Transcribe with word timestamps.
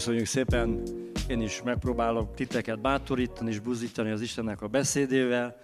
Köszönjük 0.00 0.26
szépen, 0.26 0.82
én 1.28 1.40
is 1.40 1.62
megpróbálok 1.62 2.34
titeket 2.34 2.80
bátorítani 2.80 3.50
és 3.50 3.58
buzítani 3.58 4.10
az 4.10 4.20
Istennek 4.20 4.62
a 4.62 4.68
beszédével. 4.68 5.60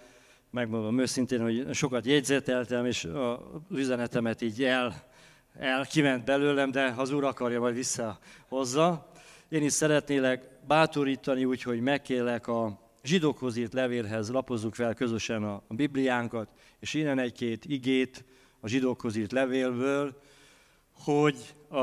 Megmondom 0.49 0.99
őszintén, 0.99 1.41
hogy 1.41 1.73
sokat 1.73 2.05
jegyzeteltem, 2.05 2.85
és 2.85 3.03
az 3.03 3.37
üzenetemet 3.71 4.41
így 4.41 4.63
el, 4.63 5.03
el 5.59 5.85
kiment 5.85 6.25
belőlem, 6.25 6.71
de 6.71 6.93
az 6.97 7.11
Úr 7.11 7.23
akarja, 7.23 7.59
majd 7.59 7.75
visszahozza. 7.75 9.11
Én 9.49 9.63
is 9.63 9.73
szeretnélek 9.73 10.49
bátorítani, 10.67 11.45
úgyhogy 11.45 11.79
megkélek 11.79 12.47
a 12.47 12.79
zsidókhoz 13.03 13.57
írt 13.57 13.73
levélhez, 13.73 14.29
lapozzuk 14.29 14.75
fel 14.75 14.93
közösen 14.93 15.43
a 15.43 15.61
Bibliánkat, 15.69 16.49
és 16.79 16.93
innen 16.93 17.19
egy-két 17.19 17.65
igét 17.65 18.23
a 18.59 18.67
zsidókhoz 18.67 19.15
írt 19.15 19.31
levélből, 19.31 20.21
hogy 20.91 21.55
a, 21.69 21.77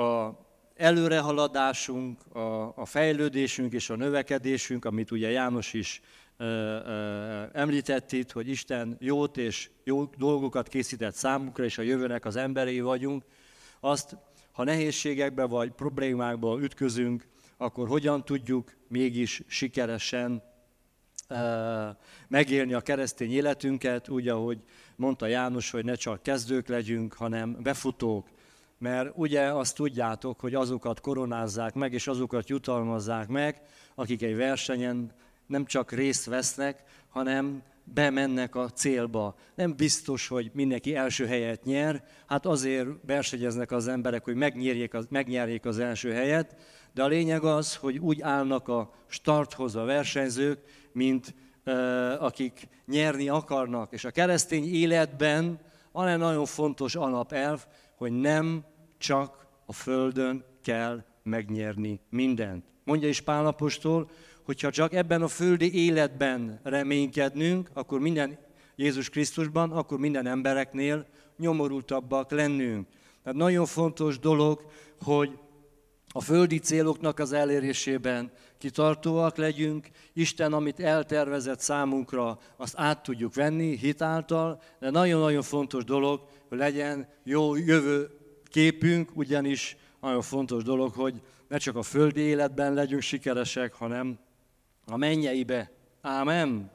a 0.00 0.42
előrehaladásunk, 0.74 2.34
a, 2.34 2.72
a 2.76 2.84
fejlődésünk 2.84 3.72
és 3.72 3.90
a 3.90 3.96
növekedésünk, 3.96 4.84
amit 4.84 5.10
ugye 5.10 5.30
János 5.30 5.72
is 5.72 6.00
ö, 6.36 6.44
ö, 6.44 7.42
említett 7.52 8.12
itt, 8.12 8.32
hogy 8.32 8.48
Isten 8.48 8.96
jót 9.00 9.36
és 9.36 9.70
jó 9.84 10.04
dolgokat 10.04 10.68
készített 10.68 11.14
számunkra, 11.14 11.64
és 11.64 11.78
a 11.78 11.82
jövőnek 11.82 12.24
az 12.24 12.36
emberei 12.36 12.80
vagyunk, 12.80 13.24
azt, 13.80 14.16
ha 14.52 14.64
nehézségekbe 14.64 15.44
vagy 15.44 15.70
problémákba 15.70 16.60
ütközünk, 16.60 17.26
akkor 17.56 17.88
hogyan 17.88 18.24
tudjuk 18.24 18.76
mégis 18.88 19.42
sikeresen 19.46 20.42
ö, 21.28 21.88
megélni 22.28 22.74
a 22.74 22.80
keresztény 22.80 23.32
életünket, 23.32 24.08
úgy, 24.08 24.28
ahogy 24.28 24.58
mondta 24.96 25.26
János, 25.26 25.70
hogy 25.70 25.84
ne 25.84 25.94
csak 25.94 26.22
kezdők 26.22 26.68
legyünk, 26.68 27.12
hanem 27.12 27.56
befutók, 27.62 28.28
mert 28.84 29.10
ugye 29.14 29.40
azt 29.40 29.74
tudjátok, 29.74 30.40
hogy 30.40 30.54
azokat 30.54 31.00
koronázzák 31.00 31.74
meg, 31.74 31.92
és 31.92 32.06
azokat 32.06 32.48
jutalmazzák 32.48 33.28
meg, 33.28 33.60
akik 33.94 34.22
egy 34.22 34.36
versenyen 34.36 35.10
nem 35.46 35.64
csak 35.64 35.92
részt 35.92 36.24
vesznek, 36.24 36.82
hanem 37.08 37.62
bemennek 37.84 38.54
a 38.54 38.68
célba. 38.68 39.34
Nem 39.54 39.76
biztos, 39.76 40.28
hogy 40.28 40.50
mindenki 40.54 40.94
első 40.94 41.26
helyet 41.26 41.64
nyer, 41.64 42.04
hát 42.26 42.46
azért 42.46 42.88
versenyeznek 43.06 43.72
az 43.72 43.88
emberek, 43.88 44.24
hogy 44.24 44.34
megnyerjék 44.34 44.94
az, 44.94 45.06
megnyerjék 45.10 45.64
az 45.64 45.78
első 45.78 46.12
helyet, 46.12 46.56
de 46.94 47.02
a 47.02 47.06
lényeg 47.06 47.44
az, 47.44 47.76
hogy 47.76 47.98
úgy 47.98 48.20
állnak 48.20 48.68
a 48.68 48.90
starthoz 49.06 49.76
a 49.76 49.84
versenyzők, 49.84 50.58
mint 50.92 51.34
uh, 51.66 52.22
akik 52.22 52.68
nyerni 52.86 53.28
akarnak. 53.28 53.92
És 53.92 54.04
a 54.04 54.10
keresztény 54.10 54.74
életben 54.74 55.60
van 55.92 56.08
egy 56.08 56.18
nagyon 56.18 56.46
fontos 56.46 56.94
alapelv, 56.94 57.66
hogy 57.96 58.12
nem 58.12 58.64
csak 59.04 59.46
a 59.66 59.72
Földön 59.72 60.44
kell 60.62 61.04
megnyerni 61.22 62.00
mindent. 62.10 62.64
Mondja 62.84 63.08
is 63.08 63.20
Pálapostól, 63.20 64.10
hogyha 64.42 64.70
csak 64.70 64.92
ebben 64.92 65.22
a 65.22 65.28
földi 65.28 65.74
életben 65.84 66.60
reménykednünk, 66.62 67.70
akkor 67.72 68.00
minden 68.00 68.38
Jézus 68.76 69.08
Krisztusban, 69.08 69.70
akkor 69.72 69.98
minden 69.98 70.26
embereknél 70.26 71.06
nyomorultabbak 71.38 72.30
lennünk. 72.30 72.86
Tehát 73.22 73.38
nagyon 73.38 73.66
fontos 73.66 74.18
dolog, 74.18 74.66
hogy 75.02 75.38
a 76.08 76.20
földi 76.20 76.58
céloknak 76.58 77.18
az 77.18 77.32
elérésében 77.32 78.30
kitartóak 78.58 79.36
legyünk, 79.36 79.88
Isten, 80.12 80.52
amit 80.52 80.80
eltervezett 80.80 81.60
számunkra, 81.60 82.38
azt 82.56 82.74
át 82.76 83.02
tudjuk 83.02 83.34
venni 83.34 83.76
hitáltal, 83.76 84.62
de 84.80 84.90
nagyon-nagyon 84.90 85.42
fontos 85.42 85.84
dolog, 85.84 86.20
hogy 86.48 86.58
legyen 86.58 87.08
jó 87.24 87.56
jövő 87.56 88.22
képünk, 88.54 89.10
ugyanis 89.14 89.76
nagyon 90.00 90.22
fontos 90.22 90.62
dolog, 90.62 90.92
hogy 90.92 91.20
ne 91.48 91.56
csak 91.58 91.76
a 91.76 91.82
földi 91.82 92.20
életben 92.20 92.74
legyünk 92.74 93.02
sikeresek, 93.02 93.72
hanem 93.72 94.18
a 94.86 94.96
mennyeibe. 94.96 95.70
Ámen. 96.00 96.70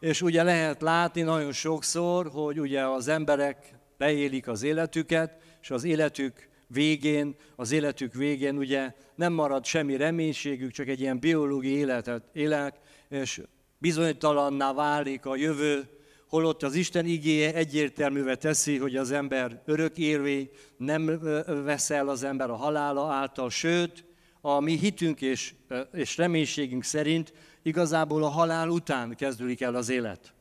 És 0.00 0.22
ugye 0.22 0.42
lehet 0.42 0.82
látni 0.82 1.22
nagyon 1.22 1.52
sokszor, 1.52 2.28
hogy 2.32 2.60
ugye 2.60 2.86
az 2.86 3.08
emberek 3.08 3.74
leélik 3.98 4.48
az 4.48 4.62
életüket, 4.62 5.42
és 5.62 5.70
az 5.70 5.84
életük 5.84 6.48
végén, 6.66 7.34
az 7.56 7.72
életük 7.72 8.14
végén 8.14 8.56
ugye 8.56 8.92
nem 9.14 9.32
marad 9.32 9.64
semmi 9.64 9.96
reménységük, 9.96 10.70
csak 10.70 10.88
egy 10.88 11.00
ilyen 11.00 11.18
biológiai 11.18 11.76
életet 11.76 12.24
élek, 12.32 12.74
és 13.08 13.42
bizonytalanná 13.78 14.72
válik 14.72 15.26
a 15.26 15.36
jövő, 15.36 15.88
holott 16.32 16.62
az 16.62 16.74
Isten 16.74 17.06
igéje 17.06 17.54
egyértelművé 17.54 18.34
teszi, 18.34 18.78
hogy 18.78 18.96
az 18.96 19.10
ember 19.10 19.62
örök 19.64 19.98
érvény, 19.98 20.50
nem 20.76 21.20
veszel 21.64 22.08
az 22.08 22.22
ember 22.22 22.50
a 22.50 22.56
halála 22.56 23.12
által, 23.12 23.50
sőt, 23.50 24.04
a 24.40 24.60
mi 24.60 24.78
hitünk 24.78 25.20
és, 25.20 25.54
és 25.92 26.16
reménységünk 26.16 26.84
szerint 26.84 27.32
igazából 27.62 28.22
a 28.24 28.28
halál 28.28 28.68
után 28.68 29.14
kezdődik 29.14 29.60
el 29.60 29.74
az 29.74 29.88
élet. 29.88 30.34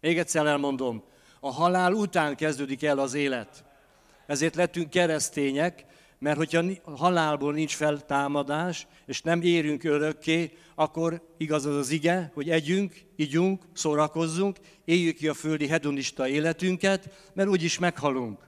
Még 0.00 0.18
egyszer 0.18 0.46
elmondom, 0.46 1.04
a 1.40 1.52
halál 1.52 1.92
után 1.92 2.36
kezdődik 2.36 2.82
el 2.84 2.98
az 2.98 3.14
élet. 3.14 3.64
Ezért 4.26 4.54
lettünk 4.54 4.90
keresztények, 4.90 5.84
mert 6.18 6.36
hogyha 6.36 6.62
halálból 6.84 7.52
nincs 7.52 7.74
feltámadás, 7.74 8.86
és 9.06 9.22
nem 9.22 9.42
érünk 9.42 9.84
örökké, 9.84 10.52
akkor 10.74 11.34
igaz 11.36 11.66
az 11.66 11.76
az 11.76 11.90
ige, 11.90 12.30
hogy 12.34 12.50
együnk, 12.50 12.94
igyunk, 13.16 13.62
szórakozzunk, 13.72 14.58
éljük 14.84 15.16
ki 15.16 15.28
a 15.28 15.34
földi 15.34 15.66
hedonista 15.66 16.28
életünket, 16.28 17.30
mert 17.32 17.48
úgyis 17.48 17.78
meghalunk. 17.78 18.38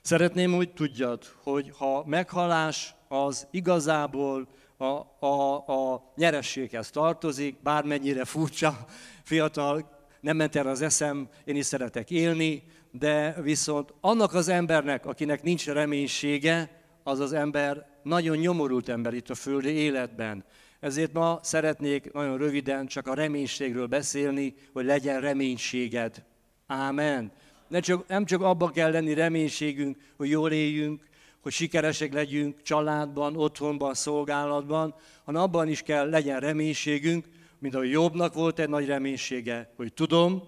Szeretném, 0.00 0.52
hogy 0.52 0.72
tudjad, 0.72 1.24
hogy 1.42 1.72
ha 1.78 2.04
meghalás 2.06 2.94
az 3.08 3.46
igazából 3.50 4.48
a, 4.76 5.26
a, 5.26 5.54
a 5.66 6.12
nyerességhez 6.16 6.90
tartozik, 6.90 7.62
bármennyire 7.62 8.24
furcsa, 8.24 8.84
fiatal, 9.22 9.92
nem 10.20 10.36
ment 10.36 10.56
el 10.56 10.66
az 10.66 10.82
eszem, 10.82 11.28
én 11.44 11.56
is 11.56 11.66
szeretek 11.66 12.10
élni, 12.10 12.62
de 12.90 13.36
viszont 13.42 13.94
annak 14.00 14.34
az 14.34 14.48
embernek, 14.48 15.06
akinek 15.06 15.42
nincs 15.42 15.66
reménysége, 15.66 16.83
az 17.04 17.20
az 17.20 17.32
ember 17.32 17.86
nagyon 18.02 18.36
nyomorult 18.36 18.88
ember 18.88 19.14
itt 19.14 19.30
a 19.30 19.34
földi 19.34 19.70
életben. 19.70 20.44
Ezért 20.80 21.12
ma 21.12 21.38
szeretnék 21.42 22.12
nagyon 22.12 22.38
röviden 22.38 22.86
csak 22.86 23.06
a 23.06 23.14
reménységről 23.14 23.86
beszélni, 23.86 24.54
hogy 24.72 24.84
legyen 24.84 25.20
reménységed. 25.20 26.24
Ámen. 26.66 27.32
Nem 27.68 27.80
csak, 27.80 28.06
nem 28.06 28.24
csak 28.24 28.42
abban 28.42 28.72
kell 28.72 28.90
lenni 28.90 29.14
reménységünk, 29.14 29.96
hogy 30.16 30.28
jól 30.28 30.52
éljünk, 30.52 31.02
hogy 31.40 31.52
sikeresek 31.52 32.12
legyünk 32.12 32.62
családban, 32.62 33.36
otthonban, 33.36 33.94
szolgálatban, 33.94 34.94
hanem 35.24 35.42
abban 35.42 35.68
is 35.68 35.82
kell 35.82 36.08
legyen 36.08 36.40
reménységünk, 36.40 37.26
mint 37.58 37.74
a 37.74 37.82
jobbnak 37.82 38.34
volt 38.34 38.58
egy 38.58 38.68
nagy 38.68 38.86
reménysége, 38.86 39.72
hogy 39.76 39.92
tudom, 39.92 40.42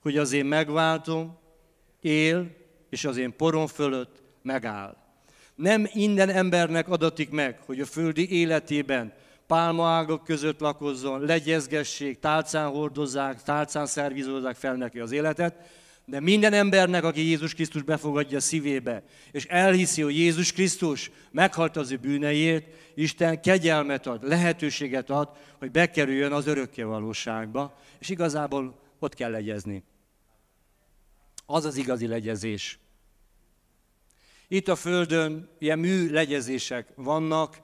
hogy 0.00 0.16
az 0.16 0.32
én 0.32 0.46
megváltom, 0.46 1.38
él, 2.00 2.50
és 2.90 3.04
az 3.04 3.16
én 3.16 3.36
porom 3.36 3.66
fölött 3.66 4.22
megáll. 4.42 5.03
Nem 5.54 5.88
minden 5.94 6.28
embernek 6.28 6.88
adatik 6.88 7.30
meg, 7.30 7.58
hogy 7.66 7.80
a 7.80 7.86
földi 7.86 8.30
életében 8.30 9.12
pálmaágok 9.46 10.24
között 10.24 10.60
lakozzon, 10.60 11.20
legyezgessék, 11.20 12.18
tálcán 12.18 12.68
hordozzák, 12.68 13.42
tálcán 13.42 13.86
szervizózzák 13.86 14.56
fel 14.56 14.74
neki 14.74 14.98
az 14.98 15.12
életet, 15.12 15.54
de 16.06 16.20
minden 16.20 16.52
embernek, 16.52 17.04
aki 17.04 17.20
Jézus 17.20 17.54
Krisztus 17.54 17.82
befogadja 17.82 18.40
szívébe, 18.40 19.02
és 19.32 19.44
elhiszi, 19.44 20.02
hogy 20.02 20.16
Jézus 20.16 20.52
Krisztus 20.52 21.10
meghalt 21.30 21.76
az 21.76 21.90
ő 21.90 21.96
bűneiért, 21.96 22.66
Isten 22.94 23.40
kegyelmet 23.40 24.06
ad, 24.06 24.28
lehetőséget 24.28 25.10
ad, 25.10 25.28
hogy 25.58 25.70
bekerüljön 25.70 26.32
az 26.32 26.46
örökké 26.46 26.82
valóságba, 26.82 27.78
és 27.98 28.08
igazából 28.08 28.78
ott 28.98 29.14
kell 29.14 29.30
legyezni. 29.30 29.84
Az 31.46 31.64
az 31.64 31.76
igazi 31.76 32.06
legyezés. 32.06 32.78
Itt 34.54 34.68
a 34.68 34.76
Földön 34.76 35.48
ilyen 35.58 35.78
mű 35.78 36.10
legyezések 36.10 36.88
vannak, 36.94 37.60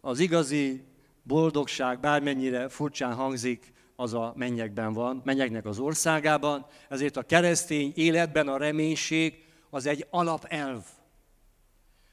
az 0.00 0.18
igazi 0.18 0.84
boldogság, 1.22 2.00
bármennyire 2.00 2.68
furcsán 2.68 3.14
hangzik, 3.14 3.72
az 3.96 4.14
a 4.14 4.32
mennyekben 4.36 4.92
van, 4.92 5.22
mennyeknek 5.24 5.64
az 5.64 5.78
országában, 5.78 6.66
ezért 6.88 7.16
a 7.16 7.22
keresztény 7.22 7.92
életben 7.94 8.48
a 8.48 8.56
reménység 8.56 9.44
az 9.70 9.86
egy 9.86 10.06
alapelv. 10.10 10.82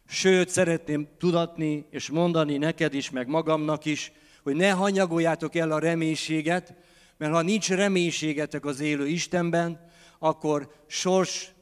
Sőt, 0.07 0.49
szeretném 0.49 1.07
tudatni 1.17 1.85
és 1.89 2.09
mondani 2.09 2.57
neked 2.57 2.93
is, 2.93 3.09
meg 3.09 3.27
magamnak 3.27 3.85
is, 3.85 4.11
hogy 4.43 4.55
ne 4.55 4.69
hanyagoljátok 4.69 5.55
el 5.55 5.71
a 5.71 5.79
reménységet, 5.79 6.73
mert 7.17 7.33
ha 7.33 7.41
nincs 7.41 7.69
reménységetek 7.69 8.65
az 8.65 8.79
élő 8.79 9.07
Istenben, 9.07 9.93
akkor 10.25 10.71
sors 10.87 11.53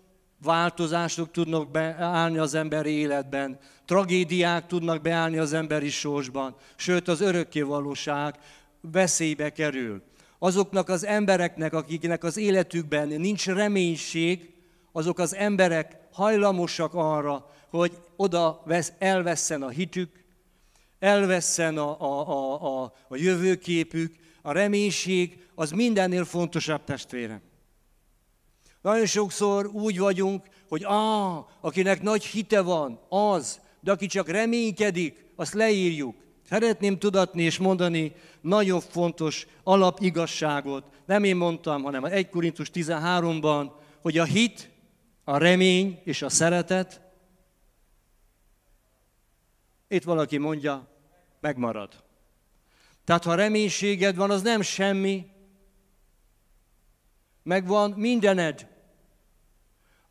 változások 0.44 1.32
tudnak 1.32 1.72
beállni 1.72 2.38
az 2.38 2.54
emberi 2.54 2.90
életben, 2.90 3.60
tragédiák 3.86 4.68
tudnak 4.68 5.02
beállni 5.02 5.38
az 5.38 5.54
emberi 5.54 5.90
sorsban, 5.90 6.56
sőt 6.76 7.08
az 7.08 7.22
örökké 7.22 7.62
valóság 7.62 8.36
veszélybe 8.82 9.50
kerül. 9.50 10.04
Azoknak 10.40 10.90
az 10.90 11.06
embereknek, 11.06 11.74
akiknek 11.74 12.24
az 12.24 12.38
életükben 12.38 13.08
nincs 13.08 13.48
reménység, 13.48 14.54
azok 14.92 15.20
az 15.20 15.36
emberek 15.36 15.98
hajlamosak 16.12 16.94
arra, 16.94 17.50
hogy 17.70 17.98
oda 18.16 18.62
vesz, 18.66 18.94
elveszen 19.00 19.62
a 19.62 19.70
hitük, 19.70 20.10
elveszen 21.00 21.78
a, 21.78 22.02
a, 22.02 22.30
a, 22.30 22.84
a, 22.84 22.94
a 23.08 23.16
jövőképük, 23.16 24.16
a 24.42 24.52
reménység, 24.52 25.48
az 25.56 25.72
mindennél 25.72 26.26
fontosabb 26.26 26.84
testvérem. 26.84 27.42
Nagyon 28.84 29.06
sokszor 29.06 29.66
úgy 29.66 30.00
vagyunk, 30.00 30.46
hogy 30.68 30.84
ah, 30.84 31.46
akinek 31.62 32.02
nagy 32.02 32.24
hite 32.26 32.62
van, 32.62 33.00
az, 33.10 33.60
de 33.80 33.92
aki 33.92 34.06
csak 34.06 34.28
reménykedik, 34.28 35.26
azt 35.36 35.54
leírjuk. 35.54 36.16
Szeretném 36.50 37.00
tudatni 37.00 37.44
és 37.44 37.58
mondani 37.58 38.16
nagyon 38.42 38.80
fontos 38.80 39.48
alapigazságot. 39.64 40.86
Nem 41.06 41.24
én 41.24 41.36
mondtam, 41.36 41.84
hanem 41.84 42.04
a 42.04 42.10
1 42.10 42.30
Korintus 42.30 42.70
13-ban, 42.74 43.72
hogy 44.02 44.18
a 44.18 44.24
hit, 44.24 44.70
a 45.24 45.38
remény 45.38 46.02
és 46.04 46.22
a 46.22 46.30
szeretet, 46.30 47.02
itt 49.88 50.04
valaki 50.04 50.38
mondja, 50.38 50.88
megmarad. 51.40 52.04
Tehát 53.04 53.24
ha 53.24 53.36
reménységed 53.36 54.16
van, 54.16 54.32
az 54.32 54.42
nem 54.42 54.62
semmi, 54.62 55.26
megvan 57.44 57.92
mindened. 57.92 58.73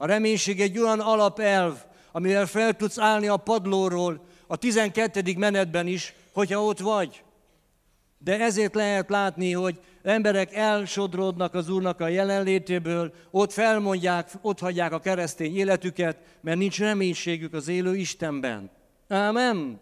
A 0.03 0.07
reménység 0.07 0.61
egy 0.61 0.79
olyan 0.79 1.01
alapelv, 1.01 1.85
amivel 2.13 2.47
fel 2.47 2.75
tudsz 2.75 2.99
állni 2.99 3.27
a 3.27 3.37
padlóról, 3.37 4.25
a 4.47 4.57
12. 4.57 5.23
menetben 5.37 5.87
is, 5.87 6.15
hogyha 6.33 6.65
ott 6.65 6.79
vagy. 6.79 7.23
De 8.19 8.41
ezért 8.41 8.75
lehet 8.75 9.11
látni, 9.11 9.53
hogy 9.53 9.81
emberek 10.03 10.55
elsodródnak 10.55 11.55
az 11.55 11.69
Úrnak 11.69 12.01
a 12.01 12.09
jelenlétéből, 12.09 13.13
ott 13.31 13.53
felmondják, 13.53 14.31
ott 14.41 14.59
hagyják 14.59 14.93
a 14.93 15.01
keresztény 15.01 15.57
életüket, 15.57 16.17
mert 16.41 16.59
nincs 16.59 16.79
reménységük 16.79 17.55
az 17.55 17.69
élő 17.69 17.97
Istenben. 17.97 18.71
Ámen 19.09 19.81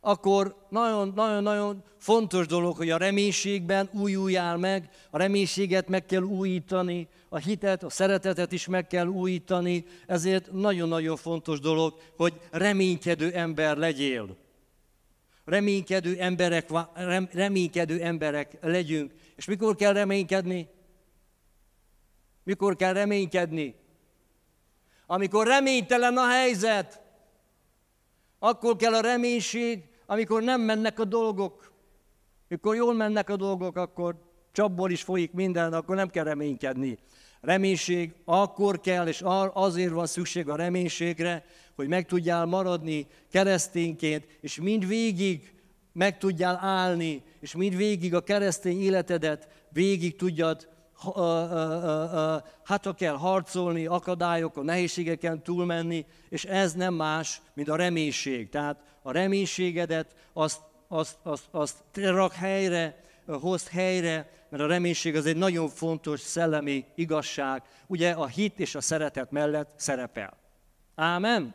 akkor 0.00 0.66
nagyon-nagyon 0.68 1.84
fontos 1.98 2.46
dolog, 2.46 2.76
hogy 2.76 2.90
a 2.90 2.96
reménységben 2.96 3.90
újuljál 3.92 4.56
meg, 4.56 4.88
a 5.10 5.18
reménységet 5.18 5.88
meg 5.88 6.06
kell 6.06 6.22
újítani, 6.22 7.08
a 7.28 7.38
hitet, 7.38 7.82
a 7.82 7.90
szeretetet 7.90 8.52
is 8.52 8.66
meg 8.66 8.86
kell 8.86 9.06
újítani, 9.06 9.84
ezért 10.06 10.52
nagyon-nagyon 10.52 11.16
fontos 11.16 11.60
dolog, 11.60 12.00
hogy 12.16 12.40
reménykedő 12.50 13.30
ember 13.32 13.76
legyél. 13.76 14.36
Reménykedő 15.44 16.16
emberek, 16.18 16.68
reménykedő 17.32 18.00
emberek 18.00 18.58
legyünk. 18.60 19.12
És 19.36 19.44
mikor 19.44 19.76
kell 19.76 19.92
reménykedni? 19.92 20.68
Mikor 22.42 22.76
kell 22.76 22.92
reménykedni? 22.92 23.74
Amikor 25.06 25.46
reménytelen 25.46 26.16
a 26.16 26.28
helyzet, 26.28 27.00
akkor 28.38 28.76
kell 28.76 28.94
a 28.94 29.00
reménység, 29.00 29.89
amikor 30.10 30.42
nem 30.42 30.60
mennek 30.60 31.00
a 31.00 31.04
dolgok. 31.04 31.72
Mikor 32.48 32.76
jól 32.76 32.94
mennek 32.94 33.30
a 33.30 33.36
dolgok, 33.36 33.76
akkor 33.76 34.16
csapból 34.52 34.90
is 34.90 35.02
folyik 35.02 35.32
minden, 35.32 35.72
akkor 35.72 35.96
nem 35.96 36.08
kell 36.08 36.24
reménykedni. 36.24 36.98
Reménység 37.40 38.12
akkor 38.24 38.80
kell, 38.80 39.06
és 39.06 39.22
azért 39.52 39.92
van 39.92 40.06
szükség 40.06 40.48
a 40.48 40.56
reménységre, 40.56 41.44
hogy 41.74 41.88
meg 41.88 42.06
tudjál 42.06 42.46
maradni 42.46 43.06
keresztényként, 43.30 44.26
és 44.40 44.60
mind 44.60 44.86
végig 44.86 45.54
meg 45.92 46.18
tudjál 46.18 46.58
állni, 46.62 47.22
és 47.40 47.54
mind 47.54 47.76
végig 47.76 48.14
a 48.14 48.20
keresztény 48.20 48.80
életedet 48.80 49.48
végig 49.68 50.16
tudjad, 50.16 50.68
hát 52.64 52.84
ha 52.84 52.94
kell 52.96 53.16
harcolni, 53.16 53.86
akadályokon, 53.86 54.64
nehézségeken 54.64 55.42
túlmenni, 55.42 56.06
és 56.28 56.44
ez 56.44 56.72
nem 56.72 56.94
más, 56.94 57.40
mint 57.54 57.68
a 57.68 57.76
reménység. 57.76 58.48
Tehát 58.48 58.89
a 59.02 59.12
reménységedet 59.12 60.14
azt, 60.32 60.60
azt, 60.88 61.16
azt, 61.22 61.44
azt 61.50 61.76
rak 61.92 62.32
helyre, 62.32 63.04
hozd 63.26 63.68
helyre, 63.68 64.30
mert 64.48 64.62
a 64.62 64.66
reménység 64.66 65.16
az 65.16 65.26
egy 65.26 65.36
nagyon 65.36 65.68
fontos 65.68 66.20
szellemi 66.20 66.84
igazság, 66.94 67.62
ugye 67.86 68.10
a 68.10 68.26
hit 68.26 68.60
és 68.60 68.74
a 68.74 68.80
szeretet 68.80 69.30
mellett 69.30 69.70
szerepel. 69.76 70.36
Ámen? 70.94 71.54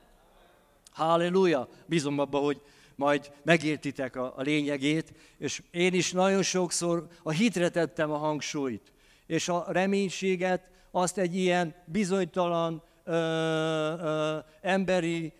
Halleluja! 0.92 1.68
Bízom 1.86 2.20
abba, 2.20 2.38
hogy 2.38 2.62
majd 2.96 3.32
megértitek 3.44 4.16
a, 4.16 4.34
a 4.38 4.42
lényegét, 4.42 5.14
és 5.38 5.62
én 5.72 5.94
is 5.94 6.12
nagyon 6.12 6.44
sokszor 6.44 7.08
a 7.24 7.32
hitre 7.32 7.70
tettem 7.70 8.12
a 8.12 8.18
hangsúlyt, 8.18 8.92
és 9.26 9.50
a 9.50 9.66
reménységet 9.68 10.70
azt 10.92 11.18
egy 11.18 11.36
ilyen 11.36 11.76
bizonytalan, 11.86 12.84
ö, 13.04 13.14
ö, 13.14 14.38
emberi, 14.62 15.34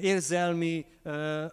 érzelmi 0.00 0.86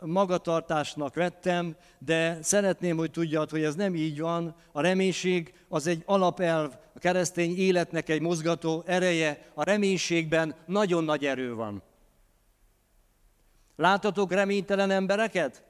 magatartásnak 0.01 1.15
vettem, 1.15 1.75
de 1.97 2.37
szeretném, 2.41 2.97
hogy 2.97 3.11
tudjad, 3.11 3.49
hogy 3.49 3.63
ez 3.63 3.75
nem 3.75 3.95
így 3.95 4.19
van. 4.19 4.55
A 4.71 4.81
reménység 4.81 5.53
az 5.67 5.87
egy 5.87 6.03
alapelv, 6.05 6.77
a 6.95 6.99
keresztény 6.99 7.57
életnek 7.57 8.09
egy 8.09 8.21
mozgató 8.21 8.83
ereje. 8.85 9.51
A 9.53 9.63
reménységben 9.63 10.55
nagyon 10.65 11.03
nagy 11.03 11.25
erő 11.25 11.53
van. 11.53 11.83
Látatok 13.75 14.31
reménytelen 14.31 14.91
embereket? 14.91 15.63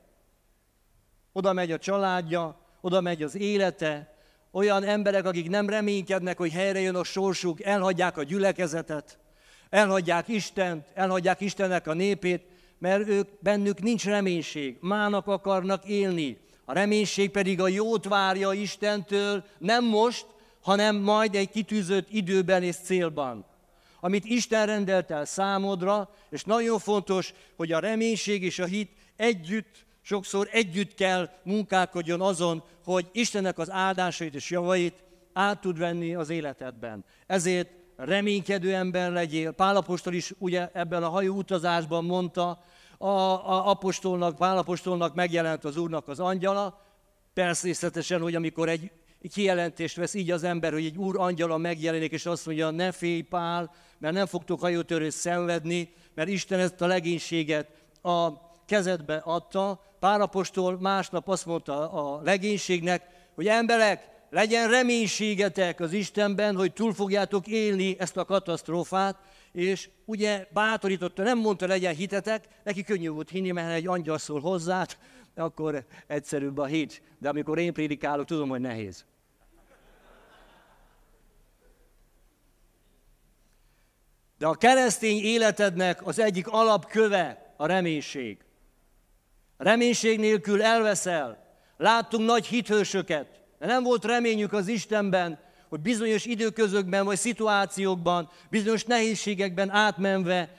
Oda 1.32 1.54
megy 1.54 1.72
a 1.72 1.78
családja, 1.78 2.60
oda 2.82 3.02
megy 3.02 3.24
az 3.24 3.36
élete, 3.36 4.14
olyan 4.52 4.84
emberek, 4.84 5.26
akik 5.26 5.50
nem 5.50 5.70
reménykednek, 5.70 6.38
hogy 6.38 6.52
helyre 6.52 6.80
jön 6.80 6.96
a 6.96 7.04
sorsuk, 7.04 7.64
elhagyják 7.64 8.18
a 8.18 8.24
gyülekezetet, 8.24 9.20
elhagyják 9.69 10.27
Istent, 10.27 10.88
elhagyják 10.94 11.42
Istennek 11.42 11.88
a 11.88 11.94
népét, 11.94 12.44
mert 12.77 13.07
ők 13.07 13.27
bennük 13.39 13.81
nincs 13.81 14.06
reménység, 14.06 14.77
mának 14.80 15.27
akarnak 15.27 15.86
élni. 15.86 16.38
A 16.66 16.74
reménység 16.74 17.30
pedig 17.30 17.62
a 17.62 17.68
jót 17.68 18.06
várja 18.06 18.54
Istentől, 18.54 19.44
nem 19.57 19.86
most, 19.86 20.25
hanem 20.62 20.95
majd 20.95 21.36
egy 21.36 21.50
kitűzött 21.50 22.07
időben 22.10 22.63
és 22.63 22.75
célban. 22.75 23.45
Amit 24.00 24.25
Isten 24.25 24.66
rendelt 24.66 25.12
el 25.12 25.25
számodra, 25.25 26.10
és 26.30 26.44
nagyon 26.44 26.80
fontos, 26.80 27.33
hogy 27.56 27.71
a 27.71 27.80
reménység 27.80 28.44
és 28.44 28.59
a 28.59 28.66
hit 28.66 28.92
együtt, 29.16 29.85
sokszor 30.02 30.49
együtt 30.52 30.94
kell 30.94 31.30
munkálkodjon 31.44 32.21
azon, 32.21 32.64
hogy 32.83 33.09
Istennek 33.11 33.57
az 33.57 33.71
áldásait 33.71 34.35
és 34.35 34.49
javait 34.49 35.04
át 35.33 35.61
tud 35.61 35.78
venni 35.78 36.16
az 36.16 36.30
életedben. 36.30 37.06
Ezért 37.28 37.69
reménykedő 38.06 38.74
ember 38.74 39.12
legyél. 39.12 39.52
Pálapostól 39.52 40.14
is 40.14 40.34
ugye 40.38 40.70
ebben 40.74 41.04
a 41.04 41.10
hajó 41.10 41.36
utazásban 41.36 42.06
mondta, 42.06 42.64
a, 42.98 43.08
a 43.08 43.70
apostolnak, 43.70 44.36
Pálapostolnak 44.36 45.16
megjelent 45.16 45.64
az 45.64 45.78
Úrnak 45.78 46.08
az 46.08 46.20
angyala, 46.20 46.82
természetesen, 47.34 48.22
hogy 48.22 48.36
amikor 48.36 48.70
egy 48.70 48.92
kijelentést 49.32 49.96
vesz 49.96 50.14
így 50.14 50.32
az 50.32 50.44
ember, 50.44 50.72
hogy 50.72 50.86
egy 50.86 50.98
úr 50.98 51.20
angyala 51.20 51.58
megjelenik, 51.58 52.12
és 52.12 52.26
azt 52.26 52.46
mondja, 52.46 52.70
ne 52.70 52.92
félj 52.92 53.22
Pál, 53.22 53.72
mert 53.98 54.14
nem 54.14 54.26
fogtok 54.26 54.60
hajótörést 54.60 55.18
szenvedni, 55.18 55.94
mert 56.14 56.30
Isten 56.30 56.60
ezt 56.60 56.82
a 56.82 56.88
legénységet 56.88 57.68
a 58.02 58.28
kezedbe 58.66 59.16
adta. 59.16 59.82
Pálapostól 60.00 60.80
másnap 60.80 61.28
azt 61.28 61.46
mondta 61.46 61.92
a 61.92 62.22
legénységnek, 62.22 63.04
hogy 63.36 63.48
emberek, 63.48 64.19
legyen 64.30 64.69
reménységetek 64.69 65.80
az 65.80 65.94
Istenben, 65.94 66.56
hogy 66.56 66.74
túl 66.74 66.94
fogjátok 66.94 67.48
élni 67.48 67.95
ezt 68.00 68.18
a 68.18 68.26
katasztrófát, 68.26 69.18
és 69.52 69.90
ugye 70.06 70.48
bátorította, 70.54 71.24
nem 71.24 71.38
mondta 71.38 71.68
legyen 71.68 71.95
hitetek, 71.95 72.48
neki 72.64 72.83
könnyű 72.83 73.09
volt 73.09 73.30
hinni, 73.30 73.52
mert 73.52 73.74
egy 73.74 73.88
angyal 73.88 74.18
szól 74.18 74.40
hozzá, 74.40 74.86
akkor 75.36 75.86
egyszerűbb 76.07 76.57
a 76.57 76.66
hit. 76.66 77.02
De 77.18 77.30
amikor 77.30 77.57
én 77.57 77.74
prédikálok, 77.74 78.26
tudom, 78.26 78.50
hogy 78.50 78.62
nehéz. 78.62 79.06
De 84.38 84.48
a 84.48 84.56
keresztény 84.56 85.24
életednek 85.24 86.06
az 86.07 86.19
egyik 86.19 86.48
alapköve 86.48 87.54
a 87.57 87.66
reménység. 87.66 88.38
Reménység 89.57 90.19
nélkül 90.19 90.64
elveszel. 90.64 91.48
Láttunk 91.78 92.26
nagy 92.26 92.45
hithősöket, 92.45 93.39
de 93.59 93.66
nem 93.66 93.83
volt 93.83 94.06
reményük 94.06 94.54
az 94.54 94.68
Istenben, 94.68 95.39
hogy 95.69 95.80
bizonyos 95.80 96.25
időközökben 96.25 97.06
vagy 97.06 97.18
szituációkban, 97.18 98.30
bizonyos 98.49 98.83
nehézségekben 98.83 99.69
átmenve 99.69 100.49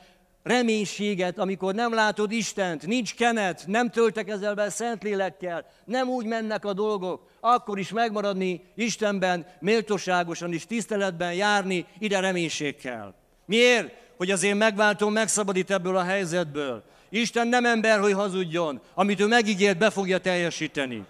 reménységet, 0.43 1.39
amikor 1.39 1.75
nem 1.75 1.95
látod 1.95 2.33
Istent, 2.33 2.87
nincs 2.87 3.15
kenet, 3.15 3.65
nem 3.67 3.91
töltekezel 3.91 4.55
be 4.55 4.71
Szentlélekkel, 4.71 5.67
nem 5.85 6.09
úgy 6.09 6.27
mennek 6.27 6.65
a 6.65 6.73
dolgok, 6.73 7.29
akkor 7.41 7.79
is 7.79 7.91
megmaradni 7.91 8.65
Istenben, 8.75 9.47
méltóságosan 9.61 10.53
és 10.53 10.67
tiszteletben 10.67 11.35
járni, 11.35 11.87
ide 11.99 12.21
reménység 12.21 12.77
kell. 12.77 13.15
Miért? 13.45 13.95
Hogy 14.17 14.31
az 14.31 14.43
én 14.43 14.57
megváltom 14.57 15.13
megszabadít 15.13 15.71
ebből 15.71 15.97
a 15.97 16.03
helyzetből. 16.03 16.83
Isten 17.09 17.49
nem 17.49 17.65
ember, 17.65 18.01
hogy 18.01 18.13
hazudjon. 18.13 18.81
Amit 18.95 19.21
ő 19.21 19.27
megígért, 19.27 19.79
be 19.79 19.91
fogja 19.91 20.19
teljesíteni. 20.19 21.05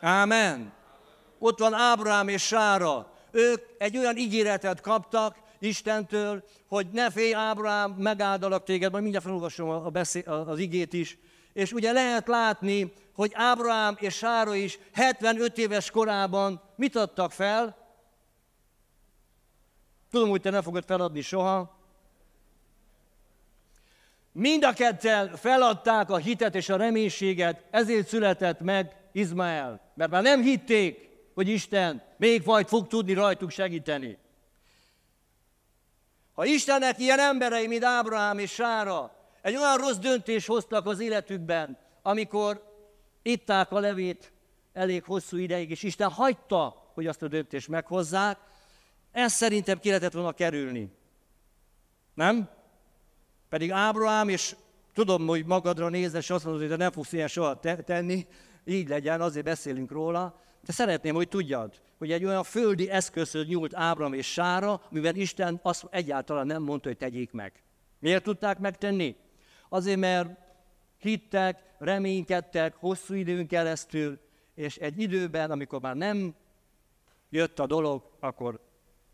Ámen 0.00 0.72
ott 1.42 1.58
van 1.58 1.74
Ábrám 1.74 2.28
és 2.28 2.42
Sára. 2.42 3.12
Ők 3.30 3.62
egy 3.78 3.96
olyan 3.96 4.16
ígéretet 4.16 4.80
kaptak, 4.80 5.36
Istentől, 5.58 6.44
hogy 6.68 6.86
ne 6.92 7.10
félj 7.10 7.34
Ábrám, 7.34 7.90
megáldalak 7.90 8.64
téged, 8.64 8.90
majd 8.90 9.02
mindjárt 9.02 9.26
felolvasom 9.26 9.68
a 9.68 9.88
beszél, 9.88 10.30
az 10.46 10.58
igét 10.58 10.92
is. 10.92 11.18
És 11.52 11.72
ugye 11.72 11.92
lehet 11.92 12.28
látni, 12.28 12.92
hogy 13.14 13.30
Ábrám 13.34 13.96
és 13.98 14.14
Sára 14.14 14.54
is 14.54 14.78
75 14.92 15.58
éves 15.58 15.90
korában 15.90 16.60
mit 16.76 16.96
adtak 16.96 17.32
fel? 17.32 17.76
Tudom, 20.10 20.28
hogy 20.28 20.40
te 20.40 20.50
nem 20.50 20.62
fogod 20.62 20.84
feladni 20.86 21.20
soha. 21.20 21.78
Mind 24.32 24.64
a 24.64 24.72
ketten 24.72 25.36
feladták 25.36 26.10
a 26.10 26.16
hitet 26.16 26.54
és 26.54 26.68
a 26.68 26.76
reménységet, 26.76 27.64
ezért 27.70 28.08
született 28.08 28.60
meg 28.60 28.96
Izmael. 29.12 29.80
Mert 29.94 30.10
már 30.10 30.22
nem 30.22 30.42
hitték, 30.42 31.11
hogy 31.34 31.48
Isten 31.48 32.02
még 32.16 32.42
majd 32.44 32.66
fog 32.66 32.86
tudni 32.86 33.12
rajtuk 33.12 33.50
segíteni. 33.50 34.18
Ha 36.32 36.44
Istennek 36.44 36.98
ilyen 36.98 37.18
emberei, 37.18 37.66
mint 37.66 37.84
Ábrahám 37.84 38.38
és 38.38 38.52
Sára, 38.52 39.16
egy 39.42 39.56
olyan 39.56 39.76
rossz 39.76 39.96
döntés 39.96 40.46
hoztak 40.46 40.86
az 40.86 41.00
életükben, 41.00 41.78
amikor 42.02 42.74
itták 43.22 43.72
a 43.72 43.78
levét 43.78 44.32
elég 44.72 45.04
hosszú 45.04 45.36
ideig, 45.36 45.70
és 45.70 45.82
Isten 45.82 46.10
hagyta, 46.10 46.90
hogy 46.94 47.06
azt 47.06 47.22
a 47.22 47.28
döntést 47.28 47.68
meghozzák, 47.68 48.38
ezt 49.12 49.36
szerintem 49.36 49.78
ki 49.78 49.88
lehetett 49.88 50.12
volna 50.12 50.32
kerülni. 50.32 50.92
Nem? 52.14 52.48
Pedig 53.48 53.70
Ábrahám, 53.70 54.28
és 54.28 54.56
tudom, 54.94 55.26
hogy 55.26 55.44
magadra 55.44 55.88
nézve, 55.88 56.18
és 56.18 56.30
azt 56.30 56.44
mondod, 56.44 56.68
hogy 56.68 56.78
nem 56.78 56.92
fogsz 56.92 57.12
ilyen 57.12 57.28
soha 57.28 57.60
tenni, 57.84 58.26
így 58.64 58.88
legyen, 58.88 59.20
azért 59.20 59.44
beszélünk 59.44 59.90
róla, 59.90 60.40
de 60.64 60.72
szeretném, 60.72 61.14
hogy 61.14 61.28
tudjad, 61.28 61.80
hogy 61.98 62.12
egy 62.12 62.24
olyan 62.24 62.42
földi 62.42 62.90
eszközhöz 62.90 63.46
nyúlt 63.46 63.74
Ábram 63.74 64.12
és 64.12 64.32
Sára, 64.32 64.82
mivel 64.90 65.14
Isten 65.14 65.60
azt 65.62 65.86
egyáltalán 65.90 66.46
nem 66.46 66.62
mondta, 66.62 66.88
hogy 66.88 66.96
tegyék 66.96 67.32
meg. 67.32 67.62
Miért 67.98 68.22
tudták 68.22 68.58
megtenni? 68.58 69.16
Azért, 69.68 69.98
mert 69.98 70.30
hittek, 70.98 71.62
reménykedtek 71.78 72.74
hosszú 72.74 73.14
időn 73.14 73.46
keresztül, 73.46 74.18
és 74.54 74.76
egy 74.76 75.00
időben, 75.00 75.50
amikor 75.50 75.80
már 75.80 75.96
nem 75.96 76.34
jött 77.30 77.58
a 77.58 77.66
dolog, 77.66 78.02
akkor 78.20 78.60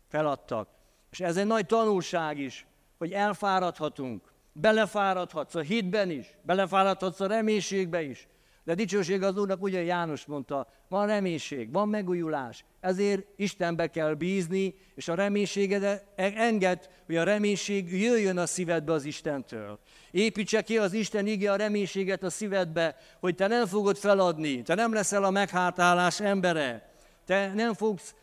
feladtak. 0.07 0.69
És 1.11 1.19
ez 1.19 1.37
egy 1.37 1.47
nagy 1.47 1.65
tanulság 1.65 2.39
is, 2.39 2.65
hogy 2.97 3.11
elfáradhatunk, 3.11 4.31
belefáradhatsz 4.51 5.55
a 5.55 5.61
hitben 5.61 6.09
is, 6.09 6.37
belefáradhatsz 6.41 7.19
a 7.19 7.27
reménységbe 7.27 8.01
is, 8.01 8.27
de 8.69 8.75
dicsőség 8.75 9.23
az 9.23 9.37
Úrnak, 9.37 9.61
ugye 9.61 9.83
János 9.83 10.25
mondta, 10.25 10.67
van 10.87 11.07
reménység, 11.07 11.71
van 11.71 11.89
megújulás, 11.89 12.65
ezért 12.79 13.25
Istenbe 13.35 13.87
kell 13.87 14.13
bízni, 14.13 14.75
és 14.95 15.07
a 15.07 15.15
reménységedet 15.15 16.05
enged, 16.15 16.89
hogy 17.05 17.15
a 17.15 17.23
reménység 17.23 18.01
jöjjön 18.01 18.37
a 18.37 18.45
szívedbe 18.45 18.93
az 18.93 19.05
Istentől. 19.05 19.79
Építse 20.11 20.61
ki 20.61 20.77
az 20.77 20.93
Isten 20.93 21.27
ige 21.27 21.51
a 21.51 21.55
reménységet 21.55 22.23
a 22.23 22.29
szívedbe, 22.29 22.95
hogy 23.19 23.35
te 23.35 23.47
nem 23.47 23.65
fogod 23.65 23.97
feladni, 23.97 24.61
te 24.61 24.73
nem 24.73 24.93
leszel 24.93 25.23
a 25.23 25.29
meghátálás 25.29 26.19
embere, 26.19 26.93
te 27.25 27.53
nem 27.53 27.73
fogsz 27.73 28.15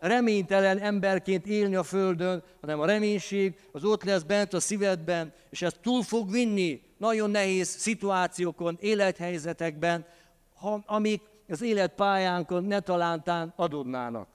reménytelen 0.00 0.78
emberként 0.78 1.46
élni 1.46 1.74
a 1.74 1.82
Földön, 1.82 2.42
hanem 2.60 2.80
a 2.80 2.86
reménység 2.86 3.54
az 3.72 3.84
ott 3.84 4.04
lesz 4.04 4.22
bent 4.22 4.52
a 4.52 4.60
szívedben, 4.60 5.32
és 5.50 5.62
ez 5.62 5.72
túl 5.82 6.02
fog 6.02 6.30
vinni 6.30 6.82
nagyon 6.98 7.30
nehéz 7.30 7.68
szituációkon, 7.68 8.78
élethelyzetekben, 8.80 10.06
ha, 10.54 10.82
amik 10.86 11.22
az 11.48 11.62
életpályánkon 11.62 12.64
ne 12.64 12.80
talántán 12.80 13.52
adódnának. 13.56 14.28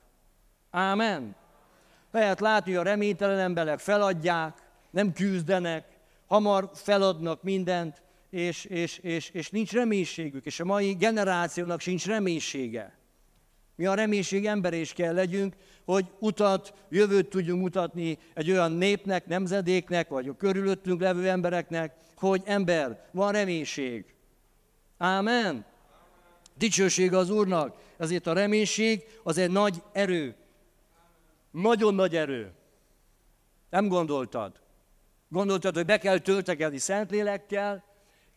Ámen. 0.70 1.36
Lehet 2.10 2.40
látni, 2.40 2.72
hogy 2.72 2.80
a 2.86 2.90
reménytelen 2.90 3.38
emberek 3.38 3.78
feladják, 3.78 4.56
nem 4.90 5.12
küzdenek, 5.12 5.84
hamar 6.26 6.70
feladnak 6.74 7.42
mindent, 7.42 8.02
és, 8.30 8.64
és, 8.64 8.98
és, 8.98 9.30
és 9.30 9.50
nincs 9.50 9.72
reménységük, 9.72 10.46
és 10.46 10.60
a 10.60 10.64
mai 10.64 10.92
generációnak 10.92 11.80
sincs 11.80 12.06
reménysége. 12.06 12.97
Mi 13.78 13.86
a 13.86 13.94
reménység 13.94 14.46
ember 14.46 14.72
is 14.72 14.92
kell 14.92 15.14
legyünk, 15.14 15.54
hogy 15.84 16.06
utat, 16.18 16.74
jövőt 16.88 17.28
tudjunk 17.28 17.62
mutatni 17.62 18.18
egy 18.34 18.50
olyan 18.50 18.72
népnek, 18.72 19.26
nemzedéknek, 19.26 20.08
vagy 20.08 20.28
a 20.28 20.36
körülöttünk 20.36 21.00
levő 21.00 21.28
embereknek, 21.28 21.94
hogy 22.16 22.42
ember, 22.44 23.08
van 23.12 23.32
reménység. 23.32 24.14
Ámen. 24.96 25.64
Dicsőség 26.54 27.14
az 27.14 27.30
Úrnak. 27.30 27.76
Ezért 27.96 28.26
a 28.26 28.32
reménység 28.32 29.04
az 29.22 29.38
egy 29.38 29.50
nagy 29.50 29.82
erő. 29.92 30.34
Nagyon 31.50 31.94
nagy 31.94 32.16
erő. 32.16 32.52
Nem 33.70 33.88
gondoltad. 33.88 34.60
Gondoltad, 35.28 35.74
hogy 35.74 35.84
be 35.86 35.98
kell 35.98 36.18
töltekedni 36.18 36.78
Szentlélekkel, 36.78 37.84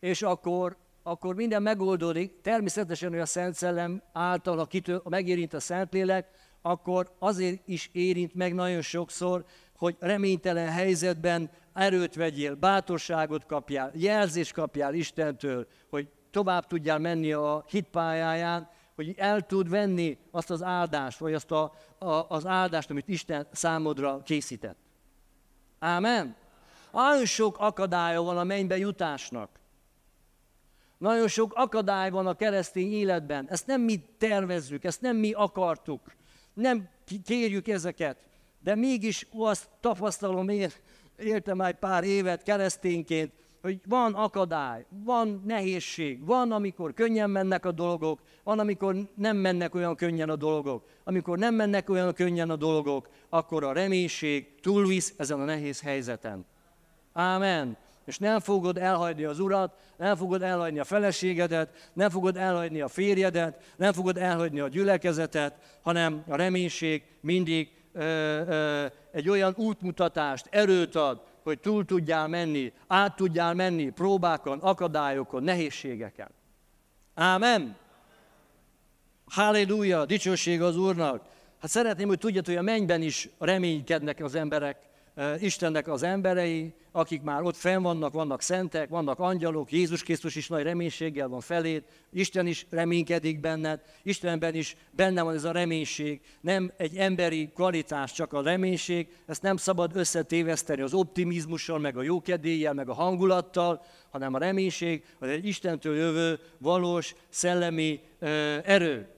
és 0.00 0.22
akkor 0.22 0.76
akkor 1.02 1.34
minden 1.34 1.62
megoldódik. 1.62 2.40
Természetesen, 2.40 3.10
hogy 3.10 3.18
a 3.18 3.26
Szent 3.26 3.54
Szellem 3.54 4.02
által, 4.12 4.56
ha, 4.56 4.64
kitől, 4.64 5.00
ha 5.04 5.08
megérint 5.08 5.54
a 5.54 5.60
Szentlélek, 5.60 6.28
akkor 6.62 7.14
azért 7.18 7.68
is 7.68 7.90
érint 7.92 8.34
meg 8.34 8.54
nagyon 8.54 8.80
sokszor, 8.80 9.44
hogy 9.76 9.96
reménytelen 9.98 10.68
helyzetben 10.68 11.50
erőt 11.72 12.14
vegyél, 12.14 12.54
bátorságot 12.54 13.46
kapjál, 13.46 13.90
jelzést 13.94 14.52
kapjál 14.52 14.94
Istentől, 14.94 15.66
hogy 15.90 16.08
tovább 16.30 16.66
tudjál 16.66 16.98
menni 16.98 17.32
a 17.32 17.64
hitpályáján, 17.68 18.68
hogy 18.94 19.14
el 19.16 19.40
tud 19.40 19.68
venni 19.68 20.18
azt 20.30 20.50
az 20.50 20.62
áldást, 20.62 21.18
vagy 21.18 21.34
azt 21.34 21.50
a, 21.50 21.72
a, 21.98 22.26
az 22.28 22.46
áldást, 22.46 22.90
amit 22.90 23.08
Isten 23.08 23.46
számodra 23.52 24.22
készített. 24.22 24.78
Ámen? 25.78 26.36
Nagyon 26.92 27.24
sok 27.24 27.58
akadálya 27.58 28.22
van 28.22 28.38
a 28.38 28.44
mennybe 28.44 28.76
jutásnak. 28.78 29.60
Nagyon 31.02 31.28
sok 31.28 31.52
akadály 31.54 32.10
van 32.10 32.26
a 32.26 32.34
keresztény 32.34 32.92
életben. 32.92 33.46
Ezt 33.48 33.66
nem 33.66 33.80
mi 33.80 34.00
tervezzük, 34.18 34.84
ezt 34.84 35.00
nem 35.00 35.16
mi 35.16 35.32
akartuk. 35.32 36.00
Nem 36.54 36.88
kérjük 37.24 37.68
ezeket. 37.68 38.16
De 38.60 38.74
mégis 38.74 39.26
azt 39.36 39.68
tapasztalom 39.80 40.48
én, 40.48 40.70
éltem 41.18 41.56
már 41.56 41.78
pár 41.78 42.04
évet 42.04 42.42
keresztényként, 42.42 43.32
hogy 43.62 43.80
van 43.88 44.14
akadály, 44.14 44.86
van 45.04 45.42
nehézség, 45.46 46.26
van, 46.26 46.52
amikor 46.52 46.94
könnyen 46.94 47.30
mennek 47.30 47.64
a 47.64 47.72
dolgok, 47.72 48.20
van, 48.44 48.58
amikor 48.58 48.96
nem 49.14 49.36
mennek 49.36 49.74
olyan 49.74 49.96
könnyen 49.96 50.28
a 50.28 50.36
dolgok. 50.36 50.84
Amikor 51.04 51.38
nem 51.38 51.54
mennek 51.54 51.90
olyan 51.90 52.12
könnyen 52.12 52.50
a 52.50 52.56
dolgok, 52.56 53.08
akkor 53.28 53.64
a 53.64 53.72
reménység 53.72 54.60
túlvisz 54.60 55.14
ezen 55.16 55.40
a 55.40 55.44
nehéz 55.44 55.80
helyzeten. 55.80 56.46
Ámen 57.12 57.76
és 58.04 58.18
nem 58.18 58.40
fogod 58.40 58.78
elhagyni 58.78 59.24
az 59.24 59.38
urat, 59.38 59.78
nem 59.96 60.16
fogod 60.16 60.42
elhagyni 60.42 60.78
a 60.78 60.84
feleségedet, 60.84 61.90
nem 61.92 62.10
fogod 62.10 62.36
elhagyni 62.36 62.80
a 62.80 62.88
férjedet, 62.88 63.72
nem 63.76 63.92
fogod 63.92 64.16
elhagyni 64.16 64.60
a 64.60 64.68
gyülekezetet, 64.68 65.78
hanem 65.82 66.24
a 66.28 66.36
reménység 66.36 67.02
mindig 67.20 67.70
ö, 67.92 68.02
ö, 68.02 68.86
egy 69.12 69.28
olyan 69.28 69.54
útmutatást, 69.56 70.46
erőt 70.50 70.94
ad, 70.94 71.20
hogy 71.42 71.58
túl 71.58 71.84
tudjál 71.84 72.28
menni, 72.28 72.72
át 72.86 73.16
tudjál 73.16 73.54
menni 73.54 73.90
próbákon, 73.90 74.58
akadályokon, 74.58 75.42
nehézségeken. 75.42 76.28
Ámen! 77.14 77.76
Halleluja, 79.24 80.04
dicsőség 80.04 80.62
az 80.62 80.76
Úrnak! 80.76 81.24
Hát 81.60 81.70
szeretném, 81.70 82.08
hogy 82.08 82.18
tudjátok, 82.18 82.48
hogy 82.48 82.56
a 82.56 82.62
mennyben 82.62 83.02
is 83.02 83.28
reménykednek 83.38 84.20
az 84.20 84.34
emberek, 84.34 84.76
Istennek 85.38 85.88
az 85.88 86.02
emberei, 86.02 86.74
akik 86.92 87.22
már 87.22 87.42
ott 87.42 87.56
fenn 87.56 87.82
vannak, 87.82 88.12
vannak 88.12 88.40
szentek, 88.40 88.88
vannak 88.88 89.18
angyalok, 89.18 89.72
Jézus 89.72 90.02
Krisztus 90.02 90.34
is 90.34 90.48
nagy 90.48 90.62
reménységgel 90.62 91.28
van 91.28 91.40
felét, 91.40 91.84
Isten 92.12 92.46
is 92.46 92.66
reménykedik 92.70 93.40
benned, 93.40 93.80
Istenben 94.02 94.54
is 94.54 94.76
benne 94.90 95.22
van 95.22 95.34
ez 95.34 95.44
a 95.44 95.52
reménység, 95.52 96.20
nem 96.40 96.72
egy 96.76 96.96
emberi 96.96 97.50
kvalitás, 97.54 98.12
csak 98.12 98.32
a 98.32 98.42
reménység, 98.42 99.08
ezt 99.26 99.42
nem 99.42 99.56
szabad 99.56 99.96
összetéveszteni 99.96 100.80
az 100.80 100.94
optimizmussal, 100.94 101.78
meg 101.78 101.96
a 101.96 102.02
jókedéllyel, 102.02 102.72
meg 102.72 102.88
a 102.88 102.94
hangulattal, 102.94 103.84
hanem 104.10 104.34
a 104.34 104.38
reménység 104.38 105.04
az 105.18 105.28
egy 105.28 105.46
Istentől 105.46 105.96
jövő 105.96 106.38
valós 106.58 107.14
szellemi 107.28 108.00
erő, 108.64 109.08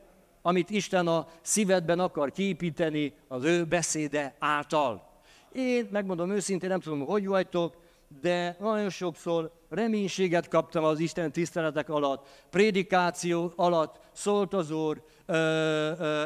amit 0.42 0.70
Isten 0.70 1.06
a 1.06 1.28
szívedben 1.42 1.98
akar 2.00 2.32
kiépíteni 2.32 3.12
az 3.28 3.44
ő 3.44 3.64
beszéde 3.64 4.34
által. 4.38 5.13
Én 5.54 5.88
megmondom 5.90 6.30
őszintén, 6.30 6.68
nem 6.68 6.80
tudom, 6.80 7.00
hogy 7.00 7.26
vagytok, 7.26 7.76
de 8.20 8.56
nagyon 8.60 8.90
sokszor 8.90 9.52
reménységet 9.68 10.48
kaptam 10.48 10.84
az 10.84 10.98
Isten 10.98 11.32
tiszteletek 11.32 11.88
alatt, 11.88 12.26
prédikáció 12.50 13.52
alatt, 13.56 14.00
szólt 14.12 14.54
az 14.54 14.70
Úr, 14.70 15.02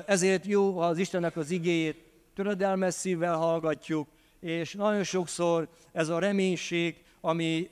ezért 0.07 0.47
jó, 0.47 0.79
az 0.79 0.99
Istennek 0.99 1.37
az 1.37 1.51
igéjét 1.51 2.05
töredelmes 2.35 2.95
szívvel 2.95 3.37
hallgatjuk, 3.37 4.09
és 4.41 4.75
nagyon 4.75 5.05
sokszor 5.05 5.69
ez 5.93 6.09
a 6.09 6.19
reménység, 6.19 7.05
ami 7.21 7.69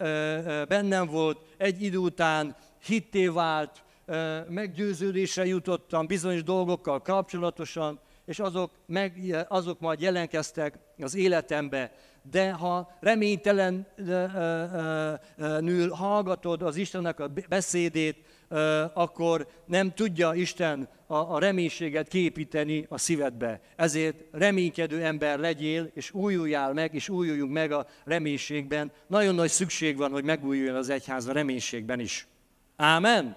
bennem 0.68 1.06
volt, 1.06 1.38
egy 1.56 1.82
idő 1.82 1.96
után 1.96 2.56
hitté 2.84 3.26
vált, 3.26 3.84
meggyőződésre 4.48 5.46
jutottam 5.46 6.06
bizonyos 6.06 6.42
dolgokkal 6.42 7.02
kapcsolatosan, 7.02 8.00
és 8.26 8.38
azok, 8.38 8.70
meg, 8.86 9.36
azok 9.48 9.80
majd 9.80 10.00
jelenkeztek 10.00 10.78
az 10.98 11.14
életembe. 11.14 11.92
De 12.30 12.52
ha 12.52 12.96
reménytelenül 13.00 15.90
hallgatod 15.90 16.62
az 16.62 16.76
Istennek 16.76 17.20
a 17.20 17.30
beszédét, 17.48 18.16
akkor 18.92 19.48
nem 19.64 19.92
tudja 19.92 20.34
Isten 20.34 20.88
a, 21.06 21.38
reménységet 21.38 22.08
képíteni 22.08 22.86
a 22.88 22.98
szívedbe. 22.98 23.60
Ezért 23.76 24.16
reménykedő 24.32 25.04
ember 25.04 25.38
legyél, 25.38 25.90
és 25.94 26.12
újuljál 26.12 26.72
meg, 26.72 26.94
és 26.94 27.08
újuljunk 27.08 27.52
meg 27.52 27.72
a 27.72 27.86
reménységben. 28.04 28.92
Nagyon 29.06 29.34
nagy 29.34 29.50
szükség 29.50 29.96
van, 29.96 30.10
hogy 30.10 30.24
megújuljon 30.24 30.76
az 30.76 30.88
egyház 30.88 31.26
a 31.26 31.32
reménységben 31.32 32.00
is. 32.00 32.26
Ámen? 32.76 33.36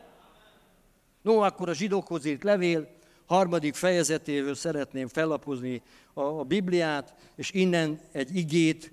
No, 1.21 1.37
akkor 1.37 1.69
a 1.69 1.73
zsidókhoz 1.73 2.25
írt 2.25 2.43
levél 2.43 2.97
harmadik 3.29 3.75
fejezetéről 3.75 4.55
szeretném 4.55 5.07
fellapozni 5.07 5.81
a, 6.13 6.21
a 6.21 6.43
Bibliát, 6.43 7.15
és 7.35 7.51
innen 7.51 7.99
egy 8.11 8.35
igét, 8.35 8.91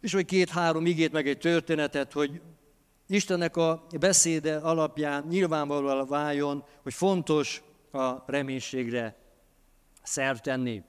és 0.00 0.12
vagy 0.12 0.24
két-három 0.24 0.86
igét, 0.86 1.12
meg 1.12 1.28
egy 1.28 1.38
történetet, 1.38 2.12
hogy 2.12 2.40
Istennek 3.08 3.56
a 3.56 3.86
beszéde 4.00 4.56
alapján 4.56 5.24
nyilvánvalóan 5.28 6.06
váljon, 6.06 6.64
hogy 6.82 6.94
fontos 6.94 7.62
a 7.92 8.12
reménységre 8.26 9.16
szert 10.02 10.42
tenni. 10.42 10.82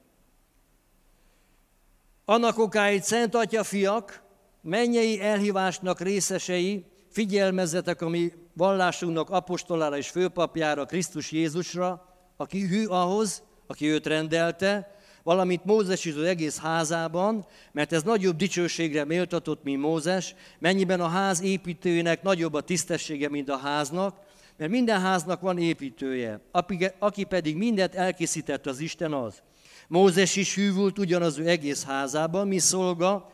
Annak 2.25 2.57
okáit 2.57 3.03
Szent 3.03 3.35
Atya 3.35 3.63
fiak, 3.63 4.21
mennyei 4.61 5.21
elhívásnak 5.21 5.99
részesei, 5.99 6.85
figyelmezzetek 7.09 8.01
a 8.01 8.09
mi 8.09 8.33
vallásunknak 8.53 9.29
apostolára 9.29 9.97
és 9.97 10.09
főpapjára, 10.09 10.85
Krisztus 10.85 11.31
Jézusra, 11.31 12.07
aki 12.37 12.67
hű 12.67 12.85
ahhoz, 12.85 13.43
aki 13.67 13.87
őt 13.87 14.05
rendelte, 14.05 14.95
valamint 15.23 15.65
Mózes 15.65 16.05
is 16.05 16.15
az 16.15 16.23
egész 16.23 16.59
házában, 16.59 17.45
mert 17.71 17.93
ez 17.93 18.03
nagyobb 18.03 18.35
dicsőségre 18.35 19.05
méltatott, 19.05 19.63
mint 19.63 19.81
Mózes, 19.81 20.35
mennyiben 20.59 21.01
a 21.01 21.07
ház 21.07 21.41
építőjének 21.41 22.21
nagyobb 22.21 22.53
a 22.53 22.61
tisztessége, 22.61 23.29
mint 23.29 23.49
a 23.49 23.57
háznak, 23.57 24.15
mert 24.57 24.71
minden 24.71 25.01
háznak 25.01 25.41
van 25.41 25.57
építője, 25.57 26.41
aki 26.99 27.23
pedig 27.23 27.55
mindent 27.55 27.95
elkészített 27.95 28.65
az 28.65 28.79
Isten 28.79 29.13
az. 29.13 29.41
Mózes 29.87 30.35
is 30.35 30.55
hűvült 30.55 30.99
ugyanaz 30.99 31.37
ő 31.37 31.47
egész 31.47 31.85
házában, 31.85 32.47
mi 32.47 32.59
szolga 32.59 33.31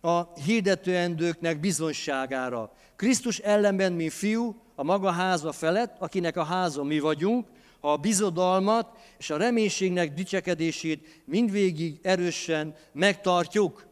a 0.00 0.32
hirdetőendőknek 0.32 1.60
bizonyságára. 1.60 2.72
Krisztus 2.96 3.38
ellenben 3.38 3.92
mi 3.92 4.08
fiú, 4.08 4.56
a 4.74 4.82
maga 4.82 5.10
háza 5.10 5.52
felett, 5.52 5.96
akinek 5.98 6.36
a 6.36 6.44
háza 6.44 6.82
mi 6.82 6.98
vagyunk, 6.98 7.46
a 7.84 7.96
bizodalmat 7.96 8.98
és 9.18 9.30
a 9.30 9.36
reménységnek 9.36 10.14
dicsekedését 10.14 11.22
mindvégig 11.24 11.98
erősen 12.02 12.74
megtartjuk. 12.92 13.86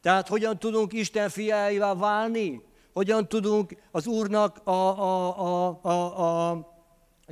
Tehát 0.00 0.28
hogyan 0.28 0.58
tudunk 0.58 0.92
Isten 0.92 1.28
fiáivá 1.28 1.94
válni? 1.94 2.62
Hogyan 2.92 3.28
tudunk 3.28 3.76
az 3.90 4.06
Úrnak 4.06 4.66
a, 4.66 4.70
a, 4.70 5.38
a, 5.38 5.78
a, 5.82 6.50
a 6.50 6.66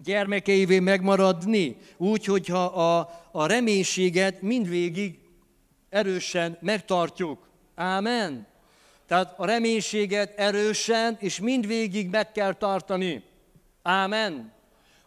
gyermekeivé 0.02 0.78
megmaradni? 0.78 1.76
Úgy, 1.96 2.24
hogyha 2.24 2.64
a, 2.64 3.10
a 3.32 3.46
reménységet 3.46 4.42
mindvégig 4.42 5.18
erősen 5.88 6.58
megtartjuk. 6.60 7.48
Ámen. 7.74 8.46
Tehát 9.06 9.34
a 9.38 9.46
reménységet 9.46 10.38
erősen 10.38 11.16
és 11.20 11.40
mindvégig 11.40 12.10
meg 12.10 12.32
kell 12.32 12.52
tartani. 12.52 13.22
Ámen 13.82 14.60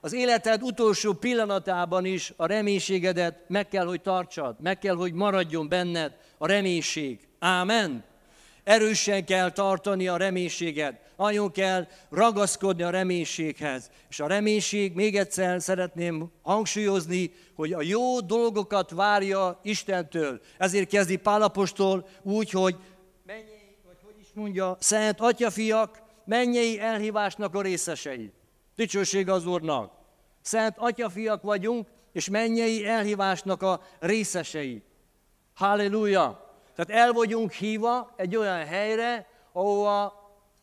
az 0.05 0.13
életed 0.13 0.63
utolsó 0.63 1.13
pillanatában 1.13 2.05
is 2.05 2.33
a 2.35 2.45
reménységedet 2.45 3.39
meg 3.47 3.67
kell, 3.67 3.85
hogy 3.85 4.01
tartsad, 4.01 4.55
meg 4.61 4.79
kell, 4.79 4.95
hogy 4.95 5.13
maradjon 5.13 5.69
benned 5.69 6.17
a 6.37 6.47
reménység. 6.47 7.19
Ámen. 7.39 8.03
Erősen 8.63 9.25
kell 9.25 9.51
tartani 9.51 10.07
a 10.07 10.17
reménységet, 10.17 10.99
nagyon 11.17 11.51
kell 11.51 11.87
ragaszkodni 12.09 12.83
a 12.83 12.89
reménységhez. 12.89 13.89
És 14.09 14.19
a 14.19 14.27
reménység, 14.27 14.93
még 14.93 15.17
egyszer 15.17 15.61
szeretném 15.61 16.31
hangsúlyozni, 16.41 17.31
hogy 17.55 17.73
a 17.73 17.81
jó 17.81 18.19
dolgokat 18.19 18.91
várja 18.91 19.59
Istentől. 19.63 20.41
Ezért 20.57 20.89
kezdi 20.89 21.15
Pálapostól 21.15 22.07
úgy, 22.21 22.49
hogy 22.49 22.75
mennyei, 23.25 23.75
vagy 23.85 23.97
hogy 24.03 24.15
is 24.21 24.27
mondja, 24.33 24.77
szent 24.79 25.19
atyafiak, 25.19 26.01
mennyei 26.25 26.79
elhívásnak 26.79 27.55
a 27.55 27.61
részesei. 27.61 28.31
Dicsőség 28.75 29.29
az 29.29 29.45
Úrnak. 29.45 29.94
Szent 30.45 30.77
atyafiak 30.77 31.41
vagyunk, 31.41 31.87
és 32.11 32.29
mennyei 32.29 32.85
elhívásnak 32.85 33.61
a 33.61 33.81
részesei. 33.99 34.83
Halleluja! 35.53 36.53
Tehát 36.75 37.05
el 37.05 37.13
vagyunk 37.13 37.51
hívva 37.51 38.13
egy 38.15 38.35
olyan 38.35 38.65
helyre, 38.65 39.27
ahova 39.51 40.13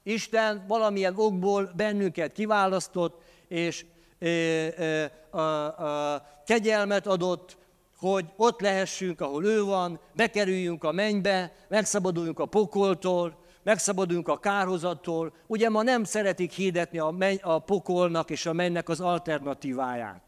Isten 0.02 0.64
valamilyen 0.68 1.14
okból 1.16 1.72
bennünket 1.76 2.32
kiválasztott, 2.32 3.22
és 3.48 3.84
e, 4.18 4.26
e, 4.28 5.12
a, 5.30 5.40
a, 5.40 6.26
kegyelmet 6.46 7.06
adott, 7.06 7.56
hogy 7.98 8.24
ott 8.36 8.60
lehessünk, 8.60 9.20
ahol 9.20 9.44
ő 9.44 9.64
van, 9.64 10.00
bekerüljünk 10.14 10.84
a 10.84 10.92
mennybe, 10.92 11.52
megszabaduljunk 11.68 12.38
a 12.38 12.46
pokoltól, 12.46 13.41
megszabaduljunk 13.62 14.28
a 14.28 14.38
kárhozattól. 14.38 15.32
Ugye 15.46 15.68
ma 15.68 15.82
nem 15.82 16.04
szeretik 16.04 16.52
hirdetni 16.52 16.98
a, 16.98 17.10
menny, 17.10 17.36
a 17.40 17.58
pokolnak 17.58 18.30
és 18.30 18.46
a 18.46 18.52
mennek 18.52 18.88
az 18.88 19.00
alternatíváját. 19.00 20.22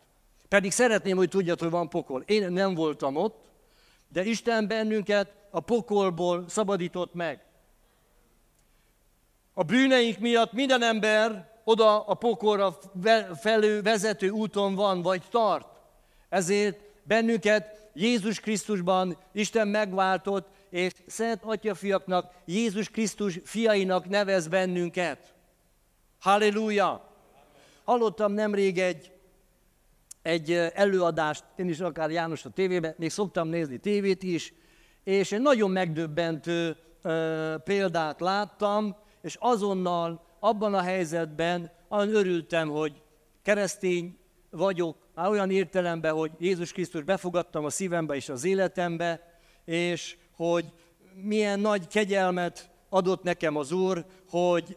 Pedig 0.49 0.73
szeretném, 0.73 1.17
hogy 1.17 1.29
tudjad, 1.29 1.61
hogy 1.61 1.71
van 1.71 1.89
pokol. 1.89 2.23
Én 2.27 2.53
nem 2.53 2.75
voltam 2.75 3.17
ott, 3.17 3.45
de 4.09 4.25
Isten 4.25 4.69
bennünket 4.69 5.33
a 5.51 5.61
pokolból 5.61 6.45
szabadított 6.49 7.15
meg. 7.15 7.45
A 9.55 9.63
bűneink 9.63 10.19
miatt 10.19 10.53
minden 10.53 10.83
ember 10.83 11.53
oda 11.65 12.05
a 12.05 12.15
pokolra 12.15 12.79
felő 13.41 13.83
vezető 13.83 14.29
úton 14.29 14.75
van, 14.75 15.03
vagy 15.03 15.23
tart. 15.31 15.67
Ezért 16.29 16.79
bennünket 17.03 17.91
Jézus 17.95 18.41
Krisztusban 18.41 19.17
Isten 19.33 19.69
megváltott, 19.69 20.49
és 20.75 20.93
szent 21.07 21.41
atyafiaknak, 21.45 22.33
Jézus 22.45 22.89
Krisztus 22.89 23.41
fiainak 23.45 24.09
nevez 24.09 24.49
bennünket. 24.49 25.35
Halleluja! 26.21 27.13
Hallottam 27.85 28.33
nemrég 28.33 28.79
egy, 28.79 29.13
egy 30.23 30.53
előadást, 30.53 31.45
én 31.57 31.69
is 31.69 31.81
akár 31.81 32.11
János 32.11 32.45
a 32.45 32.51
tévében, 32.51 32.95
még 32.99 33.11
szoktam 33.11 33.49
nézni 33.49 33.79
tévét 33.79 34.23
is, 34.23 34.53
és 35.05 35.33
egy 35.33 35.41
nagyon 35.41 35.71
megdöbbentő 35.71 36.77
ö, 37.03 37.55
példát 37.65 38.21
láttam, 38.21 38.97
és 39.23 39.37
azonnal 39.41 40.25
abban 40.41 40.75
a 40.75 40.83
helyzetben 40.83 41.73
olyan 41.89 42.15
örültem, 42.15 42.69
hogy 42.69 43.03
keresztény 43.43 44.19
vagyok, 44.51 44.97
már 45.15 45.29
olyan 45.29 45.51
értelemben, 45.51 46.15
hogy 46.15 46.31
Jézus 46.39 46.73
Krisztus 46.73 47.03
befogadtam 47.03 47.65
a 47.65 47.71
szívembe 47.71 48.15
és 48.15 48.29
az 48.29 48.45
életembe, 48.45 49.33
és 49.65 50.17
hogy 50.37 50.65
milyen 51.15 51.61
nagy 51.61 51.87
kegyelmet 51.87 52.71
adott 52.89 53.23
nekem 53.23 53.57
az 53.57 53.73
Úr, 53.73 54.05
hogy 54.29 54.77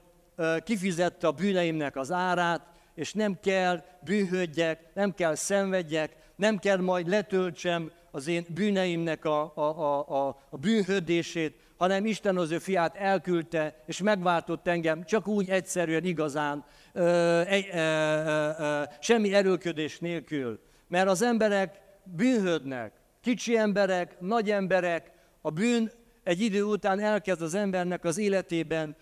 kifizette 0.63 1.27
a 1.27 1.31
bűneimnek 1.31 1.95
az 1.95 2.11
árát, 2.11 2.67
és 2.95 3.13
nem 3.13 3.39
kell 3.41 3.83
bűnhődjek, 4.03 4.79
nem 4.93 5.13
kell 5.13 5.35
szenvedjek, 5.35 6.15
nem 6.35 6.57
kell 6.57 6.77
majd 6.77 7.07
letöltsem 7.07 7.91
az 8.11 8.27
én 8.27 8.45
bűneimnek 8.53 9.25
a, 9.25 9.51
a, 9.55 9.61
a, 9.61 10.27
a, 10.27 10.37
a 10.49 10.57
bűnhődését, 10.57 11.55
hanem 11.77 12.05
Isten 12.05 12.37
az 12.37 12.51
ő 12.51 12.59
fiát 12.59 12.95
elküldte, 12.95 13.83
és 13.85 14.01
megváltott 14.01 14.67
engem, 14.67 15.03
csak 15.03 15.27
úgy 15.27 15.49
egyszerűen 15.49 16.03
igazán, 16.03 16.65
ö, 16.93 17.01
ö, 17.01 17.59
ö, 17.73 18.49
ö, 18.59 18.83
semmi 18.99 19.33
erőködés 19.33 19.99
nélkül. 19.99 20.59
Mert 20.87 21.09
az 21.09 21.21
emberek 21.21 21.79
bűnhődnek, 22.03 22.91
kicsi 23.21 23.57
emberek, 23.57 24.19
nagy 24.19 24.51
emberek, 24.51 25.11
a 25.41 25.49
bűn 25.49 25.91
egy 26.23 26.41
idő 26.41 26.63
után 26.63 26.99
elkezd 26.99 27.41
az 27.41 27.53
embernek 27.53 28.03
az 28.03 28.17
életében 28.17 28.95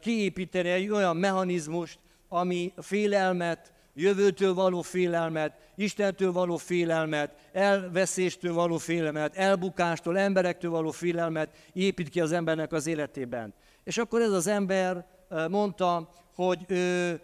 kiépíteni 0.00 0.68
egy 0.68 0.88
olyan 0.88 1.16
mechanizmust, 1.16 1.98
ami 2.28 2.72
félelmet, 2.76 3.72
jövőtől 3.94 4.54
való 4.54 4.82
félelmet, 4.82 5.70
Istentől 5.74 6.32
való 6.32 6.56
félelmet, 6.56 7.48
elveszéstől 7.52 8.52
való 8.52 8.76
félelmet, 8.76 9.36
elbukástól, 9.36 10.18
emberektől 10.18 10.70
való 10.70 10.90
félelmet 10.90 11.56
épít 11.72 12.08
ki 12.08 12.20
az 12.20 12.32
embernek 12.32 12.72
az 12.72 12.86
életében. 12.86 13.54
És 13.84 13.98
akkor 13.98 14.20
ez 14.20 14.32
az 14.32 14.46
ember 14.46 15.06
mondta, 15.48 16.10
hogy 16.34 16.64
ő 16.68 17.20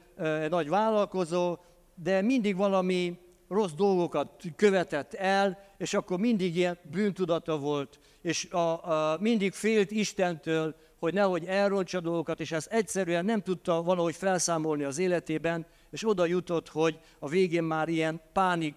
nagy 0.48 0.68
vállalkozó, 0.68 1.56
de 1.94 2.22
mindig 2.22 2.56
valami 2.56 3.18
rossz 3.48 3.72
dolgokat 3.76 4.44
követett 4.56 5.14
el, 5.14 5.58
és 5.78 5.94
akkor 5.94 6.18
mindig 6.18 6.56
ilyen 6.56 6.78
bűntudata 6.90 7.58
volt, 7.58 7.98
és 8.22 8.44
a, 8.50 8.58
a, 8.58 9.18
mindig 9.20 9.52
félt 9.52 9.90
Istentől, 9.90 10.74
hogy 10.98 11.14
nehogy 11.14 11.44
elrontsa 11.44 12.00
dolgokat, 12.00 12.40
és 12.40 12.52
ezt 12.52 12.66
egyszerűen 12.66 13.24
nem 13.24 13.42
tudta 13.42 13.82
valahogy 13.82 14.14
felszámolni 14.14 14.84
az 14.84 14.98
életében, 14.98 15.66
és 15.90 16.08
oda 16.08 16.26
jutott, 16.26 16.68
hogy 16.68 16.98
a 17.18 17.28
végén 17.28 17.62
már 17.62 17.88
ilyen 17.88 18.20
pánik 18.32 18.74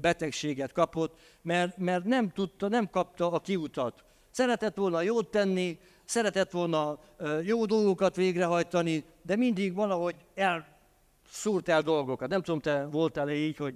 betegséget 0.00 0.72
kapott, 0.72 1.18
mert, 1.42 1.76
mert 1.76 2.04
nem 2.04 2.30
tudta, 2.30 2.68
nem 2.68 2.90
kapta 2.90 3.32
a 3.32 3.40
kiutat. 3.40 4.04
Szeretett 4.30 4.76
volna 4.76 5.00
jót 5.00 5.30
tenni, 5.30 5.78
szeretett 6.04 6.50
volna 6.50 6.98
jó 7.42 7.64
dolgokat 7.64 8.16
végrehajtani, 8.16 9.04
de 9.22 9.36
mindig 9.36 9.74
valahogy 9.74 10.16
elszúrt 10.34 11.68
el 11.68 11.82
dolgokat. 11.82 12.28
Nem 12.28 12.42
tudom, 12.42 12.60
te 12.60 12.86
voltál 12.86 13.28
-e 13.28 13.34
így, 13.34 13.56
hogy 13.56 13.74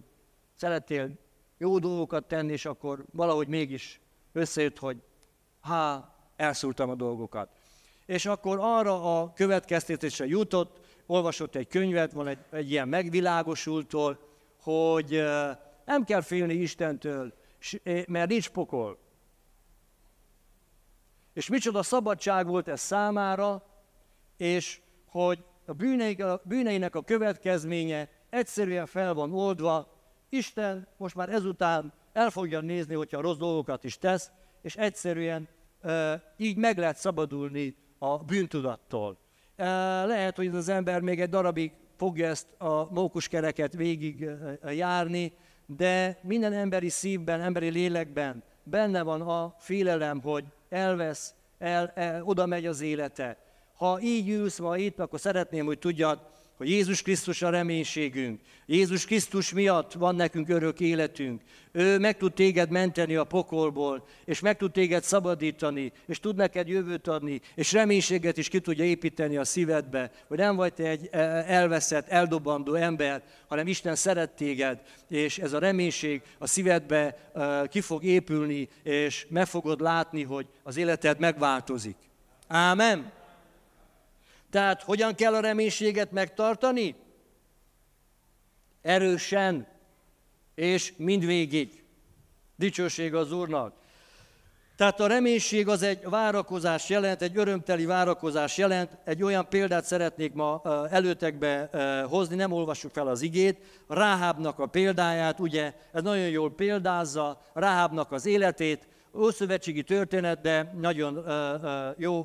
szerettél 0.55 1.11
jó 1.59 1.79
dolgokat 1.79 2.25
tenni, 2.25 2.53
és 2.53 2.65
akkor 2.65 3.05
valahogy 3.13 3.49
mégis 3.49 4.01
összejött, 4.39 4.79
hogy 4.79 4.97
há, 5.61 6.15
elszúrtam 6.37 6.91
a 6.91 6.95
dolgokat. 6.95 7.49
És 8.07 8.27
akkor 8.27 8.59
arra 8.61 9.21
a 9.21 9.33
következtetésre 9.33 10.27
jutott, 10.27 10.87
olvasott 11.07 11.55
egy 11.55 11.69
könyvet, 11.69 12.13
van 12.13 12.27
egy, 12.27 12.39
egy 12.51 12.71
ilyen 12.71 12.89
megvilágosultól, 12.89 14.19
hogy 14.63 15.25
nem 15.85 16.05
kell 16.05 16.21
félni 16.21 16.55
Istentől, 16.55 17.35
mert 18.07 18.29
nincs 18.29 18.49
pokol. 18.49 18.99
És 21.33 21.49
micsoda 21.49 21.83
szabadság 21.83 22.47
volt 22.47 22.69
ez 22.69 22.81
számára, 22.81 23.63
és 24.37 24.81
hogy 25.07 25.45
a, 25.67 25.73
bűneik, 25.73 26.25
a 26.25 26.41
bűneinek 26.45 26.95
a 26.95 27.03
következménye 27.03 28.09
egyszerűen 28.31 28.87
fel 28.87 29.15
van 29.15 29.33
oldva, 29.33 29.97
Isten 30.29 30.89
most 30.97 31.15
már 31.15 31.29
ezután 31.29 31.93
el 32.19 32.31
fogja 32.31 32.61
nézni, 32.61 32.95
hogyha 32.95 33.21
rossz 33.21 33.37
dolgokat 33.37 33.85
is 33.85 33.99
tesz, 33.99 34.31
és 34.63 34.77
egyszerűen 34.77 35.49
e, 35.81 36.23
így 36.37 36.57
meg 36.57 36.79
lehet 36.79 36.97
szabadulni 36.97 37.77
a 37.99 38.19
bűntudattól. 38.19 39.19
E, 39.57 39.67
lehet, 40.05 40.37
hogy 40.37 40.47
ez 40.47 40.55
az 40.55 40.69
ember 40.69 41.01
még 41.01 41.21
egy 41.21 41.29
darabig 41.29 41.73
fogja 41.97 42.29
ezt 42.29 42.47
a 42.59 42.93
mókuskereket 42.93 43.75
végig 43.75 44.31
járni, 44.71 45.33
de 45.67 46.19
minden 46.23 46.53
emberi 46.53 46.89
szívben, 46.89 47.41
emberi 47.41 47.69
lélekben 47.69 48.43
benne 48.63 49.03
van 49.03 49.21
a 49.21 49.55
félelem, 49.59 50.21
hogy 50.21 50.45
elvesz, 50.69 51.35
el, 51.59 51.93
el, 51.95 52.23
oda 52.23 52.47
megy 52.47 52.67
az 52.67 52.81
élete. 52.81 53.39
Ha 53.75 54.01
így 54.01 54.29
ülsz 54.29 54.59
ma 54.59 54.77
itt, 54.77 54.99
akkor 54.99 55.21
szeretném, 55.21 55.67
hogy 55.67 55.79
tudjad, 55.79 56.21
hogy 56.59 56.69
Jézus 56.69 57.03
Krisztus 57.03 57.43
a 57.43 57.51
reménységünk. 57.51 58.41
Jézus 58.67 59.05
Krisztus 59.05 59.53
miatt 59.53 59.93
van 59.93 60.15
nekünk 60.15 60.49
örök 60.49 60.81
életünk. 60.81 61.43
Ő 61.73 61.99
meg 61.99 62.17
tud 62.17 62.33
téged 62.33 62.71
menteni 62.71 63.15
a 63.15 63.25
pokolból, 63.25 64.07
és 64.25 64.41
meg 64.41 64.57
tud 64.57 64.73
téged 64.73 65.03
szabadítani, 65.03 65.93
és 66.07 66.21
tud 66.21 66.37
neked 66.37 66.69
jövőt 66.69 67.09
adni, 67.09 67.41
és 67.55 67.73
reménységet 67.73 68.37
is 68.37 68.49
ki 68.49 68.61
tudja 68.61 68.85
építeni 68.85 69.37
a 69.37 69.45
szívedbe, 69.45 70.11
hogy 70.29 70.39
nem 70.39 70.57
vagy 70.57 70.73
te 70.75 70.89
egy 70.89 71.09
e, 71.11 71.19
elveszett, 71.47 72.09
eldobandó 72.09 72.75
ember, 72.75 73.23
hanem 73.49 73.67
Isten 73.67 73.95
szeret 73.95 74.31
téged, 74.31 74.81
és 75.09 75.39
ez 75.39 75.53
a 75.53 75.59
reménység 75.59 76.23
a 76.39 76.47
szívedbe 76.47 77.31
e, 77.35 77.67
ki 77.67 77.81
fog 77.81 78.05
épülni, 78.05 78.69
és 78.83 79.27
meg 79.29 79.47
fogod 79.47 79.81
látni, 79.81 80.23
hogy 80.23 80.47
az 80.63 80.77
életed 80.77 81.19
megváltozik. 81.19 81.97
Ámen. 82.47 83.18
Tehát 84.51 84.83
hogyan 84.83 85.15
kell 85.15 85.35
a 85.35 85.41
reménységet 85.41 86.13
megtartani? 86.13 86.95
Erősen 88.83 89.67
és 90.55 90.93
mindvégig. 90.97 91.85
Dicsőség 92.57 93.15
az 93.15 93.33
Úrnak. 93.33 93.77
Tehát 94.77 95.01
a 95.01 95.07
reménység 95.07 95.69
az 95.69 95.83
egy 95.83 96.03
várakozás 96.03 96.89
jelent, 96.89 97.23
egy 97.23 97.37
örömteli 97.37 97.85
várakozás 97.85 98.59
jelent. 98.59 98.91
Egy 99.05 99.23
olyan 99.23 99.49
példát 99.49 99.85
szeretnék 99.85 100.33
ma 100.33 100.63
előtekbe 100.91 101.71
hozni, 102.09 102.35
nem 102.35 102.53
olvassuk 102.53 102.93
fel 102.93 103.07
az 103.07 103.23
igét. 103.23 103.83
Ráhábnak 103.89 104.59
a 104.59 104.67
példáját, 104.67 105.41
ugye 105.41 105.75
ez 105.93 106.03
nagyon 106.03 106.29
jól 106.29 106.55
példázza 106.55 107.41
Ráhábnak 107.53 108.13
az 108.13 108.27
életét, 108.27 108.89
ószövetségi 109.19 109.83
történet, 109.83 110.41
de 110.41 110.73
nagyon 110.81 111.25
jó 111.97 112.25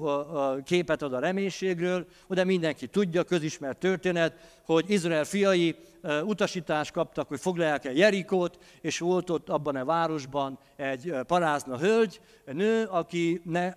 képet 0.64 1.02
ad 1.02 1.14
a 1.14 1.20
reménységről. 1.20 2.06
Ugye 2.28 2.44
mindenki 2.44 2.88
tudja, 2.88 3.24
közismert 3.24 3.78
történet, 3.78 4.62
hogy 4.66 4.86
Izrael 4.88 5.24
fiai 5.24 5.76
utasítást 6.24 6.92
kaptak, 6.92 7.28
hogy 7.28 7.40
foglalják 7.40 7.86
el 7.86 7.94
Jerikót, 7.94 8.58
és 8.82 9.00
volt 9.00 9.30
ott 9.30 9.50
abban 9.50 9.76
a 9.76 9.86
városban 9.86 10.60
egy 10.76 11.16
parázna 11.28 11.78
hölgy, 11.78 12.22
nő, 12.46 12.84
aki 12.84 13.42
ne, 13.46 13.74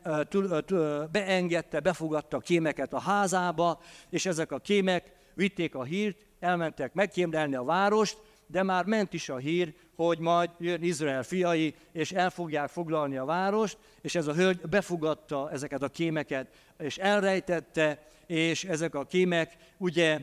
beengedte, 1.12 1.81
befogadta 1.81 2.37
a 2.37 2.40
kémeket 2.40 2.92
a 2.92 3.00
házába, 3.00 3.81
és 4.11 4.26
ezek 4.26 4.52
a 4.52 4.59
kémek 4.59 5.12
vitték 5.35 5.74
a 5.74 5.85
hírt, 5.85 6.16
elmentek 6.40 6.94
megkémlelni 6.94 7.55
a 7.55 7.64
várost, 7.64 8.18
de 8.46 8.62
már 8.62 8.85
ment 8.85 9.12
is 9.12 9.28
a 9.28 9.37
hír, 9.37 9.74
hogy 9.96 10.18
majd 10.18 10.50
jön 10.59 10.82
Izrael 10.82 11.22
fiai, 11.22 11.74
és 11.92 12.12
el 12.12 12.30
fogják 12.30 12.68
foglalni 12.68 13.16
a 13.16 13.24
várost, 13.24 13.78
és 14.00 14.14
ez 14.14 14.26
a 14.26 14.35
hölgy 14.35 14.61
befogadta 14.61 15.50
ezeket 15.50 15.82
a 15.82 15.88
kémeket, 15.88 16.46
és 16.78 16.98
elrejtette, 16.98 18.06
és 18.26 18.64
ezek 18.64 18.94
a 18.94 19.04
kémek 19.04 19.56
ugye 19.76 20.20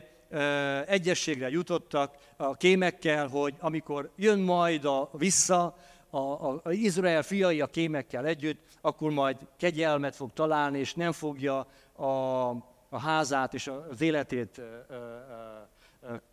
egyességre 0.86 1.50
jutottak 1.50 2.16
a 2.36 2.54
kémekkel, 2.54 3.26
hogy 3.28 3.54
amikor 3.58 4.10
jön 4.16 4.38
majd 4.38 4.84
a 4.84 5.10
vissza, 5.12 5.76
a, 6.10 6.18
a, 6.18 6.60
a 6.62 6.70
Izrael 6.70 7.22
fiai 7.22 7.60
a 7.60 7.66
kémekkel 7.66 8.26
együtt, 8.26 8.60
akkor 8.80 9.10
majd 9.10 9.36
kegyelmet 9.56 10.16
fog 10.16 10.32
találni, 10.32 10.78
és 10.78 10.94
nem 10.94 11.12
fogja 11.12 11.66
a, 11.92 12.48
a 12.88 12.98
házát 12.98 13.54
és 13.54 13.70
az 13.90 14.00
életét 14.00 14.58
ö, 14.58 14.94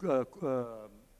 ö, 0.01 0.21
ö, 0.41 0.62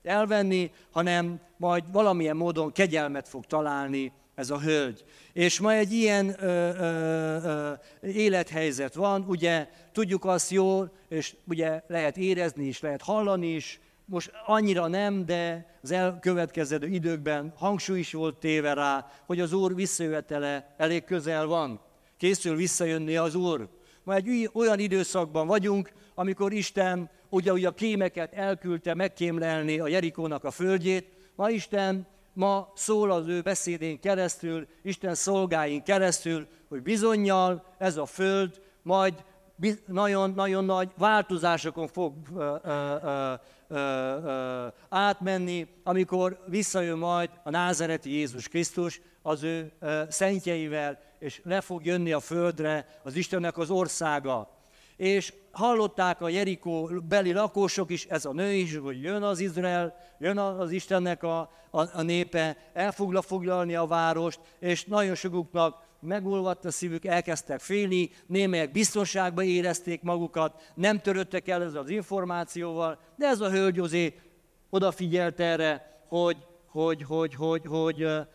elvenni, 0.02 0.70
hanem 0.90 1.40
majd 1.56 1.84
valamilyen 1.92 2.36
módon 2.36 2.72
kegyelmet 2.72 3.28
fog 3.28 3.44
találni 3.46 4.12
ez 4.34 4.50
a 4.50 4.60
hölgy. 4.60 5.04
És 5.32 5.60
ma 5.60 5.72
egy 5.72 5.92
ilyen 5.92 6.34
ö, 6.38 6.46
ö, 6.46 7.36
ö, 7.42 7.72
élethelyzet 8.08 8.94
van, 8.94 9.24
ugye 9.28 9.68
tudjuk 9.92 10.24
azt 10.24 10.50
jól, 10.50 10.92
és 11.08 11.36
ugye 11.46 11.82
lehet 11.86 12.16
érezni 12.16 12.64
is, 12.64 12.80
lehet 12.80 13.02
hallani 13.02 13.54
is, 13.54 13.80
most 14.04 14.30
annyira 14.46 14.86
nem, 14.86 15.26
de 15.26 15.66
az 15.82 15.90
elkövetkező 15.90 16.86
időkben 16.86 17.52
hangsúly 17.56 17.98
is 17.98 18.12
volt 18.12 18.36
téve 18.36 18.74
rá, 18.74 19.06
hogy 19.26 19.40
az 19.40 19.52
Úr 19.52 19.74
visszajövetele 19.74 20.74
elég 20.76 21.04
közel 21.04 21.46
van. 21.46 21.80
Készül 22.16 22.56
visszajönni 22.56 23.16
az 23.16 23.34
Úr. 23.34 23.68
Ma 24.04 24.14
egy 24.14 24.50
olyan 24.52 24.78
időszakban 24.78 25.46
vagyunk, 25.46 25.92
amikor 26.14 26.52
Isten 26.52 27.10
ugye, 27.28 27.52
ugye 27.52 27.68
a 27.68 27.74
kémeket 27.74 28.32
elküldte 28.32 28.94
megkémlelni 28.94 29.78
a 29.78 29.88
Jerikónak 29.88 30.44
a 30.44 30.50
földjét, 30.50 31.08
ma 31.34 31.50
Isten 31.50 32.06
ma 32.32 32.72
szól 32.74 33.10
az 33.10 33.26
ő 33.26 33.40
beszédén 33.40 34.00
keresztül, 34.00 34.66
Isten 34.82 35.14
szolgáin 35.14 35.82
keresztül, 35.82 36.46
hogy 36.68 36.82
bizonyal 36.82 37.64
ez 37.78 37.96
a 37.96 38.06
föld 38.06 38.60
majd 38.82 39.24
nagyon-nagyon 39.86 40.64
nagy 40.64 40.90
változásokon 40.98 41.88
fog 41.88 42.14
ö, 42.36 42.56
ö, 42.62 43.32
ö, 43.68 44.66
átmenni, 44.88 45.66
amikor 45.84 46.38
visszajön 46.46 46.98
majd 46.98 47.30
a 47.44 47.50
názereti 47.50 48.10
Jézus 48.10 48.48
Krisztus 48.48 49.00
az 49.22 49.42
ő 49.42 49.72
szentjeivel, 50.08 51.00
és 51.22 51.40
le 51.44 51.60
fog 51.60 51.84
jönni 51.84 52.12
a 52.12 52.20
földre 52.20 53.00
az 53.02 53.14
Istennek 53.14 53.58
az 53.58 53.70
országa. 53.70 54.50
És 54.96 55.32
hallották 55.50 56.20
a 56.20 56.28
Jerikó 56.28 56.90
beli 57.08 57.32
lakosok 57.32 57.90
is, 57.90 58.04
ez 58.06 58.24
a 58.24 58.32
nő 58.32 58.52
is, 58.52 58.76
hogy 58.76 59.02
jön 59.02 59.22
az 59.22 59.40
Izrael, 59.40 59.96
jön 60.18 60.38
az 60.38 60.70
Istennek 60.70 61.22
a, 61.22 61.38
a, 61.70 61.98
a 61.98 62.02
népe, 62.02 62.56
el 62.72 62.92
fogja 62.92 63.22
foglalni 63.22 63.74
a 63.74 63.86
várost, 63.86 64.40
és 64.58 64.84
nagyon 64.84 65.14
sokuknak 65.14 65.82
megolvadt 66.00 66.64
a 66.64 66.70
szívük, 66.70 67.04
elkezdtek 67.04 67.60
félni, 67.60 68.10
némelyek 68.26 68.72
biztonságban 68.72 69.44
érezték 69.44 70.02
magukat, 70.02 70.72
nem 70.74 71.00
töröttek 71.00 71.48
el 71.48 71.62
ez 71.62 71.74
az 71.74 71.90
információval, 71.90 72.98
de 73.16 73.26
ez 73.26 73.40
a 73.40 73.50
hölgy 73.50 73.78
azért 73.78 74.14
odafigyelt 74.70 75.40
erre, 75.40 76.00
hogy, 76.08 76.36
hogy, 76.66 77.02
hogy, 77.02 77.34
hogy, 77.34 77.66
hogy, 77.66 78.04
hogy 78.04 78.26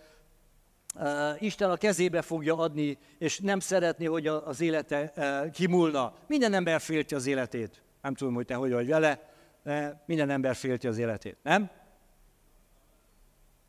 Isten 1.40 1.70
a 1.70 1.78
kezébe 1.78 2.22
fogja 2.22 2.58
adni, 2.58 2.98
és 3.18 3.40
nem 3.40 3.60
szeretné, 3.60 4.06
hogy 4.06 4.28
az 4.28 4.62
élete 4.62 5.14
kimúlna. 5.54 6.14
Minden 6.28 6.54
ember 6.54 6.82
félti 6.82 7.16
az 7.16 7.26
életét. 7.26 7.82
Nem 8.02 8.14
tudom, 8.14 8.34
hogy 8.34 8.46
te 8.46 8.56
hogy 8.56 8.72
vagy 8.72 8.88
vele, 8.88 9.30
de 9.64 10.04
minden 10.06 10.30
ember 10.30 10.56
félti 10.56 10.88
az 10.88 10.98
életét, 10.98 11.38
nem? 11.44 11.70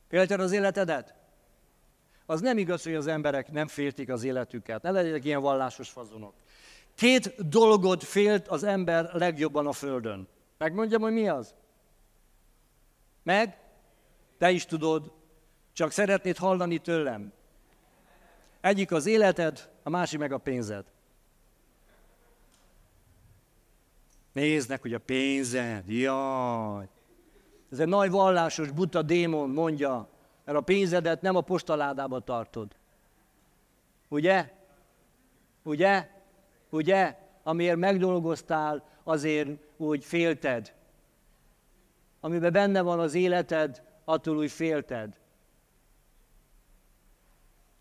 Félted 0.08 0.40
az 0.40 0.52
életedet? 0.52 1.14
Az 2.26 2.40
nem 2.40 2.58
igaz, 2.58 2.82
hogy 2.82 2.94
az 2.94 3.06
emberek 3.06 3.50
nem 3.50 3.66
féltik 3.66 4.08
az 4.08 4.24
életüket. 4.24 4.82
Ne 4.82 4.90
legyenek 4.90 5.24
ilyen 5.24 5.40
vallásos 5.40 5.88
fazonok. 5.88 6.34
Két 6.94 7.48
dolgot 7.48 8.04
félt 8.04 8.48
az 8.48 8.62
ember 8.62 9.10
legjobban 9.12 9.66
a 9.66 9.72
Földön. 9.72 10.28
Megmondjam, 10.58 11.02
hogy 11.02 11.12
mi 11.12 11.28
az? 11.28 11.54
Meg? 13.22 13.58
Te 14.38 14.50
is 14.50 14.66
tudod, 14.66 15.12
csak 15.78 15.90
szeretnéd 15.90 16.36
hallani 16.36 16.78
tőlem. 16.78 17.32
Egyik 18.60 18.92
az 18.92 19.06
életed, 19.06 19.70
a 19.82 19.90
másik 19.90 20.18
meg 20.18 20.32
a 20.32 20.38
pénzed. 20.38 20.84
Néznek, 24.32 24.80
hogy 24.80 24.94
a 24.94 24.98
pénzed, 24.98 25.88
jaj. 25.88 26.88
Ez 27.70 27.78
egy 27.78 27.88
nagy 27.88 28.10
vallásos 28.10 28.70
buta 28.70 29.02
démon 29.02 29.50
mondja, 29.50 30.08
mert 30.44 30.58
a 30.58 30.60
pénzedet 30.60 31.22
nem 31.22 31.36
a 31.36 31.40
postaládába 31.40 32.20
tartod. 32.20 32.76
Ugye? 34.08 34.52
Ugye? 35.62 36.08
Ugye? 36.70 37.18
Amiért 37.42 37.76
megdolgoztál, 37.76 38.88
azért 39.04 39.48
úgy 39.76 40.04
félted. 40.04 40.74
Amiben 42.20 42.52
benne 42.52 42.80
van 42.80 43.00
az 43.00 43.14
életed, 43.14 43.82
attól 44.04 44.36
úgy 44.36 44.50
félted. 44.50 45.18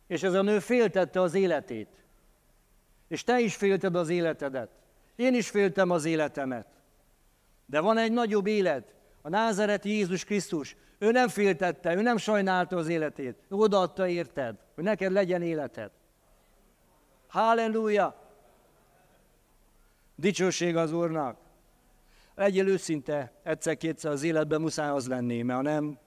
És 0.07 0.23
ez 0.23 0.33
a 0.33 0.41
nő 0.41 0.59
féltette 0.59 1.21
az 1.21 1.33
életét. 1.33 1.87
És 3.07 3.23
te 3.23 3.39
is 3.39 3.55
félted 3.55 3.95
az 3.95 4.09
életedet. 4.09 4.69
Én 5.15 5.33
is 5.33 5.49
féltem 5.49 5.89
az 5.89 6.05
életemet. 6.05 6.67
De 7.65 7.79
van 7.79 7.97
egy 7.97 8.11
nagyobb 8.11 8.47
élet, 8.47 8.93
a 9.21 9.29
názereti 9.29 9.89
Jézus 9.89 10.23
Krisztus. 10.23 10.75
Ő 10.97 11.11
nem 11.11 11.27
féltette, 11.27 11.95
ő 11.95 12.01
nem 12.01 12.17
sajnálta 12.17 12.77
az 12.77 12.87
életét. 12.87 13.35
Ő 13.49 13.55
odaadta 13.55 14.07
érted, 14.07 14.55
hogy 14.75 14.83
neked 14.83 15.11
legyen 15.11 15.41
életed. 15.41 15.91
Halleluja! 17.27 18.21
Dicsőség 20.15 20.75
az 20.75 20.91
Úrnak! 20.91 21.37
Legyél 22.35 22.67
őszinte, 22.67 23.31
egyszer-kétszer 23.43 24.11
az 24.11 24.23
életben 24.23 24.61
muszáj 24.61 24.89
az 24.89 25.07
lenni, 25.07 25.41
mert 25.41 25.57
ha 25.57 25.71
nem, 25.71 25.97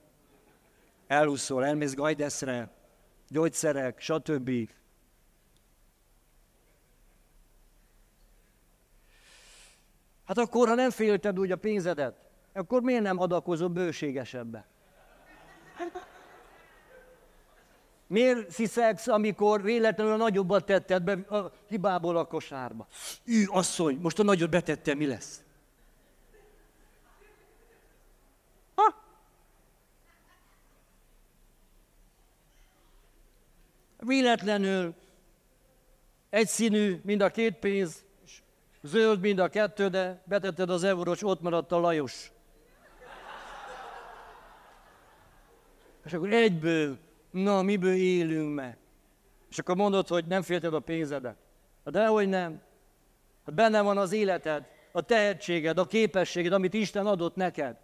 elúszol, 1.07 1.65
elmész 1.65 1.93
gajdeszre, 1.93 2.69
gyógyszerek, 3.31 3.99
stb. 3.99 4.69
Hát 10.25 10.37
akkor, 10.37 10.67
ha 10.67 10.75
nem 10.75 10.89
félted 10.89 11.39
úgy 11.39 11.51
a 11.51 11.55
pénzedet, 11.55 12.15
akkor 12.53 12.81
miért 12.81 13.03
nem 13.03 13.19
adakozol 13.19 13.67
bőségesebbe? 13.67 14.65
Miért 18.07 18.51
sziszegsz, 18.51 19.07
amikor 19.07 19.61
véletlenül 19.61 20.13
a 20.13 20.17
nagyobbat 20.17 20.65
tetted 20.65 21.03
be 21.03 21.35
a 21.37 21.51
hibából 21.67 22.17
a 22.17 22.25
kosárba? 22.25 22.87
Ő, 23.25 23.45
asszony, 23.47 23.97
most 24.01 24.19
a 24.19 24.23
nagyot 24.23 24.49
betette, 24.49 24.93
mi 24.93 25.05
lesz? 25.05 25.43
Véletlenül 34.05 34.93
egyszínű, 36.29 36.99
mind 37.03 37.21
a 37.21 37.29
két 37.29 37.55
pénz, 37.55 38.05
zöld 38.81 39.19
mind 39.19 39.39
a 39.39 39.49
kettő, 39.49 39.87
de 39.87 40.21
betetted 40.25 40.69
az 40.69 40.83
eurós, 40.83 41.23
ott 41.23 41.41
maradt 41.41 41.71
a 41.71 41.79
Lajos. 41.79 42.31
És 46.05 46.13
akkor 46.13 46.33
egyből, 46.33 46.97
na, 47.31 47.61
miből 47.61 47.93
élünk 47.93 48.55
meg? 48.55 48.77
És 49.49 49.59
akkor 49.59 49.75
mondod, 49.75 50.07
hogy 50.07 50.25
nem 50.25 50.41
félted 50.41 50.73
a 50.73 50.79
pénzedet. 50.79 51.35
Hát 51.85 51.93
dehogy 51.93 52.29
nem. 52.29 52.61
Hát 53.45 53.55
benne 53.55 53.81
van 53.81 53.97
az 53.97 54.11
életed, 54.11 54.65
a 54.91 55.01
tehetséged, 55.01 55.77
a 55.77 55.85
képességed, 55.85 56.53
amit 56.53 56.73
Isten 56.73 57.07
adott 57.07 57.35
neked. 57.35 57.77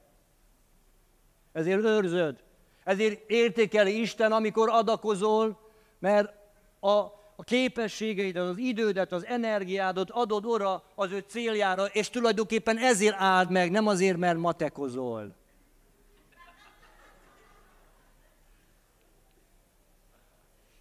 Ezért 1.51 1.83
őrzöd. 1.83 2.43
Ezért 2.83 3.29
értékeli 3.29 4.01
Isten, 4.01 4.31
amikor 4.31 4.69
adakozol, 4.69 5.66
mert 5.99 6.33
a, 6.79 6.89
a 7.35 7.43
képességeidet, 7.43 8.43
az 8.43 8.57
idődet, 8.57 9.11
az 9.11 9.25
energiádat 9.25 10.09
adod 10.09 10.45
ora 10.45 10.83
az 10.95 11.11
ő 11.11 11.23
céljára, 11.27 11.85
és 11.85 12.09
tulajdonképpen 12.09 12.77
ezért 12.77 13.15
áld 13.17 13.51
meg, 13.51 13.71
nem 13.71 13.87
azért, 13.87 14.17
mert 14.17 14.37
matekozol. 14.37 15.35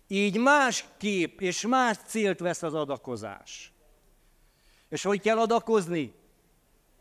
Így 0.08 0.38
más 0.38 0.84
kép 0.96 1.40
és 1.40 1.66
más 1.66 1.96
célt 2.06 2.38
vesz 2.38 2.62
az 2.62 2.74
adakozás. 2.74 3.72
És 4.88 5.02
hogy 5.02 5.20
kell 5.20 5.38
adakozni? 5.38 6.12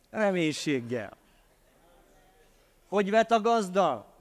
Reménységgel. 0.09 1.17
Hogy 2.87 3.09
vet 3.09 3.31
a 3.31 3.41
gazda? 3.41 4.13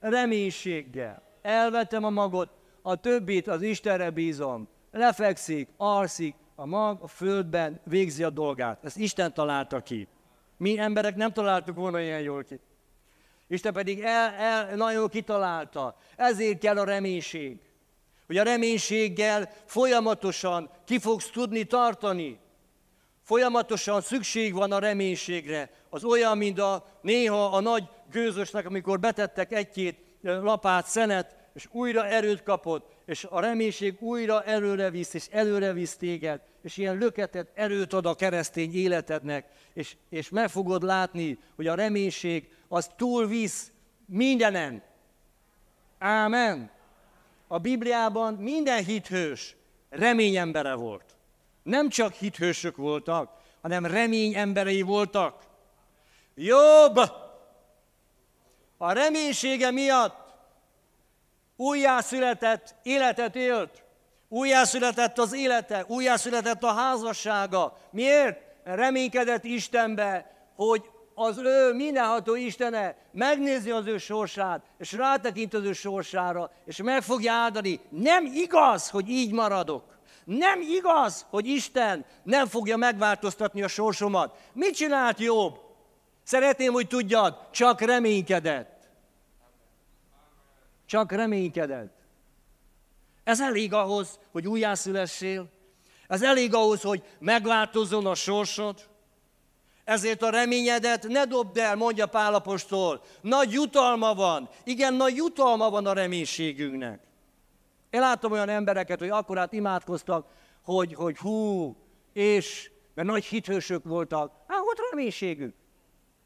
Reménységgel. 0.00 1.22
Elvetem 1.42 2.04
a 2.04 2.10
magot, 2.10 2.50
a 2.90 2.96
többit 2.96 3.48
az 3.48 3.62
Istenre 3.62 4.10
bízom. 4.10 4.68
Lefekszik, 4.90 5.68
alszik, 5.76 6.34
a 6.54 6.66
mag 6.66 7.02
a 7.02 7.08
földben 7.08 7.80
végzi 7.84 8.22
a 8.22 8.30
dolgát. 8.30 8.84
Ezt 8.84 8.96
Isten 8.96 9.34
találta 9.34 9.80
ki. 9.80 10.08
Mi 10.56 10.78
emberek 10.78 11.16
nem 11.16 11.32
találtuk 11.32 11.76
volna 11.76 12.00
ilyen 12.00 12.20
jól 12.20 12.44
ki. 12.44 12.60
Isten 13.46 13.72
pedig 13.72 14.00
el, 14.00 14.32
el, 14.32 14.76
nagyon 14.76 15.08
kitalálta. 15.08 15.96
Ezért 16.16 16.58
kell 16.58 16.78
a 16.78 16.84
reménység 16.84 17.60
hogy 18.30 18.38
a 18.38 18.42
reménységgel 18.42 19.50
folyamatosan 19.64 20.70
ki 20.84 20.98
fogsz 20.98 21.30
tudni 21.30 21.64
tartani. 21.64 22.38
Folyamatosan 23.22 24.00
szükség 24.00 24.54
van 24.54 24.72
a 24.72 24.78
reménységre. 24.78 25.70
Az 25.88 26.04
olyan, 26.04 26.38
mint 26.38 26.58
a 26.58 26.84
néha 27.00 27.44
a 27.44 27.60
nagy 27.60 27.88
gőzösnek, 28.10 28.66
amikor 28.66 29.00
betettek 29.00 29.52
egy-két 29.52 29.98
lapát 30.22 30.86
szenet, 30.86 31.36
és 31.60 31.68
újra 31.70 32.06
erőt 32.06 32.42
kapott, 32.42 32.92
és 33.06 33.26
a 33.30 33.40
reménység 33.40 34.02
újra 34.02 34.42
előre 34.44 34.90
visz, 34.90 35.14
és 35.14 35.26
előre 35.30 35.72
visz 35.72 35.96
téged, 35.96 36.40
és 36.62 36.76
ilyen 36.76 36.98
löketet, 36.98 37.50
erőt 37.54 37.92
ad 37.92 38.06
a 38.06 38.14
keresztény 38.14 38.74
életednek, 38.74 39.46
és, 39.72 39.96
és 40.08 40.28
meg 40.28 40.48
fogod 40.48 40.82
látni, 40.82 41.38
hogy 41.56 41.66
a 41.66 41.74
reménység 41.74 42.48
az 42.68 42.90
túlvisz 42.96 43.72
mindenen. 44.06 44.82
Ámen 45.98 46.70
a 47.46 47.58
Bibliában 47.58 48.34
minden 48.34 48.84
hithős 48.84 49.56
reményembere 49.88 50.74
volt. 50.74 51.16
Nem 51.62 51.88
csak 51.88 52.12
hithősök 52.12 52.76
voltak, 52.76 53.30
hanem 53.62 53.86
remény 53.86 54.34
emberei 54.34 54.82
voltak. 54.82 55.42
Jobb 56.34 56.96
a 58.76 58.92
reménysége 58.92 59.70
miatt 59.70 60.29
újjászületett 61.60 62.74
életet 62.82 63.36
élt. 63.36 63.82
Újjászületett 64.28 65.18
az 65.18 65.34
élete, 65.34 65.84
újjászületett 65.88 66.62
a 66.62 66.72
házassága. 66.72 67.76
Miért? 67.90 68.40
Reménykedett 68.64 69.44
Istenbe, 69.44 70.30
hogy 70.56 70.82
az 71.14 71.38
ő 71.38 71.72
mindenható 71.72 72.34
Istene 72.34 72.96
megnézi 73.12 73.70
az 73.70 73.86
ő 73.86 73.98
sorsát, 73.98 74.62
és 74.78 74.92
rátekint 74.92 75.54
az 75.54 75.64
ő 75.64 75.72
sorsára, 75.72 76.50
és 76.64 76.82
meg 76.82 77.02
fogja 77.02 77.32
áldani. 77.32 77.80
Nem 77.88 78.24
igaz, 78.34 78.88
hogy 78.88 79.08
így 79.08 79.32
maradok. 79.32 79.98
Nem 80.24 80.60
igaz, 80.60 81.26
hogy 81.30 81.46
Isten 81.46 82.04
nem 82.22 82.46
fogja 82.46 82.76
megváltoztatni 82.76 83.62
a 83.62 83.68
sorsomat. 83.68 84.36
Mit 84.52 84.74
csinált 84.74 85.18
jobb? 85.18 85.60
Szeretném, 86.24 86.72
hogy 86.72 86.86
tudjad, 86.86 87.36
csak 87.50 87.80
reménykedett. 87.80 88.79
Csak 90.90 91.12
reménykedett. 91.12 91.96
Ez 93.24 93.40
elég 93.40 93.72
ahhoz, 93.72 94.18
hogy 94.32 94.48
újjászülessél. 94.48 95.50
Ez 96.08 96.22
elég 96.22 96.54
ahhoz, 96.54 96.82
hogy 96.82 97.02
megváltozzon 97.18 98.06
a 98.06 98.14
sorsod. 98.14 98.88
Ezért 99.84 100.22
a 100.22 100.30
reményedet 100.30 101.08
ne 101.08 101.24
dobd 101.24 101.56
el, 101.56 101.76
mondja 101.76 102.06
Pálapostól. 102.06 103.02
Nagy 103.20 103.52
jutalma 103.52 104.14
van. 104.14 104.48
Igen, 104.64 104.94
nagy 104.94 105.16
jutalma 105.16 105.70
van 105.70 105.86
a 105.86 105.92
reménységünknek. 105.92 107.02
Én 107.90 108.00
láttam 108.00 108.32
olyan 108.32 108.48
embereket, 108.48 108.98
hogy 108.98 109.10
akkorát 109.10 109.52
imádkoztak, 109.52 110.26
hogy, 110.62 110.94
hogy 110.94 111.18
hú, 111.18 111.76
és, 112.12 112.70
mert 112.94 113.08
nagy 113.08 113.24
hithősök 113.24 113.84
voltak. 113.84 114.32
Hát 114.46 114.60
ott 114.60 114.88
reménységük. 114.90 115.54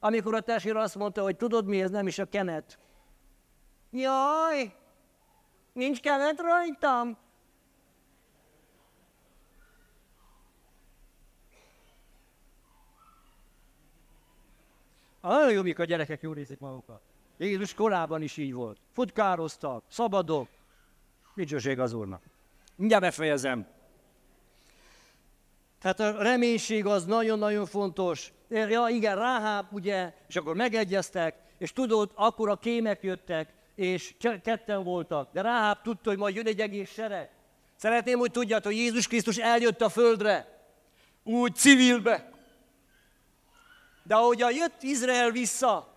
Amikor 0.01 0.35
a 0.35 0.41
testvér 0.41 0.77
azt 0.77 0.95
mondta, 0.95 1.23
hogy 1.23 1.37
tudod 1.37 1.67
mi, 1.67 1.83
ez 1.83 1.91
nem 1.91 2.07
is 2.07 2.19
a 2.19 2.25
kenet. 2.25 2.79
Jaj, 3.97 4.75
nincs 5.73 6.01
kenet 6.01 6.41
rajtam. 6.41 7.17
Nagyon 15.21 15.63
mikor 15.63 15.85
a 15.85 15.87
gyerekek 15.87 16.23
jól 16.23 16.37
érzik 16.37 16.59
magukat. 16.59 17.01
Jézus 17.37 17.75
korában 17.75 18.23
is 18.23 18.37
így 18.37 18.53
volt. 18.53 18.79
Futkároztak, 18.93 19.85
szabadok. 19.89 20.49
Dicsőség 21.35 21.81
az 21.81 21.93
Úrnak. 21.93 22.23
Mindjárt 22.77 23.03
befejezem. 23.03 23.67
Tehát 25.81 26.01
a 26.01 26.23
reménység 26.23 26.87
az 26.87 27.05
nagyon-nagyon 27.05 27.67
fontos. 27.67 28.33
Ja, 28.49 28.87
igen, 28.89 29.17
Ráháb, 29.17 29.67
ugye, 29.73 30.15
és 30.29 30.37
akkor 30.37 30.55
megegyeztek, 30.55 31.37
és 31.59 31.73
tudod, 31.73 32.11
akkor 32.15 32.49
a 32.49 32.57
kémek 32.57 33.03
jöttek, 33.03 33.53
és 33.75 34.15
ketten 34.43 34.85
voltak. 34.85 35.33
De 35.33 35.41
Ráháb 35.41 35.83
tudta, 35.83 36.11
hogy 36.11 36.19
majd 36.19 36.35
jön 36.35 36.47
egy 36.47 36.61
egész 36.61 36.93
sereg. 36.93 37.31
Szeretném, 37.77 38.19
hogy 38.19 38.31
tudjad, 38.31 38.65
hogy 38.65 38.77
Jézus 38.77 39.07
Krisztus 39.07 39.37
eljött 39.37 39.81
a 39.81 39.89
földre, 39.89 40.53
úgy 41.23 41.55
civilbe, 41.55 42.33
De 44.03 44.15
ahogy 44.15 44.39
jött 44.39 44.83
Izrael 44.83 45.31
vissza, 45.31 45.95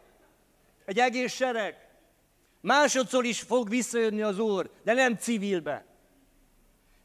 egy 0.85 0.99
egész 0.99 1.33
sereg, 1.33 1.87
másodszor 2.61 3.25
is 3.25 3.41
fog 3.41 3.69
visszajönni 3.69 4.21
az 4.21 4.39
Úr, 4.39 4.71
de 4.83 4.93
nem 4.93 5.15
civilbe. 5.15 5.85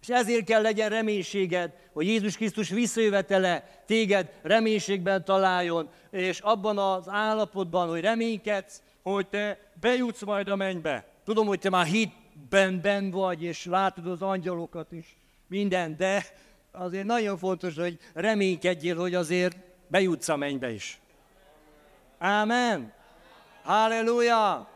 És 0.01 0.09
ezért 0.09 0.45
kell 0.45 0.63
legyen 0.63 0.89
reménységed, 0.89 1.73
hogy 1.93 2.07
Jézus 2.07 2.37
Krisztus 2.37 2.69
visszajövetele 2.69 3.83
téged 3.87 4.33
reménységben 4.43 5.25
találjon, 5.25 5.91
és 6.11 6.41
abban 6.41 6.79
az 6.79 7.09
állapotban, 7.09 7.89
hogy 7.89 8.01
reménykedsz, 8.01 8.83
hogy 9.03 9.29
te 9.29 9.73
bejutsz 9.81 10.23
majd 10.23 10.49
a 10.49 10.57
mennybe. 10.57 11.05
Tudom, 11.25 11.47
hogy 11.47 11.59
te 11.59 11.71
már 11.71 11.87
hitben 11.87 12.81
ben 12.81 13.11
vagy, 13.11 13.43
és 13.43 13.65
látod 13.65 14.07
az 14.07 14.23
angyalokat 14.23 14.93
is, 14.93 15.17
minden, 15.47 15.97
de 15.97 16.25
azért 16.73 17.07
nagyon 17.07 17.39
fontos, 17.39 17.77
hogy 17.77 17.99
reménykedjél, 18.15 18.97
hogy 18.97 19.15
azért 19.15 19.57
bejutsz 19.87 20.29
a 20.29 20.37
mennybe 20.37 20.71
is. 20.71 21.01
Ámen. 22.19 22.93
Halleluja. 23.63 24.69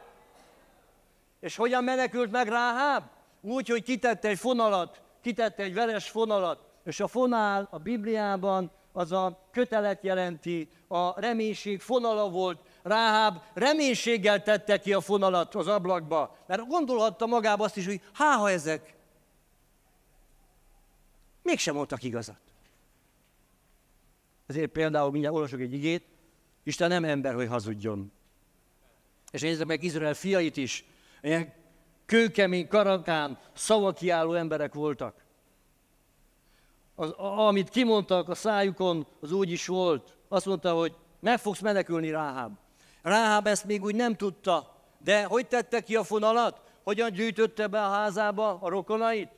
És 1.41 1.57
hogyan 1.57 1.85
menekült 1.85 2.31
meg 2.31 2.49
Ráháb? 2.49 3.05
Úgy, 3.41 3.69
hogy 3.69 3.83
kitette 3.83 4.29
egy 4.29 4.39
fonalat, 4.39 5.01
kitette 5.21 5.63
egy 5.63 5.75
veres 5.75 6.11
fonalat, 6.11 6.61
és 6.85 7.01
a 7.01 7.07
fonál 7.07 7.69
a 7.71 7.79
Bibliában 7.79 8.71
az 8.93 9.13
a 9.13 9.49
kötelet 9.53 10.03
jelenti, 10.03 10.69
a 10.89 11.21
reménység 11.21 11.81
fonala 11.81 12.31
volt. 12.31 12.59
Ráháb 12.87 13.43
reménységgel 13.55 14.43
tette 14.43 14.79
ki 14.79 14.93
a 14.93 15.01
fonalat 15.01 15.55
az 15.55 15.67
ablakba, 15.67 16.37
mert 16.47 16.67
gondolhatta 16.67 17.27
magába 17.27 17.65
azt 17.65 17.77
is, 17.77 17.87
hogy 17.87 18.01
háha 18.13 18.51
ezek 18.51 18.95
mégsem 21.43 21.75
mondtak 21.75 22.03
igazat. 22.03 22.41
Ezért 24.47 24.71
például 24.71 25.11
mindjárt 25.11 25.35
olvasok 25.35 25.61
egy 25.61 25.73
igét, 25.73 26.05
Isten 26.63 26.89
nem 26.89 27.05
ember, 27.05 27.35
hogy 27.35 27.49
hazudjon. 27.49 28.13
És 29.31 29.41
nézzük 29.41 29.67
meg 29.67 29.83
Izrael 29.83 30.15
fiait 30.15 30.57
is, 30.57 30.85
ilyen 31.23 31.53
kőkemény, 32.05 32.69
karakán, 32.69 33.39
szavakiálló 33.53 34.33
emberek 34.35 34.75
voltak. 34.75 35.25
Az, 36.95 37.11
amit 37.19 37.69
kimondtak 37.69 38.29
a 38.29 38.35
szájukon, 38.35 39.07
az 39.21 39.33
úgy 39.33 39.51
is 39.51 39.67
volt. 39.67 40.17
Azt 40.29 40.47
mondta, 40.47 40.75
hogy 40.75 40.97
meg 41.21 41.39
fogsz 41.39 41.61
menekülni 41.61 42.11
Ráháb. 42.11 42.65
Ráháb 43.07 43.47
ezt 43.47 43.65
még 43.65 43.85
úgy 43.85 43.95
nem 43.95 44.15
tudta, 44.15 44.77
de 45.05 45.25
hogy 45.25 45.47
tette 45.47 45.81
ki 45.81 45.97
a 45.97 46.05
fonalat? 46.05 46.61
Hogyan 46.83 47.13
gyűjtötte 47.13 47.67
be 47.67 47.83
a 47.83 47.91
házába 47.91 48.59
a 48.61 48.69
rokonait? 48.69 49.29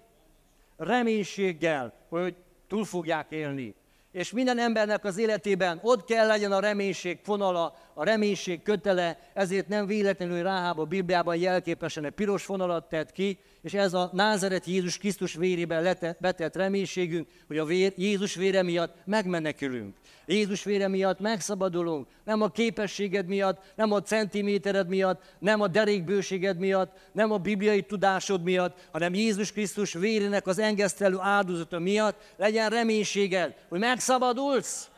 Reménységgel, 0.77 1.93
hogy 2.09 2.35
túl 2.69 2.85
fogják 2.85 3.27
élni. 3.31 3.75
És 4.13 4.33
minden 4.33 4.59
embernek 4.59 5.05
az 5.05 5.19
életében 5.19 5.79
ott 5.83 6.05
kell 6.05 6.27
legyen 6.27 6.53
a 6.53 6.61
reménység 6.61 7.19
fonala, 7.23 7.77
a 7.95 8.05
reménység 8.05 8.63
kötele, 8.63 9.19
ezért 9.35 9.69
nem 9.69 9.87
véletlenül 9.87 10.43
Ráháb 10.43 10.79
a 10.79 10.85
Bibliában 10.85 11.37
jelképesen 11.37 12.05
egy 12.05 12.13
piros 12.13 12.45
fonalat 12.45 12.89
tett 12.89 13.13
ki, 13.13 13.39
és 13.69 13.75
ez 13.75 13.95
a 13.95 14.11
Názaret 14.13 14.67
Jézus 14.67 14.99
Krisztus 14.99 15.35
vérében 15.35 15.97
betett 16.21 16.57
reménységünk, 16.57 17.29
hogy 17.47 17.59
a 17.59 17.65
vér, 17.65 17.93
Jézus 17.97 18.35
vére 18.35 18.63
miatt 18.63 18.97
megmenekülünk. 19.05 19.97
Jézus 20.27 20.65
vére 20.65 20.89
miatt 20.89 21.21
megszabadulunk, 21.21 22.07
nem 22.25 22.43
a 22.43 22.49
képességed 22.49 23.27
miatt, 23.27 23.63
nem 23.77 23.93
a 23.93 24.03
centimétered 24.03 24.89
miatt, 24.89 25.23
nem 25.39 25.61
a 25.61 25.67
derékbőséged 25.67 26.59
miatt, 26.59 26.97
nem 27.13 27.33
a 27.33 27.39
bibliai 27.39 27.83
tudásod 27.83 28.43
miatt, 28.43 28.89
hanem 28.93 29.15
Jézus 29.15 29.53
Krisztus 29.53 29.93
vérének 29.93 30.47
az 30.47 30.59
engesztelő 30.59 31.19
áldozata 31.21 31.79
miatt 31.79 32.17
legyen 32.37 32.71
reménységed, 32.71 33.55
hogy 33.69 33.79
megszabadulsz. 33.79 34.89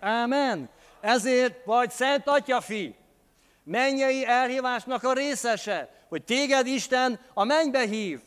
Amen. 0.00 0.68
Ezért 1.00 1.64
vagy 1.64 1.90
Szent 1.90 2.22
Atyafi, 2.26 2.94
mennyei 3.64 4.26
elhívásnak 4.26 5.02
a 5.02 5.12
részese, 5.12 6.04
hogy 6.08 6.24
téged 6.24 6.66
Isten 6.66 7.20
a 7.34 7.44
mennybe 7.44 7.86
hív. 7.86 8.20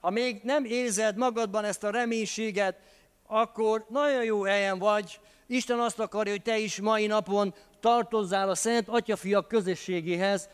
Ha 0.00 0.10
még 0.10 0.40
nem 0.42 0.64
érzed 0.64 1.16
magadban 1.16 1.64
ezt 1.64 1.84
a 1.84 1.90
reménységet, 1.90 2.78
akkor 3.26 3.86
nagyon 3.88 4.24
jó 4.24 4.42
helyen 4.42 4.78
vagy. 4.78 5.20
Isten 5.46 5.78
azt 5.78 5.98
akarja, 5.98 6.32
hogy 6.32 6.42
te 6.42 6.58
is 6.58 6.80
mai 6.80 7.06
napon 7.06 7.54
tartozzál 7.80 8.48
a 8.50 8.54
Szent 8.54 8.88
Atyafiak 8.88 9.48
közösségéhez. 9.48 10.48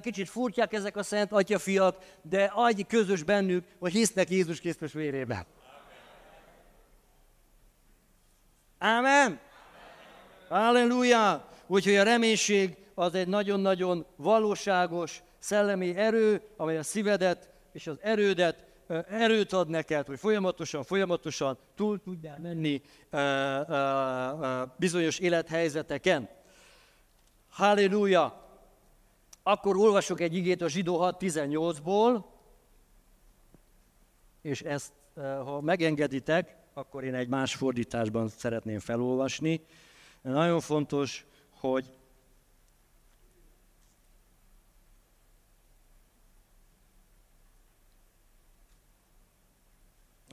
Kicsit 0.00 0.28
furtyák 0.28 0.72
ezek 0.72 0.96
a 0.96 1.02
Szent 1.02 1.32
Atyafiak, 1.32 1.96
de 2.22 2.50
adj 2.54 2.82
közös 2.82 3.22
bennük, 3.22 3.64
hogy 3.78 3.92
hisznek 3.92 4.30
Jézus 4.30 4.60
Krisztus 4.60 4.92
vérében. 4.92 5.46
Amen. 8.78 9.40
Halleluja! 10.48 11.48
Úgyhogy 11.66 11.96
a 11.96 12.02
reménység 12.02 12.76
az 13.00 13.14
egy 13.14 13.28
nagyon-nagyon 13.28 14.06
valóságos 14.16 15.22
szellemi 15.38 15.96
erő, 15.96 16.42
amely 16.56 16.78
a 16.78 16.82
szívedet 16.82 17.50
és 17.72 17.86
az 17.86 17.96
erődet 18.00 18.64
erőt 19.08 19.52
ad 19.52 19.68
neked, 19.68 20.06
hogy 20.06 20.18
folyamatosan, 20.18 20.82
folyamatosan 20.84 21.58
túl 21.74 22.00
tudjál 22.02 22.38
menni 22.38 22.82
bizonyos 24.76 25.18
élethelyzeteken. 25.18 26.28
Halleluja! 27.48 28.48
Akkor 29.42 29.76
olvasok 29.76 30.20
egy 30.20 30.34
igét 30.34 30.62
a 30.62 30.68
zsidó 30.68 30.98
6.18-ból, 30.98 32.24
és 34.42 34.62
ezt, 34.62 34.92
ha 35.44 35.60
megengeditek, 35.60 36.56
akkor 36.74 37.04
én 37.04 37.14
egy 37.14 37.28
más 37.28 37.54
fordításban 37.54 38.28
szeretném 38.28 38.78
felolvasni. 38.78 39.64
Nagyon 40.22 40.60
fontos, 40.60 41.26
hogy 41.50 41.98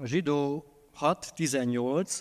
zsidó 0.03 0.65
6.18, 0.99 2.19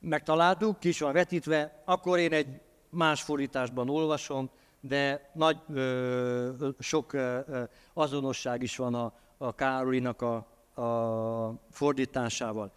megtaláltuk, 0.00 0.78
kis 0.78 1.00
van 1.00 1.12
vetítve, 1.12 1.82
akkor 1.84 2.18
én 2.18 2.32
egy 2.32 2.60
más 2.90 3.22
fordításban 3.22 3.88
olvasom, 3.90 4.50
de 4.80 5.30
nagy, 5.34 5.58
ö, 5.72 6.68
sok 6.78 7.12
ö, 7.12 7.62
azonosság 7.92 8.62
is 8.62 8.76
van 8.76 8.94
a, 8.94 9.12
a 9.36 9.54
Károlinak 9.54 10.22
a, 10.22 10.34
a 10.82 11.54
fordításával. 11.70 12.72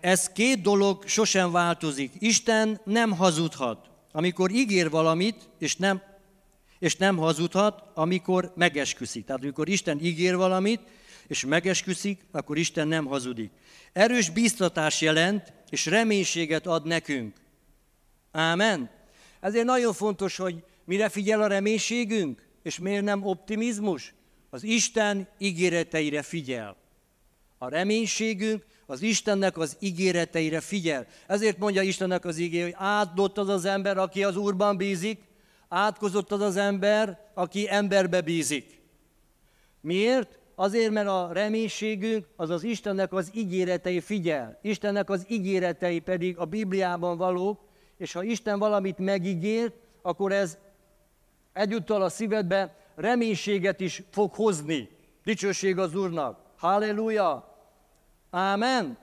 Ez 0.00 0.28
két 0.28 0.60
dolog 0.60 1.06
sosem 1.06 1.52
változik. 1.52 2.12
Isten 2.18 2.80
nem 2.84 3.10
hazudhat. 3.10 3.90
Amikor 4.12 4.50
ígér 4.50 4.90
valamit, 4.90 5.48
és 5.58 5.76
nem, 5.76 6.02
és 6.78 6.96
nem 6.96 7.16
hazudhat, 7.16 7.82
amikor 7.94 8.52
megesküszik. 8.56 9.24
Tehát 9.24 9.42
amikor 9.42 9.68
Isten 9.68 9.98
ígér 10.00 10.36
valamit, 10.36 10.80
és 11.26 11.44
megesküszik, 11.44 12.20
akkor 12.30 12.58
Isten 12.58 12.88
nem 12.88 13.06
hazudik. 13.06 13.50
Erős 13.92 14.30
biztatás 14.30 15.00
jelent, 15.00 15.52
és 15.68 15.86
reménységet 15.86 16.66
ad 16.66 16.86
nekünk. 16.86 17.36
Ámen. 18.32 18.90
Ezért 19.40 19.64
nagyon 19.64 19.92
fontos, 19.92 20.36
hogy 20.36 20.64
mire 20.84 21.08
figyel 21.08 21.42
a 21.42 21.46
reménységünk, 21.46 22.48
és 22.62 22.78
miért 22.78 23.04
nem 23.04 23.26
optimizmus? 23.26 24.14
Az 24.50 24.62
Isten 24.62 25.28
ígéreteire 25.38 26.22
figyel. 26.22 26.76
A 27.58 27.68
reménységünk 27.68 28.64
az 28.90 29.02
Istennek 29.02 29.58
az 29.58 29.76
ígéreteire 29.80 30.60
figyel. 30.60 31.06
Ezért 31.26 31.58
mondja 31.58 31.82
Istennek 31.82 32.24
az 32.24 32.38
ígé, 32.38 32.60
hogy 32.60 32.74
áldott 32.76 33.38
az 33.38 33.48
az 33.48 33.64
ember, 33.64 33.98
aki 33.98 34.24
az 34.24 34.36
Úrban 34.36 34.76
bízik, 34.76 35.22
átkozott 35.68 36.32
az 36.32 36.40
az 36.40 36.56
ember, 36.56 37.30
aki 37.34 37.66
emberbe 37.70 38.20
bízik. 38.20 38.80
Miért? 39.80 40.38
Azért, 40.54 40.90
mert 40.90 41.08
a 41.08 41.30
reménységünk 41.32 42.26
az 42.36 42.50
az 42.50 42.62
Istennek 42.62 43.12
az 43.12 43.30
ígéretei 43.34 44.00
figyel. 44.00 44.58
Istennek 44.62 45.10
az 45.10 45.24
ígéretei 45.28 45.98
pedig 45.98 46.38
a 46.38 46.44
Bibliában 46.44 47.16
valók, 47.16 47.60
és 47.96 48.12
ha 48.12 48.22
Isten 48.22 48.58
valamit 48.58 48.98
megígért, 48.98 49.74
akkor 50.02 50.32
ez 50.32 50.58
egyúttal 51.52 52.02
a 52.02 52.08
szívedbe 52.08 52.76
reménységet 52.94 53.80
is 53.80 54.02
fog 54.10 54.34
hozni. 54.34 54.88
Dicsőség 55.24 55.78
az 55.78 55.94
Úrnak. 55.94 56.38
Halleluja! 56.56 57.49
Ámen. 58.30 58.98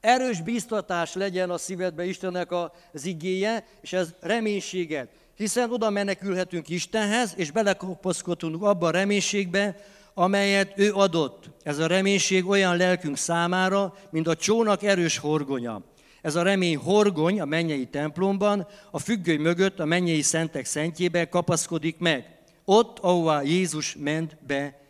Erős 0.00 0.40
biztatás 0.40 1.14
legyen 1.14 1.50
a 1.50 1.58
szívedbe 1.58 2.04
Istennek 2.04 2.52
az 2.92 3.04
igéje, 3.04 3.66
és 3.80 3.92
ez 3.92 4.14
reménységet. 4.20 5.08
Hiszen 5.36 5.72
oda 5.72 5.90
menekülhetünk 5.90 6.68
Istenhez, 6.68 7.34
és 7.36 7.50
belekapaszkodunk 7.50 8.62
abba 8.62 8.86
a 8.86 8.90
reménységbe, 8.90 9.76
amelyet 10.14 10.72
ő 10.76 10.92
adott. 10.92 11.50
Ez 11.62 11.78
a 11.78 11.86
reménység 11.86 12.46
olyan 12.46 12.76
lelkünk 12.76 13.16
számára, 13.16 13.94
mint 14.10 14.26
a 14.26 14.36
csónak 14.36 14.82
erős 14.82 15.18
horgonya. 15.18 15.82
Ez 16.22 16.34
a 16.34 16.42
remény 16.42 16.76
horgony 16.76 17.40
a 17.40 17.44
mennyei 17.44 17.86
templomban, 17.86 18.66
a 18.90 18.98
függöny 18.98 19.40
mögött 19.40 19.80
a 19.80 19.84
mennyei 19.84 20.22
szentek 20.22 20.64
szentjébe 20.64 21.28
kapaszkodik 21.28 21.98
meg. 21.98 22.38
Ott, 22.64 22.98
ahová 22.98 23.42
Jézus 23.42 23.96
ment 23.98 24.36
be, 24.46 24.83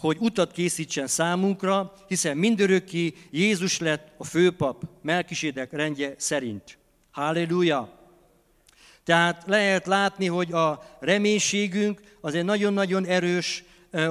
hogy 0.00 0.16
utat 0.20 0.52
készítsen 0.52 1.06
számunkra, 1.06 1.92
hiszen 2.08 2.36
mindörökké 2.36 3.14
Jézus 3.30 3.78
lett 3.78 4.08
a 4.16 4.24
főpap 4.24 4.82
Melkisédek 5.02 5.72
rendje 5.72 6.14
szerint. 6.16 6.78
Halleluja! 7.10 7.98
Tehát 9.04 9.42
lehet 9.46 9.86
látni, 9.86 10.26
hogy 10.26 10.52
a 10.52 10.82
reménységünk 11.00 12.00
az 12.20 12.34
egy 12.34 12.44
nagyon-nagyon 12.44 13.06
erős 13.06 13.64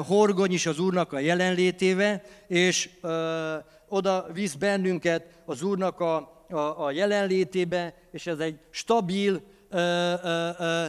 horgony 0.06 0.52
is 0.52 0.66
az 0.66 0.80
Úrnak 0.80 1.14
a 1.14 1.20
jelenlétéve, 1.20 2.24
és 2.48 2.90
ö, 3.02 3.56
oda 3.88 4.28
visz 4.34 4.54
bennünket 4.54 5.26
az 5.46 5.62
Úrnak 5.62 6.00
a, 6.00 6.16
a, 6.50 6.86
a 6.86 6.92
jelenlétébe, 6.92 7.94
és 8.12 8.28
ez 8.28 8.40
egy 8.40 8.58
stabil 8.70 9.42
ö, 9.70 10.14
ö, 10.24 10.86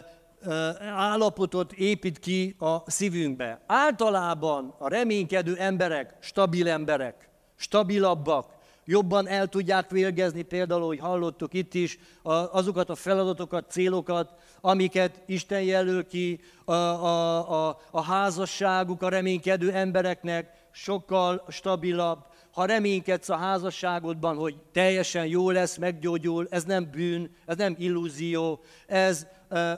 állapotot 0.97 1.72
épít 1.72 2.18
ki 2.18 2.57
a 2.59 2.91
szívünkbe. 2.91 3.61
Általában 3.66 4.74
a 4.78 4.88
reménykedő 4.88 5.57
emberek 5.57 6.16
stabil 6.20 6.68
emberek, 6.68 7.28
stabilabbak, 7.57 8.59
jobban 8.84 9.28
el 9.28 9.47
tudják 9.47 9.91
végezni, 9.91 10.43
például, 10.43 10.86
hogy 10.86 10.99
hallottuk 10.99 11.55
itt 11.55 11.74
is, 11.74 11.99
azokat 12.53 12.91
a 12.91 12.95
feladatokat, 12.95 13.70
célokat, 13.70 14.34
amiket 14.61 15.22
Isten 15.26 15.62
jelöl 15.62 16.07
ki 16.07 16.41
a, 16.64 16.72
a, 16.72 17.68
a, 17.68 17.78
a 17.91 18.03
házasságuk 18.03 19.03
a 19.03 19.09
reménykedő 19.09 19.72
embereknek, 19.72 20.53
sokkal 20.70 21.45
stabilabb. 21.49 22.18
Ha 22.53 22.64
reménykedsz 22.64 23.28
a 23.28 23.36
házasságodban, 23.36 24.36
hogy 24.36 24.57
teljesen 24.72 25.26
jó 25.26 25.51
lesz, 25.51 25.76
meggyógyul, 25.76 26.46
ez 26.51 26.64
nem 26.64 26.90
bűn, 26.90 27.30
ez 27.46 27.57
nem 27.57 27.74
illúzió, 27.78 28.61
ez 28.86 29.26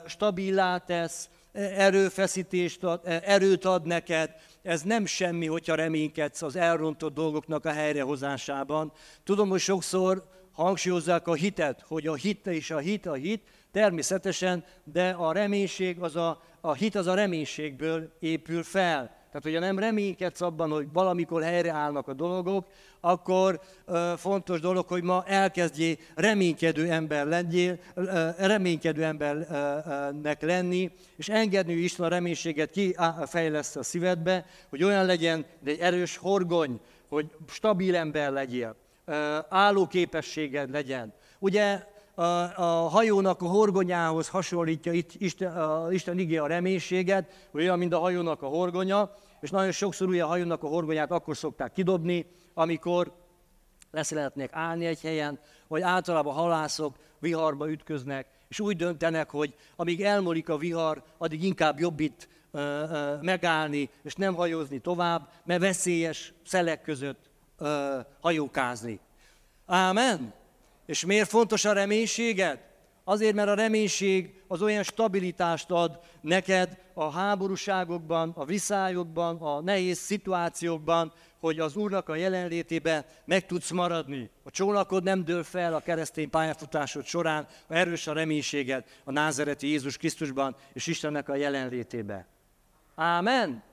stabilá 0.05 0.77
tesz, 0.77 1.29
erőfeszítést 1.53 2.83
ad, 2.83 3.01
erőt 3.03 3.65
ad 3.65 3.85
neked, 3.85 4.35
ez 4.61 4.81
nem 4.81 5.05
semmi, 5.05 5.45
hogyha 5.45 5.75
reménykedsz 5.75 6.41
az 6.41 6.55
elrontott 6.55 7.13
dolgoknak 7.13 7.65
a 7.65 7.71
helyrehozásában. 7.71 8.91
Tudom, 9.23 9.49
hogy 9.49 9.59
sokszor 9.59 10.29
hangsúlyozzák 10.51 11.27
a 11.27 11.33
hitet, 11.33 11.83
hogy 11.87 12.07
a 12.07 12.13
hit 12.13 12.47
és 12.47 12.71
a 12.71 12.77
hit 12.77 13.05
a 13.05 13.13
hit, 13.13 13.49
természetesen, 13.71 14.63
de 14.83 15.09
a 15.09 15.31
reménység, 15.31 15.99
az 15.99 16.15
a, 16.15 16.41
a 16.61 16.73
hit 16.73 16.95
az 16.95 17.07
a 17.07 17.13
reménységből 17.13 18.11
épül 18.19 18.63
fel. 18.63 19.22
Tehát, 19.33 19.47
hogyha 19.47 19.59
nem 19.59 19.79
reménykedsz 19.79 20.41
abban, 20.41 20.69
hogy 20.69 20.87
valamikor 20.93 21.43
helyreállnak 21.43 22.07
a 22.07 22.13
dolgok, 22.13 22.67
akkor 22.99 23.59
ö, 23.85 24.13
fontos 24.17 24.59
dolog, 24.59 24.87
hogy 24.87 25.03
ma 25.03 25.23
elkezdjél 25.27 25.95
reménykedő 26.15 26.91
ember 26.91 27.25
legyél, 27.25 27.79
ö, 27.93 28.29
reménykedő 28.37 29.03
embernek 29.03 30.41
lenni, 30.41 30.91
és 31.15 31.29
engedni, 31.29 31.73
Isten 31.73 32.05
a 32.05 32.09
reménységet 32.09 32.69
kifejlesz 32.69 33.75
a 33.75 33.83
szívedbe, 33.83 34.45
hogy 34.69 34.83
olyan 34.83 35.05
legyen, 35.05 35.45
de 35.59 35.71
egy 35.71 35.79
erős 35.79 36.17
horgony, 36.17 36.79
hogy 37.09 37.25
stabil 37.47 37.95
ember 37.95 38.31
legyél, 38.31 38.75
állóképességed 39.49 40.69
legyen. 40.71 41.13
Ugye 41.39 41.83
a, 42.15 42.23
a 42.55 42.87
hajónak 42.87 43.41
a 43.41 43.45
horgonyához 43.45 44.27
hasonlítja 44.29 44.91
itt 44.91 45.11
Isten, 45.17 45.57
a, 45.57 45.91
Isten 45.91 46.17
igé 46.19 46.37
a 46.37 46.47
reménységet, 46.47 47.47
olyan, 47.53 47.77
mint 47.77 47.93
a 47.93 47.99
hajónak 47.99 48.41
a 48.41 48.47
horgonya, 48.47 49.11
és 49.41 49.49
nagyon 49.49 49.71
sokszor 49.71 50.07
ugye 50.07 50.23
a 50.23 50.27
hajónak 50.27 50.63
a 50.63 50.67
horgonyát 50.67 51.11
akkor 51.11 51.37
szokták 51.37 51.73
kidobni, 51.73 52.25
amikor 52.53 53.11
leszeretnék 53.91 54.49
állni 54.51 54.85
egy 54.85 55.01
helyen, 55.01 55.39
vagy 55.67 55.81
általában 55.81 56.33
halászok 56.33 56.95
viharba 57.19 57.71
ütköznek, 57.71 58.27
és 58.47 58.59
úgy 58.59 58.75
döntenek, 58.75 59.29
hogy 59.29 59.55
amíg 59.75 60.03
elmolik 60.03 60.49
a 60.49 60.57
vihar, 60.57 61.03
addig 61.17 61.43
inkább 61.43 61.79
jobb 61.79 61.99
itt 61.99 62.27
ö, 62.51 62.59
ö, 62.59 63.15
megállni, 63.21 63.89
és 64.03 64.15
nem 64.15 64.35
hajózni 64.35 64.79
tovább, 64.79 65.29
mert 65.45 65.61
veszélyes 65.61 66.33
szelek 66.45 66.81
között 66.81 67.29
ö, 67.57 67.99
hajókázni. 68.21 68.99
Ámen? 69.65 70.33
És 70.85 71.05
miért 71.05 71.29
fontos 71.29 71.65
a 71.65 71.73
reménységed? 71.73 72.59
Azért, 73.03 73.35
mert 73.35 73.49
a 73.49 73.53
reménység 73.53 74.41
az 74.47 74.61
olyan 74.61 74.83
stabilitást 74.83 75.71
ad 75.71 75.99
neked 76.21 76.77
a 76.93 77.11
háborúságokban, 77.11 78.31
a 78.35 78.45
viszályokban, 78.45 79.37
a 79.37 79.61
nehéz 79.61 79.97
szituációkban, 79.97 81.13
hogy 81.39 81.59
az 81.59 81.75
Úrnak 81.75 82.09
a 82.09 82.15
jelenlétében 82.15 83.05
meg 83.25 83.45
tudsz 83.45 83.71
maradni. 83.71 84.29
A 84.43 84.51
csónakod 84.51 85.03
nem 85.03 85.23
dől 85.23 85.43
fel 85.43 85.73
a 85.73 85.79
keresztény 85.79 86.29
pályafutásod 86.29 87.05
során, 87.05 87.47
ha 87.67 87.73
erős 87.73 88.07
a 88.07 88.13
reménységed 88.13 88.83
a 89.03 89.11
názereti 89.11 89.67
Jézus 89.67 89.97
Krisztusban 89.97 90.55
és 90.73 90.87
Istennek 90.87 91.29
a 91.29 91.35
jelenlétébe. 91.35 92.27
Ámen! 92.95 93.63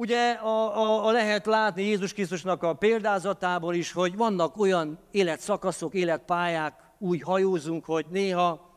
Ugye 0.00 0.32
a, 0.32 0.78
a, 0.78 1.06
a 1.06 1.10
lehet 1.10 1.46
látni 1.46 1.82
Jézus 1.82 2.12
Krisztusnak 2.12 2.62
a 2.62 2.74
példázatából 2.74 3.74
is, 3.74 3.92
hogy 3.92 4.16
vannak 4.16 4.56
olyan 4.56 4.98
életszakaszok, 5.10 5.94
életpályák, 5.94 6.74
úgy 6.98 7.22
hajózunk, 7.22 7.84
hogy 7.84 8.06
néha 8.10 8.70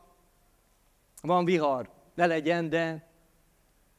van 1.22 1.44
vihar, 1.44 1.90
ne 2.14 2.26
legyen, 2.26 2.68
de 2.68 3.08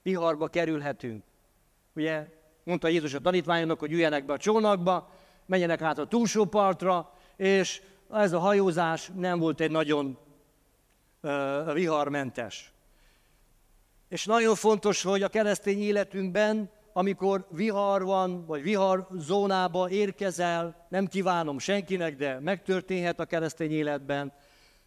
viharba 0.01 0.47
kerülhetünk. 0.47 1.23
Ugye 1.95 2.27
mondta 2.63 2.87
Jézus 2.87 3.13
a 3.13 3.19
tanítványoknak, 3.19 3.79
hogy 3.79 3.91
üljenek 3.91 4.25
be 4.25 4.33
a 4.33 4.37
csónakba, 4.37 5.09
menjenek 5.45 5.81
át 5.81 5.97
a 5.97 6.07
túlsó 6.07 6.45
partra, 6.45 7.13
és 7.35 7.81
ez 8.11 8.33
a 8.33 8.39
hajózás 8.39 9.11
nem 9.15 9.39
volt 9.39 9.59
egy 9.59 9.71
nagyon 9.71 10.17
uh, 11.21 11.73
viharmentes. 11.73 12.73
És 14.09 14.25
nagyon 14.25 14.55
fontos, 14.55 15.03
hogy 15.03 15.23
a 15.23 15.27
keresztény 15.27 15.81
életünkben 15.81 16.73
amikor 16.97 17.45
vihar 17.49 18.03
van, 18.03 18.45
vagy 18.45 18.61
vihar 18.61 19.07
zónába 19.17 19.89
érkezel, 19.89 20.85
nem 20.89 21.07
kívánom 21.07 21.59
senkinek, 21.59 22.15
de 22.15 22.39
megtörténhet 22.39 23.19
a 23.19 23.25
keresztény 23.25 23.71
életben, 23.71 24.33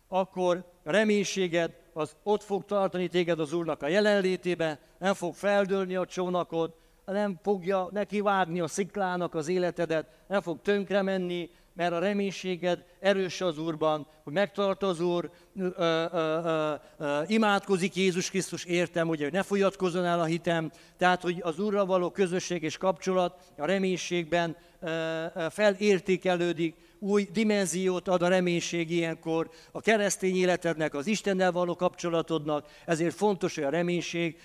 akkor 0.08 0.64
reménységed 0.84 1.72
az 1.92 2.16
ott 2.22 2.42
fog 2.42 2.64
tartani 2.64 3.08
téged 3.08 3.40
az 3.40 3.52
Úrnak 3.52 3.82
a 3.82 3.88
jelenlétébe, 3.88 4.78
nem 4.98 5.14
fog 5.14 5.34
feldőlni 5.34 5.96
a 5.96 6.06
csónakod, 6.06 6.74
nem 7.04 7.38
fogja 7.42 7.88
neki 7.92 8.20
vágni 8.20 8.60
a 8.60 8.66
sziklának 8.66 9.34
az 9.34 9.48
életedet, 9.48 10.06
nem 10.26 10.40
fog 10.40 10.62
tönkre 10.62 11.02
menni, 11.02 11.50
mert 11.78 11.92
a 11.92 11.98
reménységed 11.98 12.84
erős 13.00 13.40
az 13.40 13.58
Úrban, 13.58 14.06
hogy 14.24 14.32
megtart 14.32 14.82
az 14.82 15.00
Úr, 15.00 15.30
ö, 15.56 15.68
ö, 15.76 16.04
ö, 16.12 16.74
ö, 16.98 17.20
imádkozik 17.26 17.96
Jézus 17.96 18.30
Krisztus, 18.30 18.64
értem, 18.64 19.08
ugye, 19.08 19.24
hogy 19.24 19.32
ne 19.32 19.42
folyatkozzon 19.42 20.04
el 20.04 20.20
a 20.20 20.24
hitem, 20.24 20.70
tehát, 20.96 21.22
hogy 21.22 21.38
az 21.42 21.58
Úrral 21.58 21.86
való 21.86 22.10
közösség 22.10 22.62
és 22.62 22.76
kapcsolat 22.76 23.52
a 23.56 23.64
reménységben 23.64 24.56
ö, 24.80 24.88
ö, 25.34 25.46
felértékelődik, 25.50 26.74
új 26.98 27.28
dimenziót 27.32 28.08
ad 28.08 28.22
a 28.22 28.28
reménység 28.28 28.90
ilyenkor, 28.90 29.50
a 29.72 29.80
keresztény 29.80 30.36
életednek, 30.36 30.94
az 30.94 31.06
Istennel 31.06 31.52
való 31.52 31.76
kapcsolatodnak, 31.76 32.66
ezért 32.86 33.14
fontos, 33.14 33.54
hogy 33.54 33.64
a 33.64 33.70
reménység, 33.70 34.40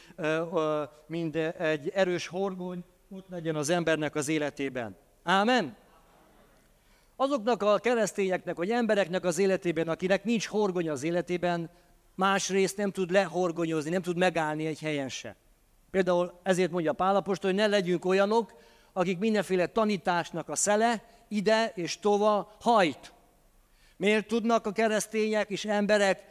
mint 1.07 1.35
egy 1.35 1.89
erős 1.89 2.27
horgony, 2.27 2.83
ott 3.09 3.25
legyen 3.29 3.55
az 3.55 3.69
embernek 3.69 4.15
az 4.15 4.27
életében. 4.27 4.97
Ámen? 5.23 5.81
Azoknak 7.15 7.63
a 7.63 7.77
keresztényeknek, 7.77 8.55
vagy 8.55 8.69
embereknek 8.69 9.23
az 9.25 9.37
életében, 9.37 9.87
akinek 9.87 10.23
nincs 10.23 10.47
horgonya 10.47 10.91
az 10.91 11.03
életében, 11.03 11.69
másrészt 12.15 12.77
nem 12.77 12.91
tud 12.91 13.11
lehorgonyozni, 13.11 13.89
nem 13.89 14.01
tud 14.01 14.17
megállni 14.17 14.65
egy 14.65 14.79
helyen 14.79 15.09
se. 15.09 15.35
Például 15.91 16.39
ezért 16.43 16.71
mondja 16.71 16.93
Pálapostól, 16.93 17.49
hogy 17.49 17.59
ne 17.59 17.67
legyünk 17.67 18.05
olyanok, 18.05 18.53
akik 18.93 19.19
mindenféle 19.19 19.65
tanításnak 19.65 20.49
a 20.49 20.55
szele 20.55 21.03
ide 21.27 21.71
és 21.75 21.99
tova 21.99 22.55
hajt. 22.59 23.13
Miért 23.97 24.27
tudnak 24.27 24.65
a 24.65 24.71
keresztények 24.71 25.49
és 25.49 25.65
emberek 25.65 26.23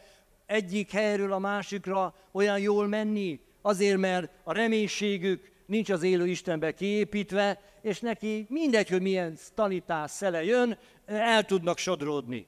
egyik 0.45 0.91
helyről 0.91 1.33
a 1.33 1.39
másikra 1.39 2.15
olyan 2.31 2.59
jól 2.59 2.87
menni? 2.87 3.39
Azért, 3.61 3.97
mert 3.97 4.31
a 4.43 4.53
reménységük 4.53 5.51
nincs 5.65 5.89
az 5.89 6.03
élő 6.03 6.27
Istenbe 6.27 6.73
kiépítve, 6.73 7.61
és 7.81 7.99
neki 7.99 8.45
mindegy, 8.49 8.89
hogy 8.89 9.01
milyen 9.01 9.37
tanítás 9.53 10.11
szele 10.11 10.43
jön, 10.43 10.77
el 11.05 11.43
tudnak 11.43 11.77
sodródni. 11.77 12.47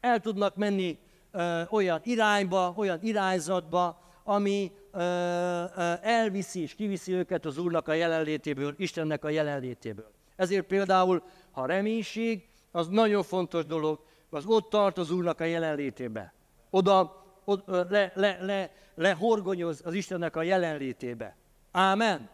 El 0.00 0.20
tudnak 0.20 0.56
menni 0.56 0.98
ö, 1.30 1.62
olyan 1.70 2.00
irányba, 2.04 2.74
olyan 2.76 2.98
irányzatba, 3.02 4.00
ami 4.24 4.72
ö, 4.92 4.98
ö, 4.98 5.92
elviszi 6.02 6.60
és 6.60 6.74
kiviszi 6.74 7.12
őket 7.12 7.46
az 7.46 7.58
Úrnak 7.58 7.88
a 7.88 7.92
jelenlétéből, 7.92 8.74
Istennek 8.76 9.24
a 9.24 9.28
jelenlétéből. 9.28 10.10
Ezért 10.36 10.66
például, 10.66 11.22
ha 11.50 11.66
reménység, 11.66 12.48
az 12.70 12.88
nagyon 12.88 13.22
fontos 13.22 13.66
dolog, 13.66 14.00
az 14.30 14.44
ott 14.46 14.70
tart 14.70 14.98
az 14.98 15.10
Úrnak 15.10 15.40
a 15.40 15.44
jelenlétébe. 15.44 16.32
Oda, 16.70 17.24
oda 17.44 17.86
le, 17.88 18.12
le, 18.14 18.38
le, 18.40 18.70
lehorgonyoz 18.94 19.80
az 19.84 19.94
Istennek 19.94 20.36
a 20.36 20.42
jelenlétébe. 20.42 21.36
Ámen. 21.72 22.28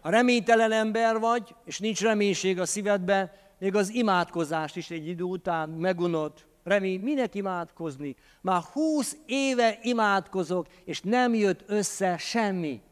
Ha 0.00 0.10
reménytelen 0.10 0.72
ember 0.72 1.18
vagy, 1.18 1.54
és 1.64 1.78
nincs 1.78 2.00
reménység 2.00 2.60
a 2.60 2.66
szívedben, 2.66 3.30
még 3.58 3.74
az 3.74 3.88
imádkozást 3.88 4.76
is 4.76 4.90
egy 4.90 5.06
idő 5.06 5.22
után 5.22 5.68
megunott. 5.68 6.46
Remény, 6.64 7.00
minek 7.00 7.34
imádkozni? 7.34 8.16
Már 8.40 8.62
húsz 8.62 9.16
éve 9.26 9.78
imádkozok, 9.82 10.66
és 10.84 11.00
nem 11.00 11.34
jött 11.34 11.62
össze 11.66 12.16
semmi. 12.16 12.82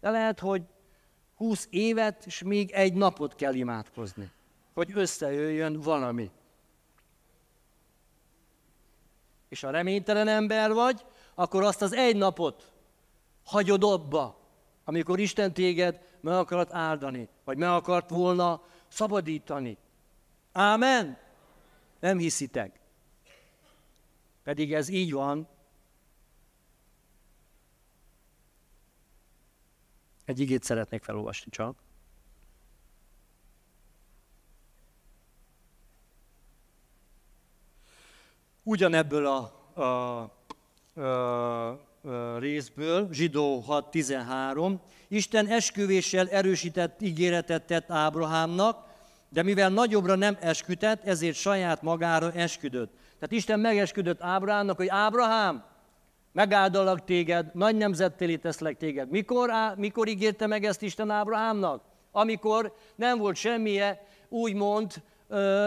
De 0.00 0.10
lehet, 0.10 0.40
hogy 0.40 0.62
húsz 1.36 1.66
évet, 1.70 2.26
és 2.26 2.42
még 2.42 2.70
egy 2.70 2.94
napot 2.94 3.34
kell 3.34 3.54
imádkozni, 3.54 4.30
hogy 4.74 4.90
összejöjjön 4.94 5.80
valami. 5.80 6.30
És 9.48 9.60
ha 9.60 9.70
reménytelen 9.70 10.28
ember 10.28 10.72
vagy, 10.72 11.04
akkor 11.34 11.62
azt 11.62 11.82
az 11.82 11.92
egy 11.92 12.16
napot 12.16 12.69
hagyod 13.50 13.84
abba, 13.84 14.38
amikor 14.84 15.18
Isten 15.18 15.52
téged 15.52 16.00
meg 16.20 16.34
akart 16.34 16.72
áldani, 16.72 17.28
vagy 17.44 17.56
meg 17.56 17.68
akart 17.68 18.10
volna 18.10 18.62
szabadítani. 18.88 19.78
Ámen? 20.52 21.18
Nem 22.00 22.18
hiszitek. 22.18 22.80
Pedig 24.42 24.74
ez 24.74 24.88
így 24.88 25.12
van. 25.12 25.48
Egy 30.24 30.40
igét 30.40 30.62
szeretnék 30.62 31.02
felolvasni 31.02 31.50
csak. 31.50 31.78
Ugyanebből 38.62 39.26
a, 39.26 39.52
a, 39.80 40.20
a, 41.00 41.89
részből, 42.38 43.08
zsidó 43.12 43.64
6.13, 43.68 44.74
Isten 45.08 45.46
esküvéssel 45.46 46.28
erősített 46.28 47.00
ígéretet 47.02 47.66
tett 47.66 47.90
Ábrahámnak, 47.90 48.88
de 49.28 49.42
mivel 49.42 49.68
nagyobbra 49.68 50.14
nem 50.14 50.36
eskütett, 50.40 51.04
ezért 51.04 51.36
saját 51.36 51.82
magára 51.82 52.32
esküdött. 52.32 52.92
Tehát 52.92 53.32
Isten 53.32 53.60
megesküdött 53.60 54.22
Ábrahámnak, 54.22 54.76
hogy 54.76 54.88
Ábrahám, 54.88 55.64
megáldalak 56.32 57.04
téged, 57.04 57.54
nagy 57.54 57.76
nemzetté 57.76 58.36
teszlek 58.36 58.76
téged. 58.76 59.10
Mikor, 59.10 59.50
á, 59.50 59.74
mikor 59.76 60.08
ígérte 60.08 60.46
meg 60.46 60.64
ezt 60.64 60.82
Isten 60.82 61.10
Ábrahámnak? 61.10 61.82
Amikor 62.12 62.74
nem 62.96 63.18
volt 63.18 63.36
semmije, 63.36 64.06
úgymond 64.28 65.02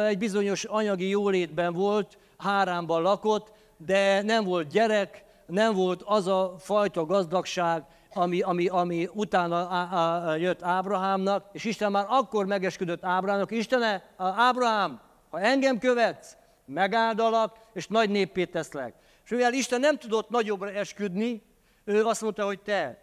egy 0.07 0.17
bizonyos 0.17 0.63
anyagi 0.63 1.09
jólétben 1.09 1.73
volt, 1.73 2.17
hárámban 2.37 3.01
lakott, 3.01 3.51
de 3.77 4.21
nem 4.21 4.43
volt 4.43 4.67
gyerek, 4.67 5.23
nem 5.45 5.73
volt 5.73 6.01
az 6.05 6.27
a 6.27 6.55
fajta 6.59 7.05
gazdagság, 7.05 7.83
ami, 8.13 8.41
ami, 8.41 8.67
ami 8.67 9.09
utána 9.13 9.55
á, 9.55 9.87
á, 9.91 10.35
jött 10.35 10.63
Ábrahámnak, 10.63 11.49
és 11.51 11.63
Isten 11.63 11.91
már 11.91 12.05
akkor 12.09 12.45
megesküdött 12.45 13.03
Ábrahámnak, 13.03 13.51
Istene, 13.51 14.13
Ábrahám, 14.17 15.01
ha 15.29 15.39
engem 15.39 15.79
követsz, 15.79 16.37
megáldalak, 16.65 17.57
és 17.73 17.87
nagy 17.87 18.09
néppé 18.09 18.45
teszlek. 18.45 18.93
És 19.23 19.29
mivel 19.29 19.53
Isten 19.53 19.79
nem 19.79 19.97
tudott 19.97 20.29
nagyobbra 20.29 20.71
esküdni, 20.71 21.41
ő 21.83 22.05
azt 22.05 22.21
mondta, 22.21 22.45
hogy 22.45 22.59
te, 22.59 23.01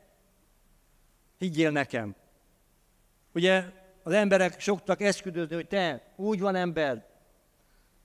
higgyél 1.39 1.71
nekem. 1.71 2.15
Ugye 3.35 3.65
az 4.03 4.13
emberek 4.13 4.61
soktak 4.61 5.01
esküdözni, 5.01 5.55
hogy 5.55 5.67
te, 5.67 6.13
úgy 6.17 6.41
van 6.41 6.55
ember, 6.55 7.07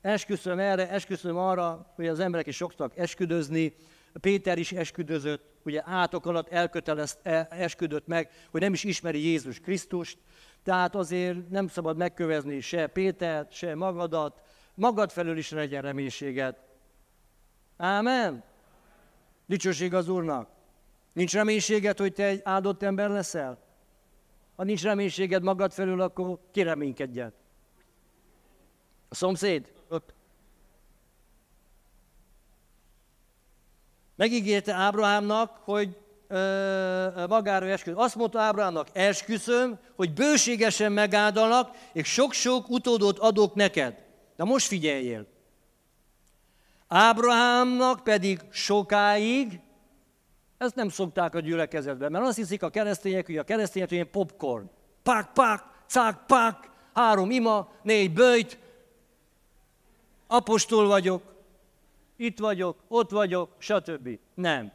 esküszöm 0.02 0.60
erre, 0.60 0.90
esküszöm 0.90 1.38
arra, 1.38 1.92
hogy 1.96 2.08
az 2.08 2.20
emberek 2.20 2.48
is 2.48 2.56
soktak 2.56 2.98
esküdözni, 2.98 3.76
Péter 4.20 4.57
is 4.57 4.72
esküdözött, 4.72 5.43
ugye 5.63 5.82
átok 5.86 6.26
alatt 6.26 6.49
elkötelezt, 6.49 7.20
e, 7.24 7.47
esküdött 7.49 8.07
meg, 8.07 8.30
hogy 8.51 8.61
nem 8.61 8.74
is 8.74 8.84
ismeri 8.84 9.26
Jézus 9.26 9.59
Krisztust, 9.59 10.18
tehát 10.63 10.95
azért 10.95 11.49
nem 11.49 11.68
szabad 11.68 11.97
megkövezni 11.97 12.59
se 12.59 12.88
Pétert, 12.88 13.51
se 13.51 13.76
magadat, 13.76 14.41
magad 14.74 15.11
felől 15.11 15.38
is 15.38 15.49
legyen 15.49 15.82
reménységed. 15.82 16.55
Ámen? 17.78 18.43
Dicsőség 19.45 19.93
az 19.93 20.09
Úrnak. 20.09 20.49
Nincs 21.13 21.34
reménységed, 21.34 21.97
hogy 21.97 22.13
te 22.13 22.26
egy 22.26 22.41
áldott 22.43 22.84
ember 22.84 23.09
leszel? 23.09 23.63
Ha 24.55 24.63
nincs 24.63 24.84
reménységed 24.84 25.43
magad 25.43 25.72
felül, 25.72 26.01
akkor 26.01 26.39
kireménykedjen. 26.51 27.34
A 29.09 29.16
szomszéd? 29.16 29.74
Ott. 29.89 30.13
Megígérte 34.16 34.74
Ábrahámnak, 34.74 35.59
hogy 35.63 35.97
ö, 36.28 37.26
magára 37.28 37.66
esküszöm. 37.66 37.99
Azt 37.99 38.16
mondta 38.16 38.39
Ábrahámnak, 38.39 38.88
esküszöm, 38.93 39.80
hogy 39.95 40.13
bőségesen 40.13 40.91
megáldalak, 40.91 41.76
és 41.93 42.07
sok-sok 42.07 42.70
utódot 42.70 43.20
adok 43.20 43.53
neked. 43.55 44.03
De 44.36 44.43
most 44.43 44.68
figyeljél. 44.68 45.26
Ábrahámnak 46.88 48.03
pedig 48.03 48.39
sokáig, 48.49 49.59
ezt 50.57 50.76
nem 50.76 50.89
szokták 50.89 51.36
a 51.36 51.39
gyülekezetben, 51.39 52.11
mert 52.11 52.26
azt 52.26 52.38
hiszik 52.38 52.63
a 52.63 52.70
keresztények, 52.70 53.26
hogy 53.26 53.38
a 53.38 53.43
keresztények 53.43 53.91
ilyen 53.91 54.09
popcorn. 54.11 54.70
Pak, 55.03 55.34
pak, 55.34 55.63
cák, 55.88 56.26
pak, 56.28 56.70
három 56.93 57.32
ima, 57.32 57.72
négy 57.84 58.13
bőjt, 58.13 58.59
apostol 60.28 60.88
vagyok, 60.88 61.35
itt 62.16 62.39
vagyok, 62.39 62.84
ott 62.88 63.09
vagyok, 63.09 63.55
stb. 63.57 64.09
Nem. 64.34 64.72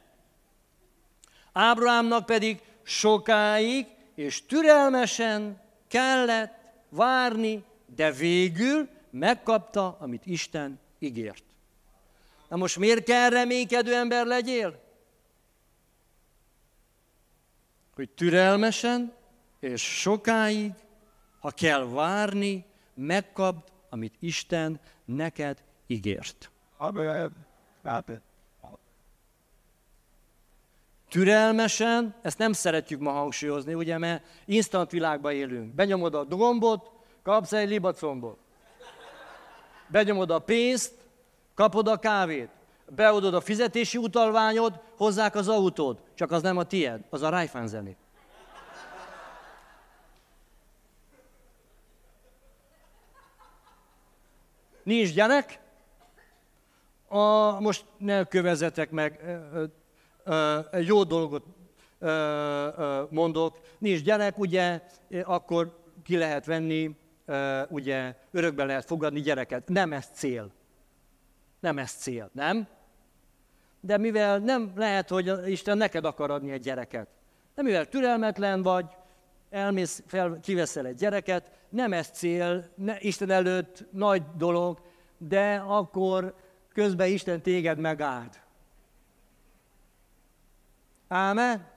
Ábrahámnak 1.53 2.27
pedig 2.27 2.63
sokáig 2.83 3.87
és 4.15 4.47
türelmesen 4.47 5.61
kellett 5.89 6.59
várni, 6.89 7.65
de 7.87 8.13
végül 8.13 8.89
megkapta, 9.11 9.97
amit 10.01 10.27
Isten 10.27 10.79
ígért. 10.99 11.45
Na 12.49 12.57
most 12.57 12.77
miért 12.77 13.05
kell 13.05 13.29
reménykedő 13.29 13.95
ember 13.95 14.27
legyél? 14.27 14.83
Hogy 17.95 18.11
türelmesen 18.11 19.13
és 19.61 20.01
sokáig, 20.01 20.73
ha 21.39 21.51
kell 21.51 21.85
várni, 21.85 22.65
megkapd, 22.95 23.73
amit 23.89 24.15
Isten 24.19 24.81
neked 25.05 25.63
ígért. 25.87 26.50
Türelmesen, 31.09 32.15
ezt 32.23 32.39
nem 32.39 32.53
szeretjük 32.53 33.01
ma 33.01 33.11
hangsúlyozni, 33.11 33.75
ugye, 33.75 33.99
mert 33.99 34.25
instant 34.45 34.91
világban 34.91 35.33
élünk. 35.33 35.75
Benyomod 35.75 36.15
a 36.15 36.25
gombot, 36.25 36.91
kapsz 37.23 37.53
egy 37.53 37.69
libacombot. 37.69 38.39
Benyomod 39.87 40.31
a 40.31 40.39
pénzt, 40.39 40.95
kapod 41.55 41.89
a 41.89 41.99
kávét. 41.99 42.49
Beadod 42.89 43.35
a 43.35 43.41
fizetési 43.41 43.99
utalványod, 43.99 44.81
hozzák 44.97 45.35
az 45.35 45.49
autód. 45.49 45.99
Csak 46.15 46.31
az 46.31 46.43
nem 46.43 46.57
a 46.57 46.65
tied, 46.65 47.05
az 47.11 47.23
a 47.23 47.29
Raiffeisen 47.29 47.69
zené. 47.69 47.97
Nincs 54.83 55.13
gyerek, 55.13 55.61
a, 57.13 57.61
most 57.61 57.85
ne 57.99 58.25
kövezetek 58.25 58.91
meg, 58.91 59.21
egy 60.71 60.87
jó 60.87 61.03
dolgot 61.03 61.45
mondok, 63.11 63.59
nincs 63.79 64.03
gyerek, 64.03 64.39
ugye, 64.39 64.81
akkor 65.23 65.79
ki 66.05 66.17
lehet 66.17 66.47
venni, 66.47 66.97
ugye, 67.69 68.15
örökbe 68.31 68.65
lehet 68.65 68.85
fogadni 68.85 69.21
gyereket. 69.21 69.69
Nem 69.69 69.93
ez 69.93 70.07
cél. 70.13 70.53
Nem 71.61 71.79
ez 71.79 71.91
cél, 71.91 72.31
nem? 72.33 72.69
De 73.81 73.97
mivel 73.97 74.39
nem 74.39 74.73
lehet, 74.77 75.09
hogy 75.09 75.51
Isten 75.51 75.77
neked 75.77 76.05
akar 76.05 76.31
adni 76.31 76.51
egy 76.51 76.63
gyereket, 76.63 77.09
de 77.55 77.63
mivel 77.63 77.89
türelmetlen 77.89 78.63
vagy, 78.63 78.87
elmész, 79.51 80.03
fel, 80.07 80.39
kiveszel 80.43 80.87
egy 80.87 80.97
gyereket, 80.97 81.51
nem 81.69 81.93
ez 81.93 82.09
cél, 82.09 82.65
ne, 82.75 83.01
Isten 83.01 83.31
előtt 83.31 83.85
nagy 83.91 84.23
dolog, 84.37 84.81
de 85.19 85.63
akkor 85.67 86.35
közben 86.73 87.09
Isten 87.09 87.43
téged 87.43 87.79
megáld. 87.79 88.41
Ámen? 91.09 91.69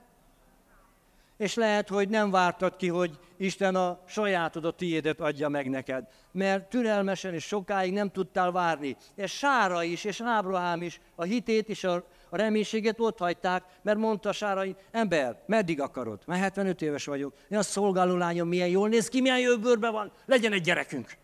És 1.36 1.54
lehet, 1.54 1.88
hogy 1.88 2.08
nem 2.08 2.30
vártad 2.30 2.76
ki, 2.76 2.88
hogy 2.88 3.18
Isten 3.36 3.74
a 3.74 4.00
sajátod, 4.06 4.64
a 4.64 4.70
tiédet 4.70 5.20
adja 5.20 5.48
meg 5.48 5.70
neked. 5.70 6.06
Mert 6.32 6.68
türelmesen 6.68 7.34
és 7.34 7.44
sokáig 7.44 7.92
nem 7.92 8.10
tudtál 8.10 8.52
várni. 8.52 8.96
És 9.14 9.32
Sára 9.32 9.82
is, 9.82 10.04
és 10.04 10.20
Ábrahám 10.20 10.82
is 10.82 11.00
a 11.14 11.22
hitét 11.22 11.68
és 11.68 11.84
a, 11.84 12.04
reménységet 12.36 13.00
ott 13.00 13.18
hagyták, 13.18 13.64
mert 13.82 13.98
mondta 13.98 14.32
Sárai, 14.32 14.76
ember, 14.90 15.42
meddig 15.46 15.80
akarod? 15.80 16.22
Már 16.26 16.38
75 16.38 16.82
éves 16.82 17.04
vagyok. 17.04 17.34
Én 17.48 17.58
a 17.58 17.62
szolgáló 17.62 18.16
lányom 18.16 18.48
milyen 18.48 18.68
jól 18.68 18.88
néz 18.88 19.08
ki, 19.08 19.20
milyen 19.20 19.38
jó 19.38 19.56
van, 19.80 20.12
legyen 20.26 20.52
egy 20.52 20.62
gyerekünk. 20.62 21.16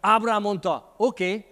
Ábrahám 0.00 0.42
mondta, 0.42 0.94
oké, 0.96 1.28
okay, 1.28 1.44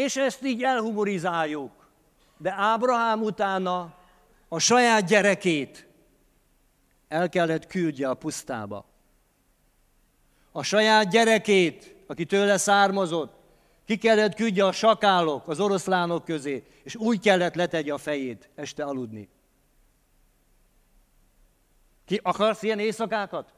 és 0.00 0.16
ezt 0.16 0.44
így 0.44 0.62
elhumorizáljuk. 0.62 1.72
De 2.36 2.54
Ábrahám 2.56 3.22
utána 3.22 3.94
a 4.48 4.58
saját 4.58 5.06
gyerekét 5.06 5.86
el 7.08 7.28
kellett 7.28 7.66
küldje 7.66 8.08
a 8.08 8.14
pusztába. 8.14 8.84
A 10.52 10.62
saját 10.62 11.10
gyerekét, 11.10 11.94
aki 12.06 12.24
tőle 12.24 12.56
származott, 12.56 13.34
ki 13.84 13.96
kellett 13.98 14.34
küldje 14.34 14.66
a 14.66 14.72
sakálok, 14.72 15.48
az 15.48 15.60
oroszlánok 15.60 16.24
közé, 16.24 16.64
és 16.82 16.96
úgy 16.96 17.20
kellett 17.20 17.54
letegye 17.54 17.92
a 17.92 17.98
fejét 17.98 18.48
este 18.54 18.84
aludni. 18.84 19.28
Ki 22.04 22.20
akarsz 22.22 22.62
ilyen 22.62 22.78
éjszakákat? 22.78 23.52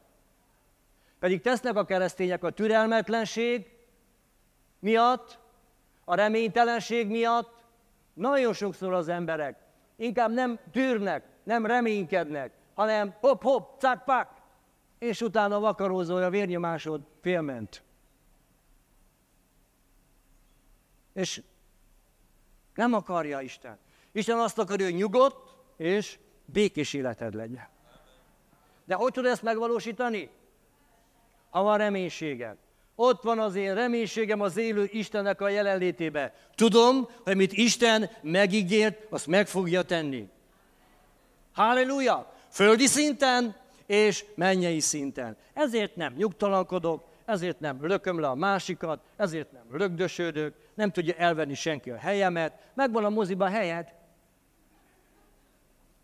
Pedig 1.18 1.40
tesznek 1.40 1.76
a 1.76 1.84
keresztények 1.84 2.44
a 2.44 2.50
türelmetlenség 2.50 3.70
miatt, 4.78 5.41
a 6.12 6.14
reménytelenség 6.14 7.06
miatt, 7.06 7.54
nagyon 8.14 8.52
sokszor 8.52 8.92
az 8.92 9.08
emberek 9.08 9.56
inkább 9.96 10.32
nem 10.32 10.58
tűrnek, 10.70 11.24
nem 11.42 11.66
reménykednek, 11.66 12.52
hanem 12.74 13.14
hop-hop, 13.20 13.80
cak-pak, 13.80 14.30
és 14.98 15.20
utána 15.20 15.60
vakarózol 15.60 16.22
a 16.22 16.30
vérnyomásod 16.30 17.02
félment. 17.20 17.82
És 21.12 21.42
nem 22.74 22.92
akarja 22.92 23.40
Isten. 23.40 23.78
Isten 24.12 24.38
azt 24.38 24.58
akarja, 24.58 24.84
hogy 24.84 24.94
nyugodt 24.94 25.54
és 25.76 26.18
békés 26.44 26.92
életed 26.92 27.34
legyen. 27.34 27.68
De 28.84 28.94
hogy 28.94 29.12
tud 29.12 29.26
ezt 29.26 29.42
megvalósítani? 29.42 30.30
Ha 31.50 31.62
van 31.62 31.78
reménységed. 31.78 32.56
Ott 33.04 33.22
van 33.22 33.38
az 33.38 33.54
én 33.54 33.74
reménységem 33.74 34.40
az 34.40 34.56
élő 34.56 34.88
Istennek 34.92 35.40
a 35.40 35.48
jelenlétébe. 35.48 36.34
Tudom, 36.54 37.08
hogy 37.24 37.36
mit 37.36 37.52
Isten 37.52 38.10
megígért, 38.20 39.06
azt 39.10 39.26
meg 39.26 39.46
fogja 39.46 39.82
tenni. 39.82 40.28
Halleluja! 41.52 42.32
Földi 42.50 42.86
szinten 42.86 43.56
és 43.86 44.24
mennyei 44.34 44.80
szinten. 44.80 45.36
Ezért 45.52 45.96
nem 45.96 46.14
nyugtalankodok, 46.16 47.04
ezért 47.24 47.60
nem 47.60 47.86
lököm 47.86 48.20
le 48.20 48.28
a 48.28 48.34
másikat, 48.34 49.00
ezért 49.16 49.52
nem 49.52 49.64
lögdösödök, 49.70 50.54
nem 50.74 50.90
tudja 50.90 51.14
elvenni 51.14 51.54
senki 51.54 51.90
a 51.90 51.96
helyemet, 51.96 52.52
megvan 52.74 53.04
a 53.04 53.10
moziban 53.10 53.50
helyed, 53.50 53.92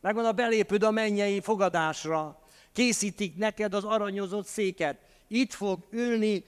megvan 0.00 0.24
a 0.24 0.32
belépőd 0.32 0.82
a 0.82 0.90
mennyei 0.90 1.40
fogadásra, 1.40 2.42
készítik 2.72 3.36
neked 3.36 3.74
az 3.74 3.84
aranyozott 3.84 4.46
széket, 4.46 4.98
itt 5.28 5.52
fog 5.52 5.78
ülni, 5.90 6.44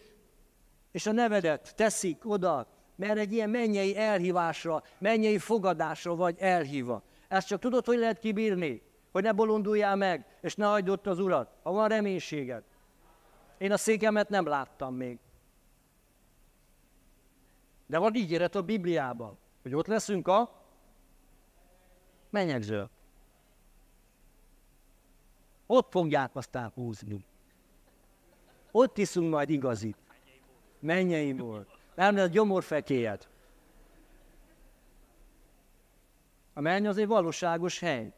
és 0.91 1.07
a 1.07 1.13
nevedet 1.13 1.75
teszik 1.77 2.31
oda, 2.31 2.67
mert 2.97 3.19
egy 3.19 3.33
ilyen 3.33 3.51
mennyei 3.51 3.97
elhívásra, 3.97 4.83
mennyei 4.99 5.39
fogadásra 5.39 6.15
vagy 6.15 6.37
elhívva. 6.39 7.03
Ezt 7.29 7.47
csak 7.47 7.61
tudod, 7.61 7.85
hogy 7.85 7.99
lehet 7.99 8.19
kibírni? 8.19 8.83
Hogy 9.13 9.23
ne 9.23 9.33
bolonduljál 9.33 9.97
meg, 9.97 10.27
és 10.41 10.55
ne 10.55 10.67
hagyd 10.67 10.89
ott 10.89 11.07
az 11.07 11.19
urat, 11.19 11.51
ha 11.63 11.73
van 11.73 11.89
reménységed. 11.89 12.63
Én 13.59 13.73
a 13.73 13.77
székemet 13.77 14.29
nem 14.29 14.47
láttam 14.47 14.95
még. 14.95 15.19
De 17.87 17.99
van 17.99 18.15
ígéret 18.15 18.55
a 18.55 18.63
Bibliában, 18.63 19.39
hogy 19.63 19.75
ott 19.75 19.87
leszünk 19.87 20.29
a 20.29 20.65
menyegző. 22.31 22.89
Ott 25.67 25.91
fogják 25.91 26.31
aztán 26.37 26.71
húzni. 26.75 27.25
Ott 28.71 28.99
iszunk 28.99 29.31
majd 29.31 29.51
igazit. 29.51 29.97
Mennyeimból. 30.81 31.67
Nem 31.95 32.15
lehet 32.15 32.31
gyomorfekélyet. 32.31 33.29
A 36.55 36.61
menny 36.61 36.87
az 36.87 36.99
egy 36.99 37.07
valóságos 37.07 37.79
hely. 37.79 38.13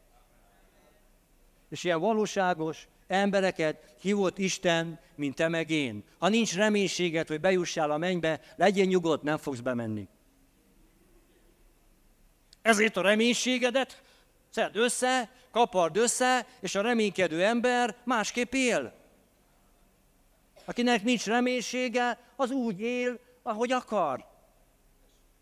És 1.68 1.84
ilyen 1.84 2.00
valóságos 2.00 2.88
embereket 3.06 3.94
hívott 4.00 4.38
Isten, 4.38 5.00
mint 5.14 5.34
te 5.34 5.48
meg 5.48 5.70
én. 5.70 6.04
Ha 6.18 6.28
nincs 6.28 6.56
reménységed, 6.56 7.28
hogy 7.28 7.40
bejussál 7.40 7.90
a 7.90 7.98
mennybe, 7.98 8.40
legyen 8.56 8.86
nyugodt, 8.86 9.22
nem 9.22 9.38
fogsz 9.38 9.60
bemenni. 9.60 10.08
Ezért 12.62 12.96
a 12.96 13.02
reménységedet 13.02 14.02
szed 14.50 14.76
össze, 14.76 15.30
kapard 15.50 15.96
össze, 15.96 16.46
és 16.60 16.74
a 16.74 16.80
reménykedő 16.80 17.44
ember 17.44 17.96
másképp 18.04 18.52
él. 18.52 19.01
Akinek 20.64 21.02
nincs 21.02 21.26
reménysége, 21.26 22.18
az 22.36 22.50
úgy 22.50 22.80
él, 22.80 23.18
ahogy 23.42 23.72
akar. 23.72 24.24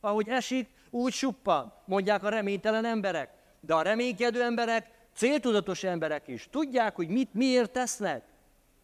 Ahogy 0.00 0.28
esik, 0.28 0.68
úgy 0.90 1.12
suppan, 1.12 1.72
mondják 1.84 2.22
a 2.24 2.28
reménytelen 2.28 2.84
emberek. 2.84 3.30
De 3.60 3.74
a 3.74 3.82
reménykedő 3.82 4.42
emberek, 4.42 4.90
céltudatos 5.14 5.84
emberek 5.84 6.28
is 6.28 6.48
tudják, 6.50 6.96
hogy 6.96 7.08
mit 7.08 7.34
miért 7.34 7.70
tesznek. 7.70 8.24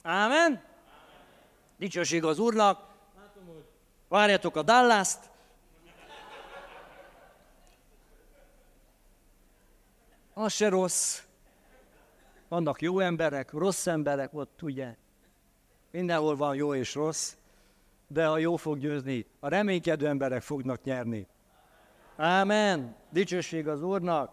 Ámen? 0.03 0.62
Dicsőség 1.78 2.24
az 2.24 2.39
Úrnak. 2.39 2.95
Várjatok 4.09 4.57
a 4.57 4.62
Dallas-t. 4.62 5.30
Az 10.34 10.53
se 10.53 10.68
rossz. 10.68 11.22
Vannak 12.49 12.82
jó 12.82 13.01
emberek, 13.01 13.53
rossz 13.53 13.87
emberek 13.87 14.34
ott, 14.34 14.62
ugye? 14.62 14.95
Mindenhol 15.91 16.37
van 16.37 16.55
jó 16.55 16.74
és 16.74 16.95
rossz, 16.95 17.34
de 18.09 18.28
a 18.28 18.39
jó 18.39 18.57
fog 18.57 18.78
győzni. 18.78 19.26
A 19.41 19.49
reménykedő 19.49 20.07
emberek 20.07 20.43
fognak 20.43 20.82
nyerni. 20.82 21.26
Ámen. 22.16 22.97
Dicsőség 23.11 23.68
az 23.68 23.82
Úrnak. 23.82 24.32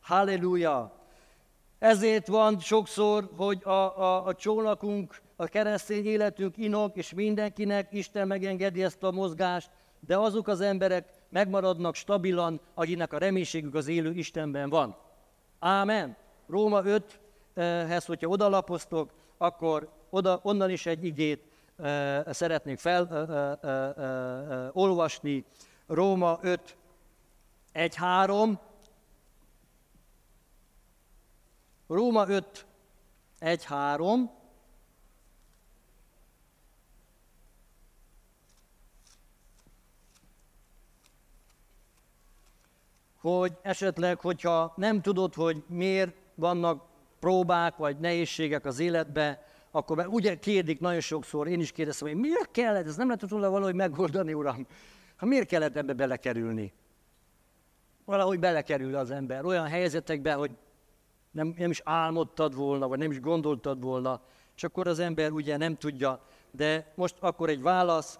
Halleluja. 0.00 0.92
Ezért 1.78 2.26
van 2.26 2.60
sokszor, 2.60 3.30
hogy 3.36 3.60
a, 3.64 3.70
a, 3.70 4.26
a 4.26 4.34
csónakunk, 4.34 5.20
a 5.36 5.46
keresztény 5.46 6.06
életünk 6.06 6.56
inok, 6.56 6.96
és 6.96 7.14
mindenkinek 7.14 7.92
Isten 7.92 8.26
megengedi 8.26 8.82
ezt 8.82 9.02
a 9.02 9.10
mozgást, 9.10 9.70
de 10.00 10.16
azok 10.16 10.48
az 10.48 10.60
emberek 10.60 11.08
megmaradnak 11.28 11.94
stabilan, 11.94 12.60
akinek 12.74 13.12
a 13.12 13.18
reménységük 13.18 13.74
az 13.74 13.88
élő 13.88 14.12
Istenben 14.12 14.70
van. 14.70 14.96
Ámen. 15.58 16.16
Róma 16.48 16.82
5-hez, 16.84 18.04
hogyha 18.06 18.28
odalapoztok, 18.28 19.10
akkor 19.38 19.88
oda, 20.12 20.40
onnan 20.42 20.70
is 20.70 20.86
egy 20.86 21.04
igét 21.04 21.42
szeretnék 22.26 22.78
felolvasni. 24.72 25.44
Róma 25.86 26.38
5, 26.42 26.76
1, 27.72 27.94
3. 27.94 28.58
Róma 31.86 32.28
5, 32.28 32.66
1, 33.38 33.64
3. 33.64 34.40
hogy 43.20 43.52
esetleg, 43.62 44.20
hogyha 44.20 44.72
nem 44.76 45.02
tudod, 45.02 45.34
hogy 45.34 45.62
miért 45.66 46.14
vannak 46.34 46.84
próbák 47.20 47.76
vagy 47.76 47.98
nehézségek 47.98 48.64
az 48.64 48.78
életbe, 48.78 49.51
akkor 49.74 50.06
ugye 50.08 50.38
kérdik 50.38 50.80
nagyon 50.80 51.00
sokszor, 51.00 51.48
én 51.48 51.60
is 51.60 51.72
kérdeztem, 51.72 52.08
hogy 52.08 52.16
miért 52.16 52.50
kellett, 52.50 52.86
ez 52.86 52.96
nem 52.96 53.06
lehet 53.06 53.28
volna 53.28 53.50
valahogy 53.50 53.74
megoldani, 53.74 54.34
uram? 54.34 54.66
Ha 55.16 55.26
miért 55.26 55.48
kellett 55.48 55.76
ebbe 55.76 55.92
belekerülni? 55.92 56.72
Valahogy 58.04 58.38
belekerül 58.38 58.96
az 58.96 59.10
ember 59.10 59.44
olyan 59.44 59.66
helyzetekbe, 59.66 60.32
hogy 60.32 60.50
nem, 61.30 61.54
nem 61.56 61.70
is 61.70 61.80
álmodtad 61.84 62.54
volna, 62.54 62.88
vagy 62.88 62.98
nem 62.98 63.10
is 63.10 63.20
gondoltad 63.20 63.82
volna, 63.82 64.20
és 64.56 64.64
akkor 64.64 64.86
az 64.86 64.98
ember 64.98 65.30
ugye 65.30 65.56
nem 65.56 65.76
tudja. 65.76 66.24
De 66.50 66.92
most 66.94 67.14
akkor 67.20 67.48
egy 67.48 67.62
válasz, 67.62 68.18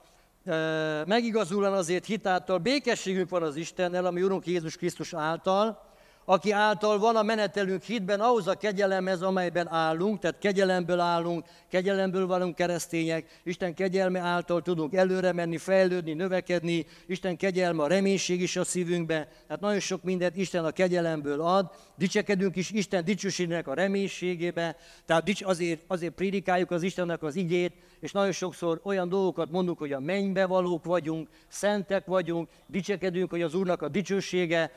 megigazulan 1.06 1.72
azért 1.72 2.04
hitáltal 2.04 2.58
békességünk 2.58 3.28
van 3.28 3.42
az 3.42 3.56
Istennel, 3.56 4.06
ami 4.06 4.22
Urunk 4.22 4.46
Jézus 4.46 4.76
Krisztus 4.76 5.14
által, 5.14 5.91
aki 6.24 6.50
által 6.50 6.98
van 6.98 7.16
a 7.16 7.22
menetelünk 7.22 7.82
hitben 7.82 8.20
ahhoz 8.20 8.46
a 8.46 8.54
kegyelemhez, 8.54 9.22
amelyben 9.22 9.68
állunk, 9.68 10.18
tehát 10.18 10.38
kegyelemből 10.38 11.00
állunk, 11.00 11.44
kegyelemből 11.68 12.26
vagyunk 12.26 12.54
keresztények, 12.54 13.40
Isten 13.44 13.74
kegyelme 13.74 14.20
által 14.20 14.62
tudunk 14.62 14.94
előre 14.94 15.32
menni, 15.32 15.56
fejlődni, 15.56 16.12
növekedni, 16.12 16.86
Isten 17.06 17.36
kegyelme 17.36 17.82
a 17.82 17.86
reménység 17.86 18.40
is 18.40 18.56
a 18.56 18.64
szívünkbe, 18.64 19.28
tehát 19.46 19.60
nagyon 19.62 19.80
sok 19.80 20.02
mindent 20.02 20.36
Isten 20.36 20.64
a 20.64 20.70
kegyelemből 20.70 21.40
ad, 21.40 21.70
dicsekedünk 21.96 22.56
is 22.56 22.70
Isten 22.70 23.04
dicsőségének 23.04 23.68
a 23.68 23.74
reménységébe, 23.74 24.76
tehát 25.06 25.30
azért, 25.40 25.80
azért 25.86 26.14
prédikáljuk 26.14 26.70
az 26.70 26.82
Istennek 26.82 27.22
az 27.22 27.36
igét, 27.36 27.72
és 28.02 28.12
nagyon 28.12 28.32
sokszor 28.32 28.80
olyan 28.84 29.08
dolgokat 29.08 29.50
mondunk, 29.50 29.78
hogy 29.78 29.92
a 29.92 30.00
mennybe 30.00 30.46
valók 30.46 30.84
vagyunk, 30.84 31.28
szentek 31.48 32.06
vagyunk, 32.06 32.48
dicsekedünk, 32.66 33.30
hogy 33.30 33.42
az 33.42 33.54
Úrnak 33.54 33.82
a 33.82 33.88
dicsősége, 33.88 34.70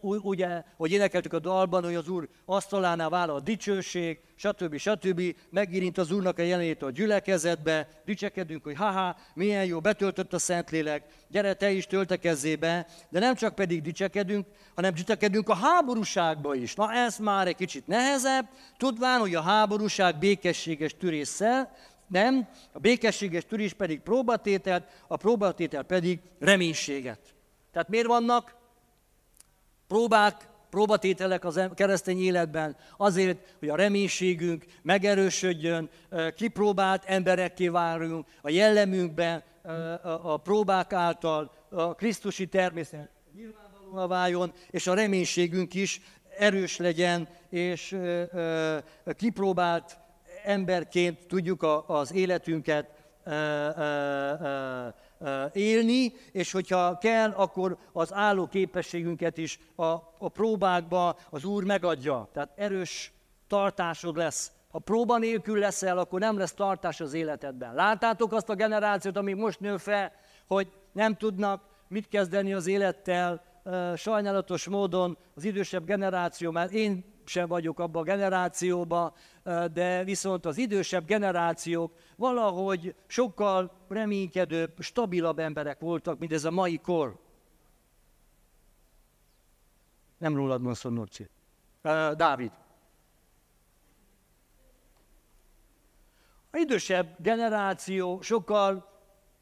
ugye, 0.00 0.62
hogy 0.76 0.92
énekeltük 0.92 1.32
a 1.32 1.38
dalban, 1.38 1.84
hogy 1.84 1.94
az 1.94 2.08
Úr 2.08 2.28
asztalánál 2.44 3.08
vállal 3.08 3.36
a 3.36 3.40
dicsőség, 3.40 4.20
stb. 4.34 4.76
stb. 4.76 5.22
Megérint 5.50 5.98
az 5.98 6.10
Úrnak 6.10 6.38
a 6.38 6.42
jelenét 6.42 6.82
a 6.82 6.90
gyülekezetbe, 6.90 7.88
dicsekedünk, 8.04 8.64
hogy 8.64 8.76
haha, 8.76 9.16
milyen 9.34 9.64
jó, 9.64 9.80
betöltött 9.80 10.32
a 10.32 10.38
Szentlélek, 10.38 11.04
gyere 11.28 11.54
te 11.54 11.70
is 11.70 11.86
töltekezzé 11.86 12.56
be, 12.56 12.86
de 13.10 13.18
nem 13.18 13.34
csak 13.34 13.54
pedig 13.54 13.82
dicsekedünk, 13.82 14.46
hanem 14.74 14.94
dicsekedünk 14.94 15.48
a 15.48 15.54
háborúságba 15.54 16.54
is. 16.54 16.74
Na 16.74 16.92
ez 16.92 17.18
már 17.18 17.46
egy 17.46 17.56
kicsit 17.56 17.86
nehezebb, 17.86 18.48
tudván, 18.76 19.20
hogy 19.20 19.34
a 19.34 19.40
háborúság 19.40 20.18
békességes 20.18 20.96
türésszel, 20.96 21.72
nem, 22.12 22.48
a 22.72 22.78
békességes 22.78 23.44
türés 23.44 23.72
pedig 23.72 24.00
próbatételt, 24.00 24.84
a 25.06 25.16
próbatétel 25.16 25.82
pedig 25.82 26.20
reménységet. 26.38 27.34
Tehát 27.72 27.88
miért 27.88 28.06
vannak 28.06 28.54
próbák, 29.86 30.48
próbatételek 30.70 31.44
az 31.44 31.60
keresztény 31.74 32.22
életben? 32.22 32.76
Azért, 32.96 33.54
hogy 33.58 33.68
a 33.68 33.76
reménységünk 33.76 34.64
megerősödjön, 34.82 35.90
kipróbált 36.36 37.04
emberekké 37.04 37.68
váljunk, 37.68 38.26
a 38.42 38.50
jellemünkben 38.50 39.42
a 40.02 40.36
próbák 40.36 40.92
által 40.92 41.52
a 41.68 41.94
Krisztusi 41.94 42.46
természet 42.46 43.10
nyilvánvalóan 43.34 44.08
váljon, 44.08 44.52
és 44.70 44.86
a 44.86 44.94
reménységünk 44.94 45.74
is 45.74 46.00
erős 46.38 46.76
legyen, 46.76 47.28
és 47.48 47.96
kipróbált 49.16 49.98
emberként 50.44 51.26
tudjuk 51.26 51.66
az 51.86 52.12
életünket 52.12 52.90
élni, 55.52 56.12
és 56.32 56.52
hogyha 56.52 56.98
kell, 56.98 57.30
akkor 57.30 57.76
az 57.92 58.12
álló 58.12 58.46
képességünket 58.46 59.38
is 59.38 59.58
a, 59.74 59.84
a 60.18 60.28
próbákba 60.32 61.16
az 61.30 61.44
Úr 61.44 61.64
megadja. 61.64 62.28
Tehát 62.32 62.50
erős 62.56 63.12
tartásod 63.46 64.16
lesz. 64.16 64.52
Ha 64.70 64.78
próba 64.78 65.18
nélkül 65.18 65.58
leszel, 65.58 65.98
akkor 65.98 66.20
nem 66.20 66.38
lesz 66.38 66.52
tartás 66.54 67.00
az 67.00 67.12
életedben. 67.12 67.74
Láttátok 67.74 68.32
azt 68.32 68.48
a 68.48 68.54
generációt, 68.54 69.16
ami 69.16 69.32
most 69.32 69.60
nő 69.60 69.76
fel, 69.76 70.12
hogy 70.46 70.72
nem 70.92 71.16
tudnak 71.16 71.62
mit 71.88 72.08
kezdeni 72.08 72.52
az 72.52 72.66
élettel, 72.66 73.42
sajnálatos 73.96 74.68
módon 74.68 75.18
az 75.34 75.44
idősebb 75.44 75.84
generáció, 75.84 76.50
mert 76.50 76.72
én 76.72 77.11
sem 77.24 77.48
vagyok 77.48 77.78
abba 77.78 78.00
a 78.00 78.02
generációba, 78.02 79.14
de 79.72 80.04
viszont 80.04 80.46
az 80.46 80.58
idősebb 80.58 81.06
generációk 81.06 81.92
valahogy 82.16 82.94
sokkal 83.06 83.72
reménykedőbb, 83.88 84.80
stabilabb 84.80 85.38
emberek 85.38 85.80
voltak, 85.80 86.18
mint 86.18 86.32
ez 86.32 86.44
a 86.44 86.50
mai 86.50 86.78
kor. 86.78 87.20
Nem 90.18 90.34
rólad 90.34 90.62
van 90.62 90.74
szó, 90.74 90.90
Norci. 90.90 91.28
Dávid. 92.16 92.52
A 96.50 96.56
idősebb 96.56 97.16
generáció 97.18 98.20
sokkal 98.20 98.90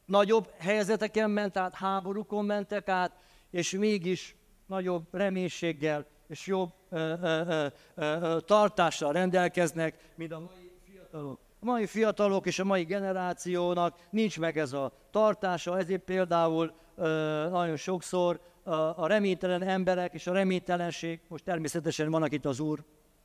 nagyobb 0.05 0.51
helyzeteken 0.59 1.31
ment 1.31 1.57
át, 1.57 1.74
háborúkon 1.74 2.45
mentek 2.45 2.89
át, 2.89 3.12
és 3.51 3.70
mégis 3.70 4.35
nagyobb 4.66 5.07
reménységgel 5.11 6.07
és 6.31 6.47
jobb 6.47 6.70
ö, 6.91 7.14
ö, 7.22 7.66
ö, 7.95 8.39
tartással 8.45 9.12
rendelkeznek, 9.12 9.95
mint 10.14 10.33
a 10.33 10.39
mai 10.39 10.70
fiatalok. 10.85 11.39
A 11.61 11.64
mai 11.64 11.87
fiatalok 11.87 12.47
és 12.47 12.59
a 12.59 12.64
mai 12.64 12.85
generációnak 12.85 13.99
nincs 14.11 14.39
meg 14.39 14.59
ez 14.59 14.72
a 14.72 14.93
tartása, 15.11 15.78
ezért 15.78 16.03
például 16.03 16.72
ö, 16.97 17.47
nagyon 17.51 17.76
sokszor 17.76 18.41
a, 18.62 18.72
a 18.72 19.07
reménytelen 19.07 19.62
emberek 19.62 20.14
és 20.14 20.26
a 20.26 20.33
reménytelenség, 20.33 21.20
most 21.28 21.45
természetesen 21.45 22.11
van, 22.11 22.33
itt 22.33 22.45
az 22.45 22.61
Úr 22.61 22.85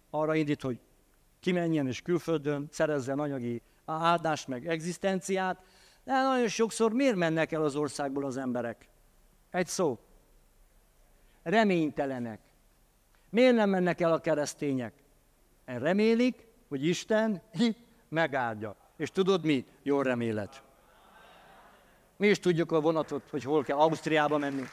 arra 0.09 0.35
indít, 0.35 0.61
hogy 0.61 0.79
kimenjen 1.39 1.87
és 1.87 2.01
külföldön 2.01 2.67
szerezzen 2.71 3.19
anyagi 3.19 3.61
áldást, 3.85 4.47
meg 4.47 4.67
egzisztenciát, 4.67 5.61
de 6.03 6.21
nagyon 6.21 6.47
sokszor 6.47 6.93
miért 6.93 7.15
mennek 7.15 7.51
el 7.51 7.63
az 7.63 7.75
országból 7.75 8.25
az 8.25 8.37
emberek? 8.37 8.89
Egy 9.51 9.67
szó. 9.67 9.99
Reménytelenek. 11.43 12.39
Miért 13.35 13.55
nem 13.55 13.69
mennek 13.69 14.01
el 14.01 14.11
a 14.11 14.19
keresztények? 14.19 14.93
Remélik, 15.65 16.47
hogy 16.69 16.85
Isten 16.85 17.41
itt 17.53 17.77
megáldja. 18.09 18.75
És 18.97 19.11
tudod 19.11 19.45
mi? 19.45 19.65
Jó 19.83 20.01
remélet. 20.01 20.63
Mi 22.17 22.27
is 22.27 22.39
tudjuk 22.39 22.71
a 22.71 22.81
vonatot, 22.81 23.29
hogy 23.29 23.43
hol 23.43 23.63
kell 23.63 23.77
Ausztriába 23.77 24.37
menni. 24.37 24.63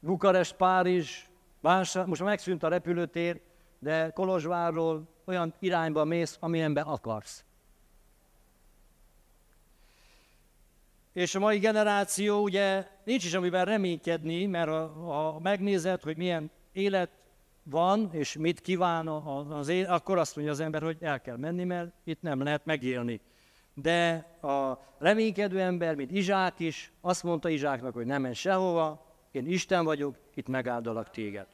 Bukarest, 0.00 0.56
Párizs, 0.56 1.24
Vásár, 1.60 2.06
most 2.06 2.22
megszűnt 2.22 2.62
a 2.62 2.68
repülőtér, 2.68 3.40
de 3.78 4.10
Kolozsvárról 4.10 5.08
olyan 5.24 5.54
irányba 5.58 6.04
mész, 6.04 6.36
amilyenben 6.40 6.84
akarsz. 6.86 7.44
És 11.12 11.34
a 11.34 11.38
mai 11.38 11.58
generáció 11.58 12.42
ugye 12.42 12.86
nincs 13.04 13.24
is 13.24 13.34
amiben 13.34 13.64
reménykedni, 13.64 14.46
mert 14.46 14.70
ha 14.70 15.38
megnézed, 15.42 16.02
hogy 16.02 16.16
milyen 16.16 16.50
élet 16.72 17.10
van, 17.62 18.08
és 18.12 18.36
mit 18.36 18.60
kíván 18.60 19.08
az 19.08 19.68
élet, 19.68 19.90
akkor 19.90 20.18
azt 20.18 20.36
mondja 20.36 20.52
az 20.52 20.60
ember, 20.60 20.82
hogy 20.82 20.96
el 21.00 21.20
kell 21.20 21.36
menni, 21.36 21.64
mert 21.64 21.92
itt 22.04 22.22
nem 22.22 22.42
lehet 22.42 22.64
megélni. 22.64 23.20
De 23.74 24.26
a 24.42 24.78
reménykedő 24.98 25.60
ember, 25.60 25.94
mint 25.94 26.10
Izsák 26.10 26.58
is, 26.58 26.92
azt 27.00 27.22
mondta 27.22 27.48
Izsáknak, 27.48 27.94
hogy 27.94 28.06
nem 28.06 28.22
menj 28.22 28.34
sehova, 28.34 29.06
én 29.30 29.46
Isten 29.46 29.84
vagyok, 29.84 30.16
itt 30.34 30.48
megáldalak 30.48 31.10
téged. 31.10 31.46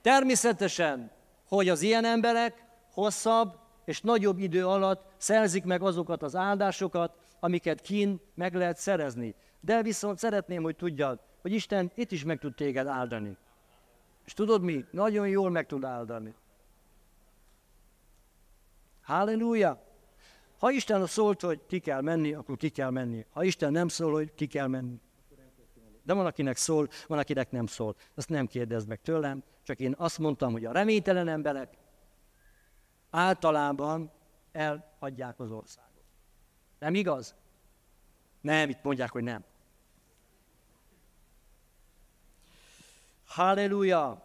Természetesen, 0.00 1.10
hogy 1.48 1.68
az 1.68 1.82
ilyen 1.82 2.04
emberek 2.04 2.64
hosszabb 2.92 3.58
és 3.84 4.00
nagyobb 4.00 4.38
idő 4.38 4.66
alatt 4.66 5.02
szerzik 5.16 5.64
meg 5.64 5.82
azokat 5.82 6.22
az 6.22 6.36
áldásokat, 6.36 7.16
amiket 7.44 7.80
kín 7.80 8.20
meg 8.34 8.54
lehet 8.54 8.76
szerezni. 8.76 9.34
De 9.60 9.82
viszont 9.82 10.18
szeretném, 10.18 10.62
hogy 10.62 10.76
tudjad, 10.76 11.20
hogy 11.40 11.52
Isten 11.52 11.92
itt 11.94 12.12
is 12.12 12.24
meg 12.24 12.38
tud 12.38 12.54
téged 12.54 12.86
áldani. 12.86 13.36
És 14.24 14.32
tudod 14.32 14.62
mi? 14.62 14.84
Nagyon 14.90 15.28
jól 15.28 15.50
meg 15.50 15.66
tud 15.66 15.84
áldani. 15.84 16.34
Halleluja! 19.02 19.82
Ha 20.58 20.70
Isten 20.70 21.06
szólt, 21.06 21.40
hogy 21.40 21.60
ki 21.66 21.78
kell 21.78 22.00
menni, 22.00 22.32
akkor 22.32 22.56
ki 22.56 22.68
kell 22.68 22.90
menni. 22.90 23.26
Ha 23.30 23.44
Isten 23.44 23.72
nem 23.72 23.88
szól, 23.88 24.12
hogy 24.12 24.34
ki 24.34 24.46
kell 24.46 24.66
menni. 24.66 25.00
De 26.02 26.12
van, 26.12 26.26
akinek 26.26 26.56
szól, 26.56 26.88
van, 27.06 27.18
akinek 27.18 27.50
nem 27.50 27.66
szól. 27.66 27.96
Azt 28.14 28.28
nem 28.28 28.46
kérdezd 28.46 28.88
meg 28.88 29.00
tőlem, 29.00 29.42
csak 29.62 29.80
én 29.80 29.94
azt 29.98 30.18
mondtam, 30.18 30.52
hogy 30.52 30.64
a 30.64 30.72
reménytelen 30.72 31.28
emberek 31.28 31.76
általában 33.10 34.10
elhagyják 34.52 35.40
az 35.40 35.50
országot. 35.50 35.91
Nem 36.82 36.94
igaz? 36.94 37.34
Nem, 38.40 38.68
itt 38.68 38.82
mondják, 38.82 39.10
hogy 39.10 39.22
nem. 39.22 39.44
Halleluja! 43.26 44.22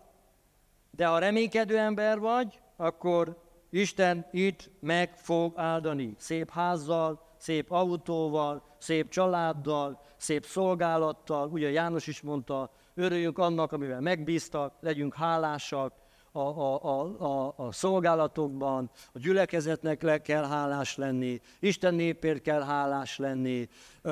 De 0.92 1.06
ha 1.06 1.18
reménykedő 1.18 1.78
ember 1.78 2.20
vagy, 2.20 2.60
akkor 2.76 3.44
Isten 3.70 4.28
itt 4.32 4.70
meg 4.80 5.18
fog 5.18 5.58
áldani. 5.58 6.16
Szép 6.18 6.50
házzal, 6.50 7.36
szép 7.38 7.72
autóval, 7.72 8.64
szép 8.78 9.10
családdal, 9.10 10.02
szép 10.16 10.46
szolgálattal. 10.46 11.50
Ugye 11.50 11.70
János 11.70 12.08
is 12.08 12.22
mondta, 12.22 12.72
örüljünk 12.94 13.38
annak, 13.38 13.72
amivel 13.72 14.02
megbíztak, 14.02 14.74
legyünk 14.80 15.16
hálásak, 15.16 15.94
a, 16.38 16.80
a, 16.84 17.24
a, 17.24 17.54
a, 17.58 17.72
szolgálatokban, 17.72 18.92
a 19.14 19.20
gyülekezetnek 19.20 20.02
le 20.02 20.22
kell 20.22 20.46
hálás 20.46 20.96
lenni, 20.96 21.42
Isten 21.60 21.94
népért 21.94 22.42
kell 22.42 22.62
hálás 22.62 23.18
lenni, 23.18 23.68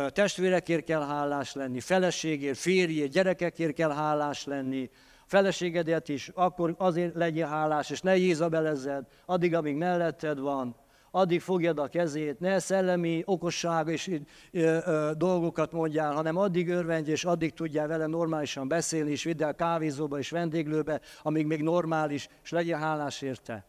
testvérekért 0.07 0.83
kell 0.83 1.05
hálás 1.05 1.53
lenni, 1.53 1.79
feleségért, 1.79 2.57
férjért, 2.57 3.11
gyerekekért 3.11 3.73
kell 3.73 3.91
hálás 3.91 4.45
lenni, 4.45 4.89
feleségedért 5.25 6.09
is, 6.09 6.31
akkor 6.33 6.75
azért 6.77 7.15
legyél 7.15 7.47
hálás, 7.47 7.89
és 7.89 8.01
ne 8.01 8.17
jézabelezzed, 8.17 9.05
addig, 9.25 9.55
amíg 9.55 9.75
melletted 9.75 10.39
van, 10.39 10.75
addig 11.15 11.41
fogjad 11.41 11.79
a 11.79 11.87
kezét, 11.87 12.39
ne 12.39 12.59
szellemi 12.59 13.21
okosság 13.25 13.87
és 13.87 14.07
ö, 14.51 14.77
ö, 14.85 15.11
dolgokat 15.17 15.71
mondjál, 15.71 16.13
hanem 16.13 16.37
addig 16.37 16.69
örvendj, 16.69 17.11
és 17.11 17.25
addig 17.25 17.53
tudjál 17.53 17.87
vele 17.87 18.05
normálisan 18.05 18.67
beszélni, 18.67 19.11
és 19.11 19.23
vidd 19.23 19.43
el 19.43 19.55
kávézóba 19.55 20.17
és 20.17 20.29
vendéglőbe, 20.29 21.01
amíg 21.21 21.45
még 21.45 21.61
normális, 21.61 22.27
és 22.43 22.49
legyen 22.49 22.79
hálás 22.79 23.21
érte. 23.21 23.65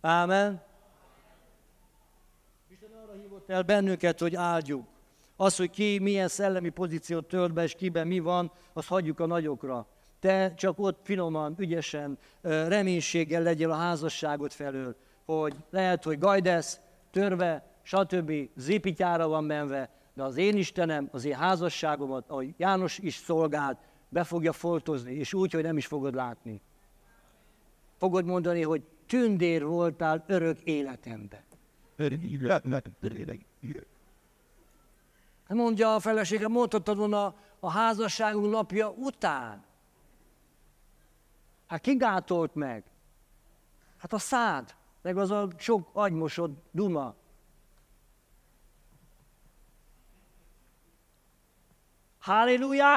Ámen. 0.00 0.62
Isten 2.68 2.90
arra 3.04 3.12
hívott 3.12 3.50
el 3.50 3.62
bennünket, 3.62 4.20
hogy 4.20 4.34
áldjuk. 4.34 4.86
Az, 5.36 5.56
hogy 5.56 5.70
ki 5.70 5.98
milyen 5.98 6.28
szellemi 6.28 6.68
pozíciót 6.68 7.28
tölt 7.28 7.52
be, 7.52 7.62
és 7.62 7.74
kiben 7.74 8.06
mi 8.06 8.18
van, 8.18 8.52
azt 8.72 8.88
hagyjuk 8.88 9.20
a 9.20 9.26
nagyokra 9.26 9.93
te 10.24 10.54
csak 10.54 10.78
ott 10.78 11.00
finoman, 11.02 11.54
ügyesen, 11.58 12.18
reménységgel 12.42 13.42
legyél 13.42 13.70
a 13.70 13.74
házasságot 13.74 14.52
felől, 14.52 14.96
hogy 15.24 15.54
lehet, 15.70 16.04
hogy 16.04 16.18
gajdesz, 16.18 16.80
törve, 17.10 17.66
stb. 17.82 18.32
zipityára 18.56 19.28
van 19.28 19.44
menve, 19.44 19.90
de 20.14 20.22
az 20.22 20.36
én 20.36 20.56
Istenem 20.56 21.08
az 21.12 21.24
én 21.24 21.34
házasságomat, 21.34 22.24
ahogy 22.28 22.54
János 22.56 22.98
is 22.98 23.14
szolgált, 23.14 23.78
be 24.08 24.24
fogja 24.24 24.52
foltozni, 24.52 25.12
és 25.12 25.34
úgy, 25.34 25.52
hogy 25.52 25.62
nem 25.62 25.76
is 25.76 25.86
fogod 25.86 26.14
látni. 26.14 26.60
Fogod 27.98 28.24
mondani, 28.24 28.62
hogy 28.62 28.82
tündér 29.06 29.64
voltál 29.64 30.24
örök 30.26 30.60
életemben. 30.60 31.42
Mondja 35.48 35.94
a 35.94 36.00
felesége, 36.00 36.48
mondhatod 36.48 36.96
volna 36.96 37.34
a 37.60 37.70
házasságunk 37.70 38.50
napja 38.50 38.90
után. 38.90 39.72
Hát 41.74 41.82
ki 41.82 41.96
gátolt 41.96 42.54
meg? 42.54 42.84
Hát 43.96 44.12
a 44.12 44.18
szád, 44.18 44.74
meg 45.02 45.16
az 45.16 45.30
a 45.30 45.48
sok 45.58 45.88
agymosod 45.92 46.50
duma. 46.70 47.14
Halleluja! 52.18 52.94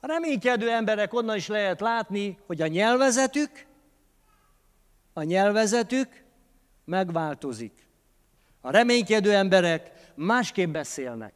A 0.00 0.06
reménykedő 0.06 0.70
emberek 0.70 1.14
onnan 1.14 1.36
is 1.36 1.46
lehet 1.46 1.80
látni, 1.80 2.38
hogy 2.46 2.62
a 2.62 2.66
nyelvezetük, 2.66 3.66
a 5.12 5.22
nyelvezetük 5.22 6.24
megváltozik. 6.84 7.88
A 8.60 8.70
reménykedő 8.70 9.34
emberek 9.34 10.12
másképp 10.14 10.70
beszélnek. 10.70 11.32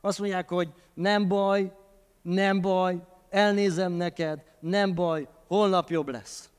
Azt 0.00 0.18
mondják, 0.18 0.48
hogy 0.48 0.72
nem 0.92 1.28
baj, 1.28 1.82
nem 2.24 2.60
baj, 2.60 2.96
elnézem 3.30 3.92
neked, 3.92 4.42
nem 4.60 4.94
baj, 4.94 5.28
holnap 5.46 5.90
jobb 5.90 6.08
lesz. 6.08 6.50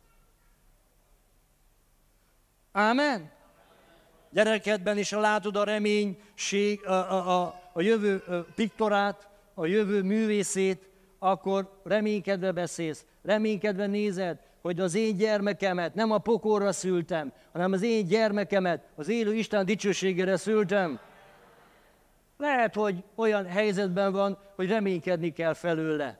Ámen? 2.71 3.31
Gyerekedben 4.29 4.97
is 4.97 5.11
látod 5.11 5.55
a 5.55 5.63
reménység, 5.63 6.85
a, 6.85 6.91
a, 6.91 7.41
a, 7.41 7.61
a 7.73 7.81
jövő 7.81 8.23
piktorát, 8.55 9.27
a 9.53 9.65
jövő 9.65 10.01
művészét, 10.01 10.87
akkor 11.19 11.81
reménykedve 11.83 12.51
beszélsz, 12.51 13.05
reménykedve 13.23 13.85
nézed, 13.85 14.39
hogy 14.61 14.79
az 14.79 14.95
én 14.95 15.17
gyermekemet 15.17 15.93
nem 15.93 16.11
a 16.11 16.17
pokorra 16.17 16.71
szültem, 16.71 17.33
hanem 17.51 17.71
az 17.71 17.81
én 17.81 18.07
gyermekemet 18.07 18.83
az 18.95 19.09
élő 19.09 19.33
Isten 19.33 19.65
dicsőségére 19.65 20.37
szültem. 20.37 20.99
Lehet, 22.37 22.75
hogy 22.75 23.03
olyan 23.15 23.45
helyzetben 23.45 24.11
van, 24.11 24.37
hogy 24.55 24.67
reménykedni 24.67 25.33
kell 25.33 25.53
felőle. 25.53 26.19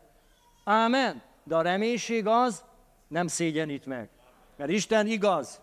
Ámen. 0.64 1.22
De 1.44 1.56
a 1.56 1.62
reménység 1.62 2.28
az 2.28 2.64
nem 3.08 3.28
szégyenít 3.28 3.86
meg. 3.86 4.10
Mert 4.56 4.72
Isten 4.72 5.08
igaz. 5.08 5.62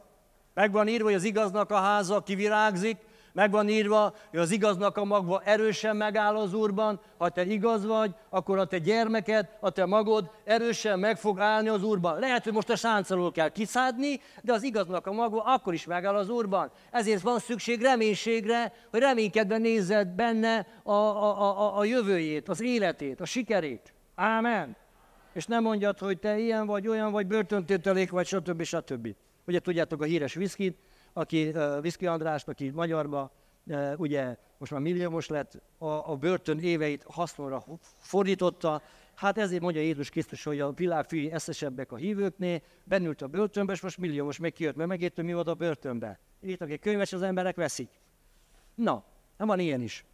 Meg 0.54 0.72
van 0.72 0.88
írva, 0.88 1.04
hogy 1.04 1.14
az 1.14 1.24
igaznak 1.24 1.70
a 1.70 1.76
háza 1.76 2.22
kivirágzik, 2.22 2.96
meg 3.32 3.50
van 3.50 3.68
írva, 3.68 4.14
hogy 4.30 4.38
az 4.38 4.50
igaznak 4.50 4.96
a 4.96 5.04
magva 5.04 5.42
erősen 5.44 5.96
megáll 5.96 6.36
az 6.36 6.54
Úrban. 6.54 7.00
Ha 7.18 7.28
te 7.28 7.44
igaz 7.44 7.84
vagy, 7.84 8.14
akkor 8.30 8.58
a 8.58 8.64
te 8.64 8.78
gyermeked, 8.78 9.48
a 9.60 9.70
te 9.70 9.86
magod 9.86 10.30
erősen 10.44 10.98
meg 10.98 11.16
fog 11.16 11.40
állni 11.40 11.68
az 11.68 11.82
Úrban. 11.82 12.18
Lehet, 12.18 12.44
hogy 12.44 12.52
most 12.52 12.70
a 12.70 12.76
sáncalól 12.76 13.32
kell 13.32 13.48
kiszádni, 13.48 14.20
de 14.42 14.52
az 14.52 14.62
igaznak 14.62 15.06
a 15.06 15.12
magva 15.12 15.42
akkor 15.42 15.74
is 15.74 15.86
megáll 15.86 16.14
az 16.14 16.28
Úrban. 16.28 16.70
Ezért 16.90 17.22
van 17.22 17.38
szükség 17.38 17.80
reménységre, 17.80 18.72
hogy 18.90 19.00
reménykedve 19.00 19.58
nézzed 19.58 20.08
benne 20.08 20.66
a, 20.82 20.92
a, 20.92 21.50
a, 21.58 21.78
a 21.78 21.84
jövőjét, 21.84 22.48
az 22.48 22.60
életét, 22.60 23.20
a 23.20 23.24
sikerét. 23.24 23.94
Ámen. 24.14 24.76
És 25.32 25.46
nem 25.46 25.62
mondjad, 25.62 25.98
hogy 25.98 26.18
te 26.18 26.38
ilyen 26.38 26.66
vagy, 26.66 26.88
olyan 26.88 27.12
vagy, 27.12 27.26
börtöntételék 27.26 28.10
vagy, 28.10 28.26
stb. 28.26 28.62
stb. 28.62 29.08
Ugye 29.46 29.58
tudjátok 29.58 30.02
a 30.02 30.04
híres 30.04 30.34
viszkit, 30.34 30.78
aki 31.12 31.48
uh, 31.48 31.80
Viszki 31.80 32.06
Andrást, 32.06 32.48
aki 32.48 32.70
magyarba, 32.70 33.32
uh, 33.66 33.92
ugye 33.96 34.36
most 34.58 34.72
már 34.72 34.80
milliómos 34.80 35.28
lett, 35.28 35.62
a, 35.78 35.86
a 35.86 36.16
börtön 36.16 36.58
éveit 36.58 37.04
használra 37.08 37.64
fordította, 37.98 38.82
Hát 39.14 39.38
ezért 39.38 39.62
mondja 39.62 39.80
Jézus 39.80 40.10
Krisztus, 40.10 40.44
hogy 40.44 40.60
a 40.60 40.72
világ 40.72 41.04
fűi 41.04 41.32
eszesebbek 41.32 41.92
a 41.92 41.96
hívőknél, 41.96 42.62
bennült 42.84 43.22
a 43.22 43.26
börtönbe, 43.26 43.72
és 43.72 43.80
most 43.80 43.98
milliómos 43.98 44.38
még 44.38 44.52
kijött, 44.52 44.76
mert 44.76 44.88
megértő, 44.88 45.22
mi 45.22 45.32
volt 45.32 45.46
a 45.48 45.54
börtönbe. 45.54 46.18
Írtak 46.40 46.70
egy 46.70 46.80
könyves, 46.80 47.12
az 47.12 47.22
emberek 47.22 47.56
veszik. 47.56 47.88
Na, 48.74 49.04
nem 49.36 49.46
van 49.46 49.58
ilyen 49.58 49.80
is. 49.80 50.04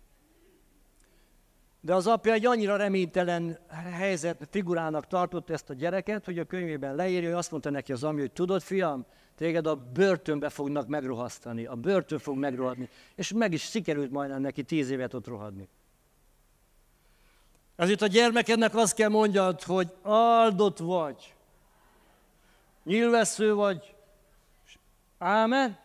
De 1.80 1.94
az 1.94 2.06
apja 2.06 2.32
egy 2.32 2.46
annyira 2.46 2.76
reménytelen 2.76 3.58
helyzet, 3.92 4.48
figurának 4.50 5.06
tartott 5.06 5.50
ezt 5.50 5.70
a 5.70 5.74
gyereket, 5.74 6.24
hogy 6.24 6.38
a 6.38 6.44
könyvében 6.44 6.94
leírja, 6.94 7.28
hogy 7.28 7.38
azt 7.38 7.50
mondta 7.50 7.70
neki 7.70 7.92
az 7.92 8.04
ami, 8.04 8.20
hogy 8.20 8.32
tudod, 8.32 8.62
fiam, 8.62 9.06
téged 9.38 9.66
a 9.66 9.76
börtönbe 9.76 10.48
fognak 10.48 10.88
megrohasztani, 10.88 11.66
a 11.66 11.74
börtön 11.74 12.18
fog 12.18 12.36
megrohadni. 12.36 12.88
És 13.14 13.32
meg 13.32 13.52
is 13.52 13.62
sikerült 13.62 14.10
majdnem 14.10 14.40
neki 14.40 14.62
tíz 14.62 14.90
évet 14.90 15.14
ott 15.14 15.26
rohadni. 15.26 15.68
Ezért 17.76 18.02
a 18.02 18.06
gyermekednek 18.06 18.74
azt 18.74 18.94
kell 18.94 19.08
mondjad, 19.08 19.62
hogy 19.62 19.92
áldott 20.02 20.78
vagy, 20.78 21.34
nyilvessző 22.84 23.54
vagy. 23.54 23.94
Ámen? 25.18 25.78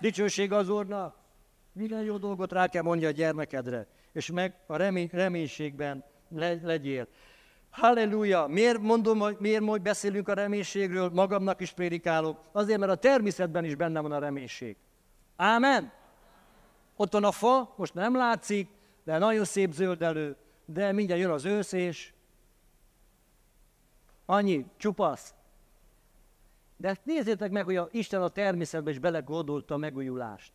Dicsőség 0.00 0.52
az 0.52 0.68
Úrnak. 0.68 1.16
Minden 1.72 2.02
jó 2.02 2.16
dolgot 2.16 2.52
rá 2.52 2.66
kell 2.68 2.82
mondja 2.82 3.08
a 3.08 3.10
gyermekedre, 3.10 3.86
és 4.12 4.30
meg 4.30 4.54
a 4.66 4.76
remény, 4.76 5.08
reménységben 5.12 6.04
le, 6.28 6.58
legyél. 6.62 7.06
Halleluja! 7.72 8.46
Miért 8.46 8.78
mondom, 8.78 9.22
miért 9.38 9.64
hogy 9.64 9.82
beszélünk 9.82 10.28
a 10.28 10.34
reménységről, 10.34 11.10
magamnak 11.14 11.60
is 11.60 11.72
prédikálok? 11.72 12.38
Azért, 12.52 12.78
mert 12.78 12.92
a 12.92 12.96
természetben 12.96 13.64
is 13.64 13.74
benne 13.74 14.00
van 14.00 14.12
a 14.12 14.18
reménység. 14.18 14.76
Ámen? 15.36 15.92
Ott 16.96 17.12
van 17.12 17.24
a 17.24 17.32
fa, 17.32 17.74
most 17.76 17.94
nem 17.94 18.16
látszik, 18.16 18.68
de 19.04 19.18
nagyon 19.18 19.44
szép 19.44 19.72
zöldelő, 19.72 20.36
de 20.64 20.92
mindjárt 20.92 21.20
jön 21.20 21.30
az 21.30 21.44
ősz, 21.44 21.72
és 21.72 22.12
annyi, 24.26 24.66
csupasz. 24.76 25.34
De 26.76 26.96
nézzétek 27.02 27.50
meg, 27.50 27.64
hogy 27.64 27.76
a 27.76 27.88
Isten 27.90 28.22
a 28.22 28.28
természetben 28.28 28.92
is 28.92 28.98
belegódolta 28.98 29.74
a 29.74 29.78
megújulást. 29.78 30.52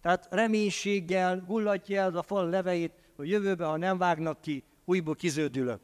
Tehát 0.00 0.26
reménységgel 0.30 1.44
gullatja 1.46 2.00
el 2.00 2.16
a 2.16 2.22
fal 2.22 2.48
leveit, 2.48 2.92
hogy 3.16 3.28
jövőben, 3.28 3.68
ha 3.68 3.76
nem 3.76 3.98
vágnak 3.98 4.40
ki, 4.40 4.64
újból 4.84 5.14
kiződülök. 5.14 5.80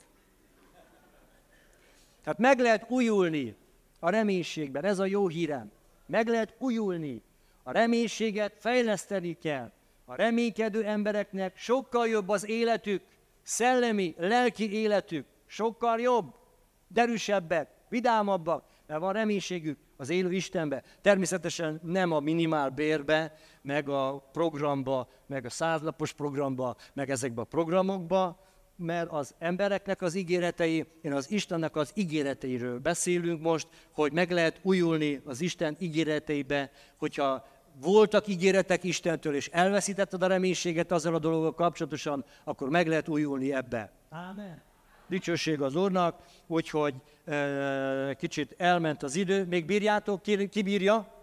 Tehát 2.27 2.41
meg 2.41 2.59
lehet 2.59 2.91
újulni 2.91 3.57
a 4.01 4.11
reménységben, 4.11 4.85
ez 4.85 4.99
a 4.99 5.05
jó 5.05 5.29
hírem. 5.29 5.70
Meg 6.07 6.29
lehet 6.29 6.55
újulni. 6.59 7.22
A 7.62 7.72
reménységet 7.72 8.53
fejleszteni 8.59 9.33
kell. 9.33 9.72
A 10.05 10.14
reménykedő 10.14 10.85
embereknek 10.85 11.57
sokkal 11.57 12.09
jobb 12.09 12.29
az 12.29 12.49
életük, 12.49 13.03
szellemi, 13.43 14.14
lelki 14.18 14.72
életük, 14.72 15.27
sokkal 15.47 16.01
jobb, 16.01 16.35
derűsebbek, 16.89 17.70
vidámabbak, 17.89 18.64
mert 18.87 19.01
van 19.01 19.12
reménységük 19.12 19.79
az 19.97 20.11
élő 20.11 20.33
Istenbe. 20.33 20.83
Természetesen 21.01 21.81
nem 21.83 22.12
a 22.12 22.20
minimál 22.20 22.70
bérbe, 22.70 23.35
meg 23.62 23.89
a 23.89 24.29
programba, 24.33 25.09
meg 25.27 25.45
a 25.45 25.51
százlapos 25.51 26.12
programba, 26.12 26.77
meg 26.93 27.11
ezekbe 27.11 27.41
a 27.41 27.45
programokba, 27.45 28.46
mert 28.77 29.11
az 29.11 29.35
embereknek 29.39 30.03
az 30.03 30.14
ígéretei, 30.14 30.87
én 31.03 31.12
az 31.12 31.31
Istennek 31.31 31.77
az 31.77 31.91
ígéreteiről 31.95 32.79
beszélünk 32.79 33.41
most, 33.43 33.68
hogy 33.91 34.12
meg 34.12 34.31
lehet 34.31 34.59
újulni 34.62 35.20
az 35.24 35.41
Isten 35.41 35.77
ígéreteibe, 35.79 36.70
hogyha 36.97 37.47
voltak 37.81 38.27
ígéretek 38.27 38.85
Istentől, 38.85 39.35
és 39.35 39.49
elveszítetted 39.49 40.22
a 40.22 40.27
reménységet 40.27 40.93
azzal 40.93 41.14
a 41.14 41.18
dologgal 41.18 41.55
kapcsolatosan, 41.55 42.24
akkor 42.45 42.68
meg 42.68 42.87
lehet 42.87 43.09
újulni 43.09 43.55
ebbe. 43.55 43.93
Amen. 44.09 44.62
Dicsőség 45.09 45.61
az 45.61 45.74
Úrnak, 45.74 46.22
úgyhogy 46.47 46.95
e, 47.24 48.14
kicsit 48.14 48.55
elment 48.59 49.03
az 49.03 49.14
idő. 49.14 49.45
Még 49.45 49.64
bírjátok? 49.64 50.22
Ki, 50.22 50.49
ki 50.49 50.62
bírja? 50.62 51.14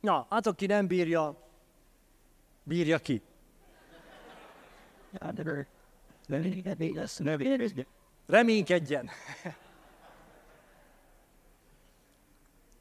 Na, 0.00 0.26
hát 0.30 0.46
aki 0.46 0.66
nem 0.66 0.86
bírja, 0.86 1.36
bírja 2.62 2.98
ki. 2.98 3.22
Reménykedjen. 8.26 9.10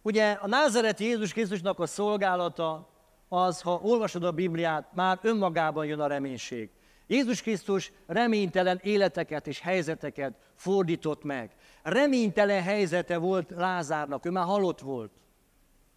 Ugye 0.01 0.31
a 0.31 0.47
názereti 0.47 1.03
Jézus 1.03 1.33
Krisztusnak 1.33 1.79
a 1.79 1.85
szolgálata 1.85 2.89
az, 3.27 3.61
ha 3.61 3.79
olvasod 3.83 4.23
a 4.23 4.31
Bibliát, 4.31 4.93
már 4.93 5.19
önmagában 5.21 5.85
jön 5.85 5.99
a 5.99 6.07
reménység. 6.07 6.69
Jézus 7.07 7.41
Krisztus 7.41 7.91
reménytelen 8.05 8.79
életeket 8.83 9.47
és 9.47 9.59
helyzeteket 9.59 10.33
fordított 10.55 11.23
meg. 11.23 11.55
Reménytelen 11.83 12.61
helyzete 12.61 13.17
volt 13.17 13.49
Lázárnak, 13.49 14.25
ő 14.25 14.29
már 14.29 14.45
halott 14.45 14.79
volt. 14.79 15.11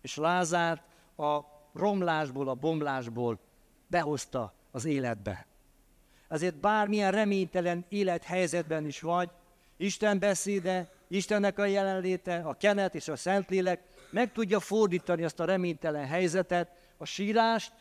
És 0.01 0.17
Lázár 0.17 0.83
a 1.17 1.41
romlásból, 1.73 2.49
a 2.49 2.55
bomlásból 2.55 3.39
behozta 3.87 4.55
az 4.71 4.85
életbe. 4.85 5.47
Ezért 6.31 6.55
bármilyen 6.55 7.11
reménytelen 7.11 7.85
élethelyzetben 7.89 8.87
is 8.87 9.01
vagy, 9.01 9.31
Isten 9.77 10.19
beszéde 10.19 10.89
Istennek 11.09 11.59
a 11.59 11.65
jelenléte, 11.65 12.43
a 12.45 12.55
kenet 12.55 12.95
és 12.95 13.09
a 13.09 13.17
Szentlélek 13.17 13.81
meg 14.11 14.33
tudja 14.33 14.61
fordítani 14.61 15.25
azt 15.25 15.41
a 15.41 15.45
reménytelen 15.45 16.07
helyzetet, 16.07 16.71
a 16.97 17.05
sírást 17.05 17.73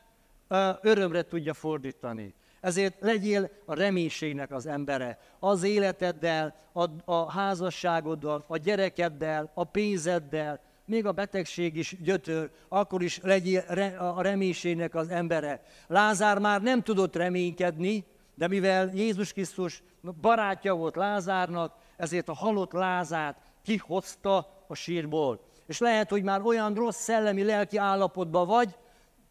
örömre 0.81 1.21
tudja 1.21 1.53
fordítani. 1.53 2.33
Ezért 2.61 2.95
legyél 2.99 3.49
a 3.65 3.73
reménységnek 3.73 4.51
az 4.51 4.65
embere. 4.65 5.19
Az 5.39 5.63
életeddel, 5.63 6.55
a, 6.73 6.85
a 7.05 7.31
házasságoddal, 7.31 8.43
a 8.47 8.57
gyerekeddel, 8.57 9.51
a 9.53 9.63
pénzeddel, 9.63 10.59
még 10.85 11.05
a 11.05 11.11
betegség 11.11 11.75
is 11.75 11.95
gyötör, 12.01 12.49
akkor 12.67 13.03
is 13.03 13.19
legyél 13.23 13.63
a 13.99 14.21
reménységnek 14.21 14.95
az 14.95 15.09
embere. 15.09 15.61
Lázár 15.87 16.39
már 16.39 16.61
nem 16.61 16.83
tudott 16.83 17.15
reménykedni, 17.15 18.05
de 18.39 18.47
mivel 18.47 18.91
Jézus 18.93 19.33
Krisztus 19.33 19.83
barátja 20.21 20.73
volt 20.73 20.95
Lázárnak, 20.95 21.73
ezért 21.97 22.29
a 22.29 22.33
halott 22.33 22.71
Lázát 22.71 23.37
kihozta 23.63 24.63
a 24.67 24.73
sírból. 24.73 25.39
És 25.65 25.79
lehet, 25.79 26.09
hogy 26.09 26.23
már 26.23 26.41
olyan 26.41 26.73
rossz 26.73 27.01
szellemi, 27.01 27.43
lelki 27.43 27.77
állapotban 27.77 28.47
vagy, 28.47 28.75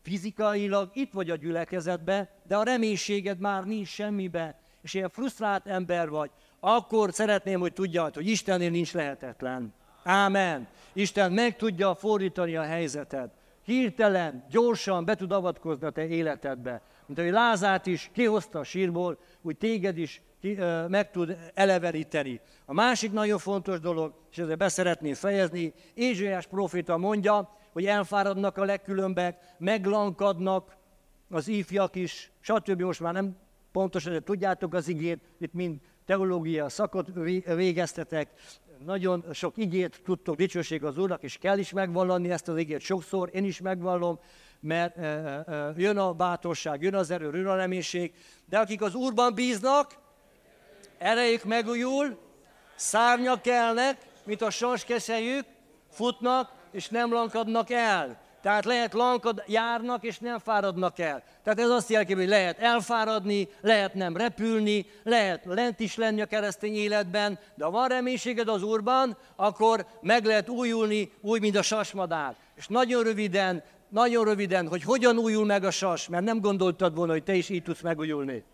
fizikailag 0.03 0.91
itt 0.93 1.13
vagy 1.13 1.31
a 1.31 1.37
gyülekezetbe, 1.37 2.31
de 2.47 2.57
a 2.57 2.63
reménységed 2.63 3.39
már 3.39 3.65
nincs 3.65 3.89
semmibe, 3.89 4.59
és 4.83 4.95
ilyen 4.95 5.09
frusztrált 5.09 5.67
ember 5.67 6.09
vagy, 6.09 6.31
akkor 6.61 7.13
szeretném, 7.13 7.61
hogy 7.61 7.73
tudjad, 7.73 8.15
hogy 8.15 8.29
Istennél 8.29 8.71
nincs 8.71 8.93
lehetetlen. 8.93 9.75
Ámen. 10.03 10.69
Isten 10.93 11.33
meg 11.33 11.57
tudja 11.57 11.95
fordítani 11.95 12.57
a 12.57 12.63
helyzetet. 12.63 13.33
Hirtelen, 13.65 14.45
gyorsan 14.51 15.05
be 15.05 15.15
tud 15.15 15.33
avatkozni 15.33 15.87
a 15.87 15.91
te 15.91 16.07
életedbe. 16.07 16.83
Mint 17.09 17.21
ahogy 17.21 17.33
Lázát 17.33 17.87
is 17.87 18.11
kihozta 18.13 18.59
a 18.59 18.65
sírból, 18.65 19.19
úgy 19.43 19.57
téged 19.57 19.99
is 19.99 20.23
ki, 20.41 20.57
ö, 20.57 20.87
meg 20.89 21.11
tud 21.11 21.37
eleveríteni. 21.55 22.41
A 22.65 22.73
másik 22.73 23.13
nagyon 23.13 23.39
fontos 23.39 23.81
dolog, 23.81 24.15
és 24.31 24.39
ezzel 24.39 24.57
beszeretném 24.57 25.15
fejezni, 25.15 25.73
Ézsaiás 25.95 26.47
proféta 26.47 26.97
mondja, 26.97 27.57
hogy 27.73 27.87
elfáradnak 27.87 28.57
a 28.57 28.65
legkülönbek, 28.65 29.55
meglankadnak 29.59 30.77
az 31.31 31.49
ifjak 31.49 31.95
is, 31.95 32.31
stb. 32.41 32.81
Most 32.81 33.01
már 33.01 33.13
nem 33.13 33.37
pontosan, 33.73 34.13
de 34.13 34.21
tudjátok 34.21 34.75
az 34.75 34.89
igét, 34.89 35.21
itt 35.39 35.53
mind 35.53 35.77
teológia 36.07 36.69
szakot 36.69 37.09
végeztetek, 37.45 38.31
nagyon 38.85 39.25
sok 39.33 39.57
igét 39.57 40.01
tudtok, 40.05 40.37
dicsőség 40.37 40.85
az 40.85 40.99
Úrnak, 40.99 41.23
és 41.23 41.39
kell 41.39 41.59
is 41.59 41.73
megvallani 41.73 42.31
ezt 42.31 42.49
az 42.49 42.57
igét 42.57 42.81
sokszor, 42.81 43.31
én 43.33 43.45
is 43.45 43.61
megvallom, 43.61 44.19
mert 44.61 44.97
e, 44.97 45.03
e, 45.03 45.73
jön 45.77 45.99
a 45.99 46.13
bátorság, 46.13 46.83
jön 46.83 46.95
az 46.95 47.11
erő, 47.11 47.37
jön 47.37 47.47
a 47.47 47.57
reménység, 47.57 48.13
de 48.49 48.59
akik 48.59 48.83
az 48.83 48.95
Úrban 48.95 49.35
bíznak, 49.35 49.99
erejük 50.99 51.45
megújul, 51.45 52.19
szárnyak 52.75 53.43
kelnek, 53.43 53.97
mint 54.25 54.43
a 54.43 54.51
saskeszejük, 54.51 55.45
futnak, 55.91 56.53
és 56.71 56.89
nem 56.89 57.13
lankadnak 57.13 57.71
el. 57.71 58.27
Tehát 58.43 58.65
lehet 58.65 58.93
lankad, 58.93 59.43
járnak, 59.47 60.05
és 60.05 60.19
nem 60.19 60.39
fáradnak 60.39 60.99
el. 60.99 61.23
Tehát 61.43 61.61
ez 61.61 61.69
azt 61.69 61.89
jelenti, 61.89 62.15
hogy 62.15 62.29
lehet 62.29 62.59
elfáradni, 62.59 63.49
lehet 63.61 63.95
nem 63.95 64.17
repülni, 64.17 64.87
lehet 65.03 65.45
lent 65.45 65.81
is 65.81 65.97
lenni 65.97 66.21
a 66.21 66.27
keresztény 66.27 66.75
életben, 66.75 67.39
de 67.55 67.65
ha 67.65 67.71
van 67.71 67.89
reménységed 67.89 68.49
az 68.49 68.63
Úrban, 68.63 69.17
akkor 69.37 69.87
meg 70.01 70.25
lehet 70.25 70.49
újulni, 70.49 71.13
úgy, 71.21 71.41
mint 71.41 71.57
a 71.57 71.63
sasmadár. 71.63 72.37
És 72.55 72.67
nagyon 72.67 73.03
röviden, 73.03 73.63
nagyon 73.91 74.25
röviden, 74.25 74.69
hogy 74.69 74.83
hogyan 74.83 75.19
újul 75.19 75.45
meg 75.45 75.65
a 75.65 75.71
sas, 75.71 76.09
mert 76.09 76.25
nem 76.25 76.41
gondoltad 76.41 76.95
volna, 76.95 77.13
hogy 77.13 77.23
te 77.23 77.35
is 77.35 77.49
így 77.49 77.63
tudsz 77.63 77.81
megújulni. 77.81 78.45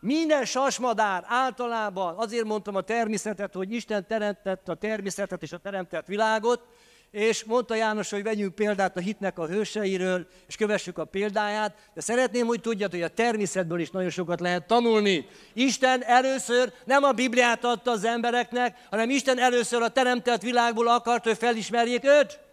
Minden 0.00 0.44
sasmadár 0.44 1.24
általában, 1.26 2.14
azért 2.16 2.44
mondtam 2.44 2.74
a 2.74 2.80
természetet, 2.80 3.54
hogy 3.54 3.72
Isten 3.72 4.06
teremtett 4.06 4.68
a 4.68 4.74
természetet 4.74 5.42
és 5.42 5.52
a 5.52 5.58
teremtett 5.58 6.06
világot, 6.06 6.62
és 7.10 7.44
mondta 7.44 7.74
János, 7.74 8.10
hogy 8.10 8.22
vegyünk 8.22 8.54
példát 8.54 8.96
a 8.96 9.00
hitnek 9.00 9.38
a 9.38 9.46
hőseiről, 9.46 10.26
és 10.46 10.56
kövessük 10.56 10.98
a 10.98 11.04
példáját, 11.04 11.74
de 11.94 12.00
szeretném, 12.00 12.46
hogy 12.46 12.60
tudjad, 12.60 12.90
hogy 12.90 13.02
a 13.02 13.08
természetből 13.08 13.80
is 13.80 13.90
nagyon 13.90 14.10
sokat 14.10 14.40
lehet 14.40 14.66
tanulni. 14.66 15.26
Isten 15.52 16.02
először 16.02 16.72
nem 16.84 17.02
a 17.02 17.12
Bibliát 17.12 17.64
adta 17.64 17.90
az 17.90 18.04
embereknek, 18.04 18.86
hanem 18.90 19.10
Isten 19.10 19.38
először 19.38 19.82
a 19.82 19.88
teremtett 19.88 20.42
világból 20.42 20.88
akart, 20.88 21.24
hogy 21.24 21.36
felismerjék 21.36 22.04
őt. 22.04 22.45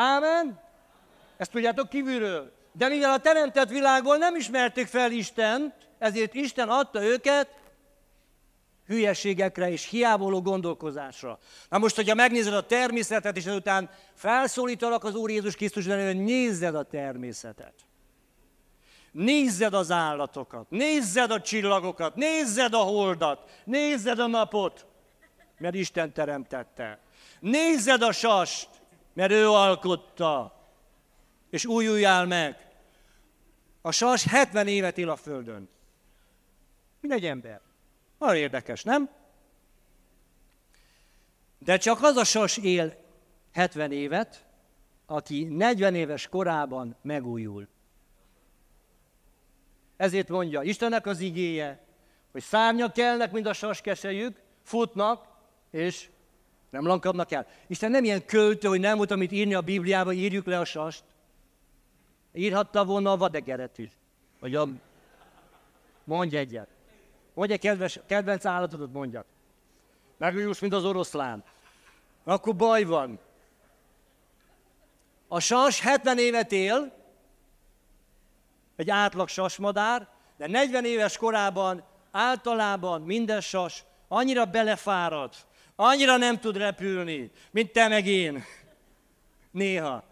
Ámen? 0.00 0.60
Ezt 1.36 1.50
tudjátok 1.50 1.88
kívülről. 1.88 2.52
De 2.72 2.88
mivel 2.88 3.12
a 3.12 3.18
teremtett 3.18 3.68
világból 3.68 4.16
nem 4.16 4.36
ismerték 4.36 4.86
fel 4.86 5.10
Istent, 5.12 5.74
ezért 5.98 6.34
Isten 6.34 6.68
adta 6.68 7.02
őket 7.02 7.48
hülyeségekre 8.86 9.70
és 9.70 9.88
hiávoló 9.88 10.42
gondolkozásra. 10.42 11.38
Na 11.68 11.78
most, 11.78 11.96
hogyha 11.96 12.14
megnézed 12.14 12.54
a 12.54 12.66
természetet, 12.66 13.36
és 13.36 13.46
ezután 13.46 13.90
felszólítalak 14.14 15.04
az 15.04 15.14
Úr 15.14 15.30
Jézus 15.30 15.56
Krisztus, 15.56 15.86
hogy 15.86 16.16
nézzed 16.16 16.74
a 16.74 16.82
természetet. 16.82 17.74
Nézzed 19.12 19.74
az 19.74 19.90
állatokat, 19.90 20.70
nézzed 20.70 21.30
a 21.30 21.40
csillagokat, 21.40 22.14
nézzed 22.14 22.74
a 22.74 22.78
holdat, 22.78 23.50
nézzed 23.64 24.18
a 24.18 24.26
napot, 24.26 24.86
mert 25.58 25.74
Isten 25.74 26.12
teremtette. 26.12 26.98
Nézzed 27.40 28.02
a 28.02 28.12
sast, 28.12 28.68
mert 29.18 29.32
ő 29.32 29.48
alkotta, 29.48 30.54
és 31.50 31.64
újuljál 31.64 32.26
meg. 32.26 32.68
A 33.80 33.90
sas 33.90 34.24
70 34.24 34.66
évet 34.66 34.98
él 34.98 35.10
a 35.10 35.16
földön. 35.16 35.68
Mint 37.00 37.14
egy 37.14 37.26
ember. 37.26 37.60
Nagyon 38.18 38.36
érdekes, 38.36 38.82
nem? 38.82 39.10
De 41.58 41.76
csak 41.76 42.02
az 42.02 42.16
a 42.16 42.24
sas 42.24 42.56
él 42.56 42.96
70 43.52 43.92
évet, 43.92 44.44
aki 45.06 45.44
40 45.44 45.94
éves 45.94 46.28
korában 46.28 46.96
megújul. 47.02 47.68
Ezért 49.96 50.28
mondja 50.28 50.62
Istennek 50.62 51.06
az 51.06 51.20
igéje, 51.20 51.84
hogy 52.32 52.42
szárnyak 52.42 52.92
kelnek, 52.92 53.32
mint 53.32 53.46
a 53.46 53.52
saskesejük, 53.52 54.42
futnak, 54.62 55.26
és 55.70 56.10
nem 56.70 56.86
lankadnak 56.86 57.30
el. 57.32 57.46
Isten 57.66 57.90
nem 57.90 58.04
ilyen 58.04 58.24
költő, 58.24 58.68
hogy 58.68 58.80
nem 58.80 58.96
volt, 58.96 59.10
amit 59.10 59.32
írni 59.32 59.54
a 59.54 59.60
Bibliába, 59.60 60.12
írjuk 60.12 60.46
le 60.46 60.58
a 60.58 60.64
sast. 60.64 61.04
Írhatta 62.32 62.84
volna 62.84 63.10
a 63.10 63.16
vadegeret 63.16 63.78
is. 63.78 63.90
Vagy 64.40 64.54
a... 64.54 64.68
Mondj 66.04 66.36
egyet. 66.36 66.68
Mondj 67.34 67.52
egy 67.52 67.60
kedves, 67.60 68.00
kedvenc 68.06 68.44
állatodat 68.44 68.92
mondjak. 68.92 69.26
Megújulsz, 70.16 70.60
mint 70.60 70.72
az 70.72 70.84
oroszlán. 70.84 71.44
Akkor 72.24 72.56
baj 72.56 72.84
van. 72.84 73.18
A 75.28 75.40
sas 75.40 75.80
70 75.80 76.18
évet 76.18 76.52
él, 76.52 76.92
egy 78.76 78.90
átlag 78.90 79.28
sasmadár, 79.28 80.08
de 80.36 80.46
40 80.46 80.84
éves 80.84 81.16
korában 81.16 81.82
általában 82.10 83.02
minden 83.02 83.40
sas 83.40 83.84
annyira 84.08 84.44
belefárad, 84.44 85.34
annyira 85.80 86.16
nem 86.16 86.38
tud 86.38 86.56
repülni, 86.56 87.30
mint 87.50 87.72
te 87.72 87.88
meg 87.88 88.06
én. 88.06 88.44
Néha. 89.50 90.04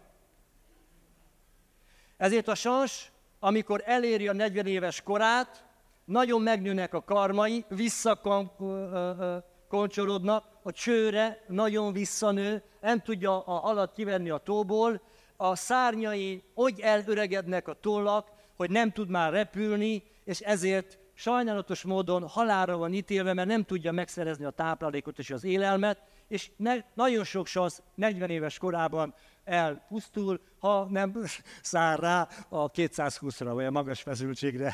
Ezért 2.17 2.47
a 2.47 2.55
sas, 2.55 3.11
amikor 3.39 3.81
eléri 3.85 4.27
a 4.27 4.33
40 4.33 4.65
éves 4.65 5.01
korát, 5.01 5.65
nagyon 6.05 6.41
megnőnek 6.41 6.93
a 6.93 7.03
karmai, 7.03 7.65
visszakoncsolódnak, 7.67 10.45
a 10.63 10.71
csőre 10.71 11.43
nagyon 11.47 11.93
visszanő, 11.93 12.63
nem 12.81 13.01
tudja 13.01 13.39
a 13.39 13.53
halat 13.53 13.93
kivenni 13.93 14.29
a 14.29 14.37
tóból, 14.37 15.01
a 15.37 15.55
szárnyai 15.55 16.43
úgy 16.53 16.79
elöregednek 16.79 17.67
a 17.67 17.73
tollak, 17.73 18.31
hogy 18.55 18.69
nem 18.69 18.91
tud 18.91 19.09
már 19.09 19.31
repülni, 19.31 20.03
és 20.23 20.39
ezért 20.39 20.97
sajnálatos 21.19 21.83
módon 21.83 22.27
halára 22.27 22.77
van 22.77 22.93
ítélve, 22.93 23.33
mert 23.33 23.47
nem 23.47 23.63
tudja 23.63 23.91
megszerezni 23.91 24.45
a 24.45 24.49
táplálékot 24.49 25.19
és 25.19 25.29
az 25.29 25.43
élelmet, 25.43 26.01
és 26.27 26.51
ne, 26.55 26.75
nagyon 26.93 27.23
sok 27.23 27.47
sasz 27.47 27.81
40 27.95 28.29
éves 28.29 28.57
korában 28.57 29.13
elpusztul, 29.43 30.41
ha 30.59 30.85
nem 30.89 31.23
száll 31.61 31.95
rá 31.95 32.27
a 32.49 32.71
220-ra, 32.71 33.49
vagy 33.53 33.65
a 33.65 33.71
magas 33.71 34.01
feszültségre. 34.01 34.73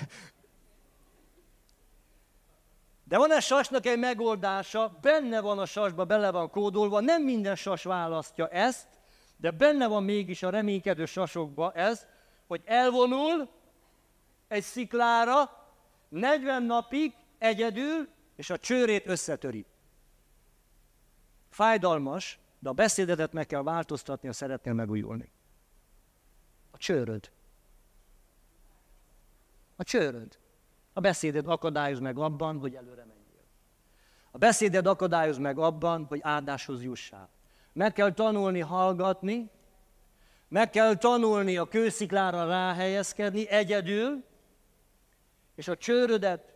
De 3.04 3.18
van-e 3.18 3.40
sasnak 3.40 3.86
egy 3.86 4.00
megoldása, 4.00 4.98
benne 5.02 5.42
van 5.42 5.60
a 5.60 5.66
sasba, 5.66 6.06
bele 6.06 6.32
van 6.32 6.50
kódolva, 6.50 7.00
nem 7.00 7.24
minden 7.24 7.56
sas 7.56 7.84
választja 7.84 8.48
ezt, 8.48 8.88
de 9.38 9.52
benne 9.52 9.88
van 9.88 10.04
mégis 10.04 10.44
a 10.44 10.50
reménykedő 10.50 11.06
sasokba 11.06 11.72
ez, 11.72 12.06
hogy 12.48 12.62
elvonul 12.66 13.50
egy 14.48 14.64
sziklára 14.64 15.63
40 16.14 16.64
napig 16.64 17.14
egyedül, 17.38 18.08
és 18.36 18.50
a 18.50 18.58
csőrét 18.58 19.08
összetöri. 19.08 19.66
Fájdalmas, 21.50 22.40
de 22.60 22.70
a 22.70 22.74
beszédedet 22.74 23.34
meg 23.34 23.46
kell 23.46 23.64
változtatni, 23.64 24.28
ha 24.28 24.34
szeretnél 24.34 24.74
megújulni. 24.74 25.32
A 26.72 26.78
csőröd. 26.78 27.32
A 29.76 29.84
csőröd. 29.84 30.38
A 30.94 31.00
beszédet 31.00 31.48
akadályoz 31.48 32.00
meg 32.00 32.18
abban, 32.18 32.58
hogy 32.58 32.76
előre 32.76 33.06
menjél. 33.06 33.44
A 34.32 34.38
beszéded 34.38 34.86
akadályoz 34.86 35.38
meg 35.38 35.58
abban, 35.58 36.06
hogy 36.06 36.20
áldáshoz 36.24 36.84
jussál. 36.84 37.30
Meg 37.74 37.94
kell 37.94 38.14
tanulni 38.14 38.60
hallgatni, 38.60 39.50
meg 40.48 40.70
kell 40.70 40.96
tanulni 40.96 41.58
a 41.58 41.68
kősziklára 41.68 42.46
ráhelyezkedni 42.46 43.48
egyedül, 43.50 44.24
és 45.56 45.68
a 45.68 45.78
csőrödet, 45.78 46.54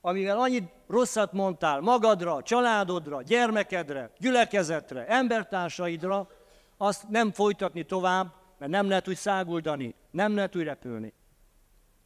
amivel 0.00 0.38
annyit 0.38 0.72
rosszat 0.88 1.32
mondtál 1.32 1.80
magadra, 1.80 2.42
családodra, 2.42 3.22
gyermekedre, 3.22 4.10
gyülekezetre, 4.18 5.06
embertársaidra, 5.06 6.28
azt 6.76 7.08
nem 7.08 7.32
folytatni 7.32 7.82
tovább, 7.84 8.34
mert 8.58 8.70
nem 8.70 8.88
lehet 8.88 9.08
úgy 9.08 9.16
száguldani, 9.16 9.94
nem 10.10 10.34
lehet 10.34 10.56
úgy 10.56 10.62
repülni. 10.62 11.12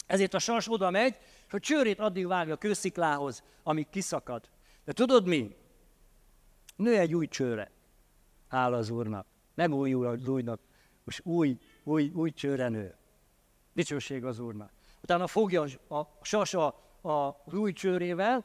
Ezért 0.06 0.34
a 0.34 0.38
sas 0.38 0.72
oda 0.72 0.90
megy, 0.90 1.18
és 1.46 1.52
a 1.52 1.58
csőrét 1.58 2.00
addig 2.00 2.26
vágja 2.26 2.54
a 2.54 2.56
kősziklához, 2.56 3.42
amíg 3.62 3.88
kiszakad. 3.88 4.48
De 4.84 4.92
tudod 4.92 5.26
mi? 5.26 5.56
Nő 6.76 6.98
egy 6.98 7.14
új 7.14 7.26
csőre. 7.26 7.70
Hála 8.48 8.76
az 8.76 8.90
Úrnak. 8.90 9.26
Megújul 9.54 10.06
az 10.06 10.28
újnak. 10.28 10.60
Most 11.04 11.20
új, 11.24 11.58
új, 11.84 12.10
új 12.14 12.30
csőre 12.30 12.68
nő. 12.68 12.94
Dicsőség 13.72 14.24
az 14.24 14.38
Úrnak. 14.38 14.70
Utána 15.02 15.26
fogja 15.26 15.62
a 15.88 16.02
sasa 16.22 16.66
a 17.02 17.36
új 17.44 17.72
csőrével, 17.72 18.44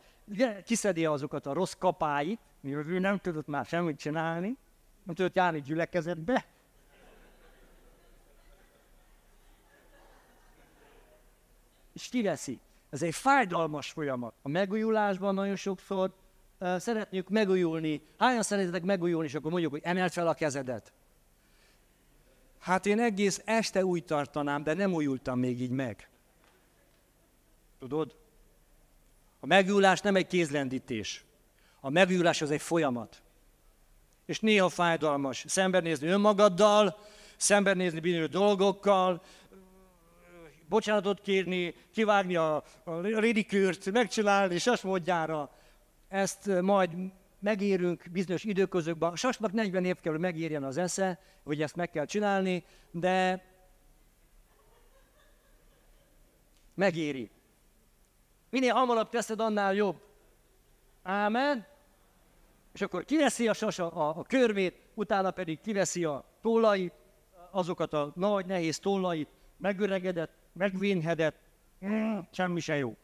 kiszedi 0.66 1.06
azokat 1.06 1.46
a 1.46 1.54
rossz 1.54 1.74
kapáit, 1.74 2.40
mivel 2.60 2.86
ő 2.86 3.00
nem 3.00 3.18
tudott 3.18 3.48
már 3.48 3.66
semmit 3.66 4.00
csinálni, 4.00 4.58
nem 5.04 5.16
tudott 5.16 5.36
járni 5.36 5.62
gyülekezetbe, 5.62 6.46
és 11.94 12.08
kiveszi. 12.10 12.60
Ez 12.90 13.02
egy 13.02 13.16
fájdalmas 13.16 13.92
folyamat. 13.92 14.34
A 14.42 14.50
megújulásban 14.50 15.34
nagyon 15.34 15.56
sokszor 15.56 16.14
uh, 16.60 16.78
szeretnék 16.78 17.30
megújulni. 17.30 18.02
Hányan 18.18 18.42
szeretnétek 18.42 18.84
megújulni, 18.84 19.28
és 19.28 19.36
akkor 19.36 19.52
mondjuk, 19.52 19.72
hogy 19.72 19.82
emeld 19.84 20.12
fel 20.12 20.28
a 20.28 20.34
kezedet. 20.34 20.94
Hát 22.60 22.86
én 22.86 23.00
egész 23.00 23.42
este 23.46 23.86
úgy 23.86 24.06
tartanám, 24.06 24.64
de 24.64 24.74
nem 24.74 24.94
újultam 24.94 25.40
még 25.40 25.62
így 25.62 25.70
meg. 25.70 26.10
Tudod? 27.80 28.16
A 29.40 29.46
megújulás 29.46 30.02
nem 30.02 30.16
egy 30.16 30.28
kézlendítés. 30.28 31.24
A 31.80 31.90
megújulás 31.90 32.42
az 32.42 32.52
egy 32.52 32.62
folyamat. 32.62 33.22
És 34.26 34.40
néha 34.40 34.70
fájdalmas. 34.70 35.44
Szembenézni 35.48 36.08
önmagaddal, 36.08 36.98
szembenézni 37.38 38.00
bizonyos 38.00 38.30
dolgokkal, 38.30 39.24
bocsánatot 40.70 41.22
kérni, 41.22 41.76
kivágni 41.94 42.36
a, 42.36 42.56
a 42.84 43.00
ridikűrt, 43.00 43.92
megcsinálni, 43.92 44.54
és 44.54 44.68
azt 44.68 44.84
módjára. 44.84 45.52
Ezt 46.08 46.62
majd 46.62 46.90
megérünk 47.40 48.04
bizonyos 48.12 48.44
időközökben. 48.44 49.16
Sasnak 49.16 49.52
40 49.52 49.86
év 49.86 50.00
kell, 50.00 50.12
hogy 50.12 50.22
megérjen 50.22 50.64
az 50.64 50.78
esze, 50.78 51.20
hogy 51.44 51.62
ezt 51.62 51.76
meg 51.76 51.90
kell 51.90 52.06
csinálni, 52.06 52.64
de 52.92 53.46
megéri. 56.74 57.30
Minél 58.56 58.74
hamarabb 58.74 59.10
teszed, 59.10 59.40
annál 59.40 59.74
jobb. 59.74 60.02
Ámen. 61.04 61.66
És 62.74 62.82
akkor 62.82 63.06
kiveszi 63.06 63.48
a 63.48 63.54
sasa 63.54 63.90
a, 63.90 64.20
a 64.20 64.24
körmét, 64.24 64.76
utána 64.94 65.32
pedig 65.32 65.62
kiveszi 65.62 66.04
a 66.04 66.26
tollait, 66.42 66.94
azokat 67.52 67.94
a 67.94 68.12
nagy, 68.16 68.46
nehéz 68.46 68.80
tollait, 68.80 69.30
megöregedett, 69.58 70.32
megvénhedett, 70.54 71.40
mm, 71.86 72.20
semmi 72.32 72.60
se 72.60 72.76
jó. 72.76 72.96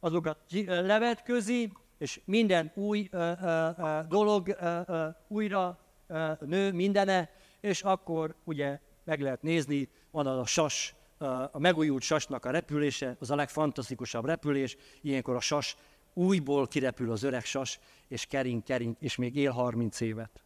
Azokat 0.00 0.38
levetközi, 0.66 1.72
és 1.98 2.20
minden 2.24 2.72
új 2.74 3.08
ö, 3.10 3.32
ö, 3.42 3.68
ö, 3.78 4.00
dolog 4.08 4.48
ö, 4.48 4.80
ö, 4.86 5.08
újra 5.28 5.78
ö, 6.06 6.32
nő 6.40 6.72
mindene, 6.72 7.30
és 7.60 7.82
akkor 7.82 8.34
ugye 8.44 8.80
meg 9.04 9.20
lehet 9.20 9.42
nézni, 9.42 9.88
van 10.10 10.26
a 10.26 10.46
sas, 10.46 10.94
a 11.28 11.58
megújult 11.58 12.02
sasnak 12.02 12.44
a 12.44 12.50
repülése, 12.50 13.16
az 13.20 13.30
a 13.30 13.34
legfantasztikusabb 13.34 14.24
repülés, 14.24 14.76
ilyenkor 15.00 15.36
a 15.36 15.40
sas 15.40 15.76
újból 16.14 16.66
kirepül 16.66 17.12
az 17.12 17.22
öreg 17.22 17.44
sas, 17.44 17.78
és 18.08 18.26
kering, 18.26 18.62
kering, 18.62 18.96
és 19.00 19.16
még 19.16 19.36
él 19.36 19.50
30 19.50 20.00
évet. 20.00 20.42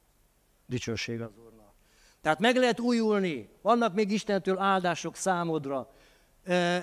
Dicsőség 0.67 1.21
az 1.21 1.31
Úr. 1.45 1.55
Tehát 2.25 2.39
meg 2.39 2.57
lehet 2.57 2.81
újulni, 2.81 3.49
vannak 3.63 3.95
még 3.95 4.11
Istentől 4.11 4.59
áldások 4.59 5.17
számodra. 5.17 5.91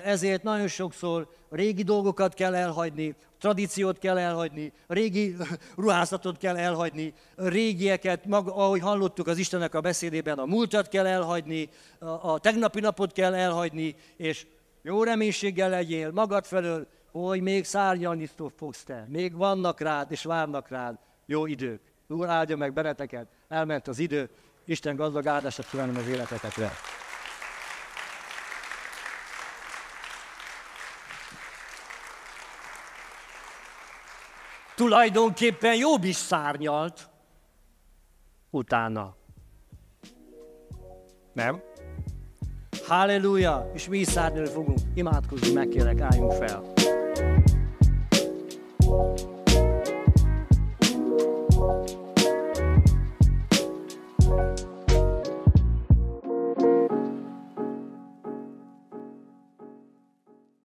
Ezért 0.04 0.42
nagyon 0.42 0.68
sokszor 0.68 1.28
régi 1.50 1.82
dolgokat 1.82 2.34
kell 2.34 2.54
elhagyni, 2.54 3.14
tradíciót 3.40 3.98
kell 3.98 4.18
elhagyni, 4.18 4.72
régi 4.86 5.36
ruházatot 5.76 6.38
kell 6.38 6.56
elhagyni, 6.56 7.14
régieket, 7.36 8.26
maga, 8.26 8.54
ahogy 8.54 8.80
hallottuk 8.80 9.26
az 9.26 9.38
Istennek 9.38 9.74
a 9.74 9.80
beszédében, 9.80 10.38
a 10.38 10.44
múltat 10.44 10.88
kell 10.88 11.06
elhagyni, 11.06 11.68
a, 11.98 12.32
a 12.32 12.38
tegnapi 12.38 12.80
napot 12.80 13.12
kell 13.12 13.34
elhagyni, 13.34 13.94
és 14.16 14.46
jó 14.82 15.02
reménységgel 15.02 15.70
legyél 15.70 16.10
magad 16.10 16.44
felől, 16.44 16.86
hogy 17.12 17.40
még 17.40 17.64
szárnyalni 17.64 18.30
fogsz 18.56 18.82
te, 18.82 19.06
még 19.08 19.36
vannak 19.36 19.80
rád, 19.80 20.10
és 20.10 20.24
várnak 20.24 20.68
rád 20.68 20.98
jó 21.26 21.46
idők. 21.46 21.80
Úr 22.08 22.28
áldja 22.28 22.56
meg 22.56 22.72
benneteket, 22.72 23.26
elment 23.48 23.88
az 23.88 23.98
idő, 23.98 24.30
Isten 24.64 24.96
gazdag 24.96 25.26
áldását 25.26 25.70
kívánom 25.70 25.96
az 25.96 26.08
életetekre. 26.08 26.72
Tulajdonképpen 34.82 35.74
jobb 35.74 36.04
is 36.04 36.16
szárnyalt 36.16 37.08
utána. 38.50 39.14
Nem? 41.32 41.62
Halleluja! 42.86 43.70
És 43.74 43.88
mi 43.88 43.98
is 43.98 44.08
szárnyalni 44.08 44.48
fogunk. 44.48 44.78
Imádkozni 44.94 45.52
megkérek, 45.52 46.00
álljunk 46.00 46.32
fel. 46.32 46.72
thank 48.84 49.20
you 49.20 49.31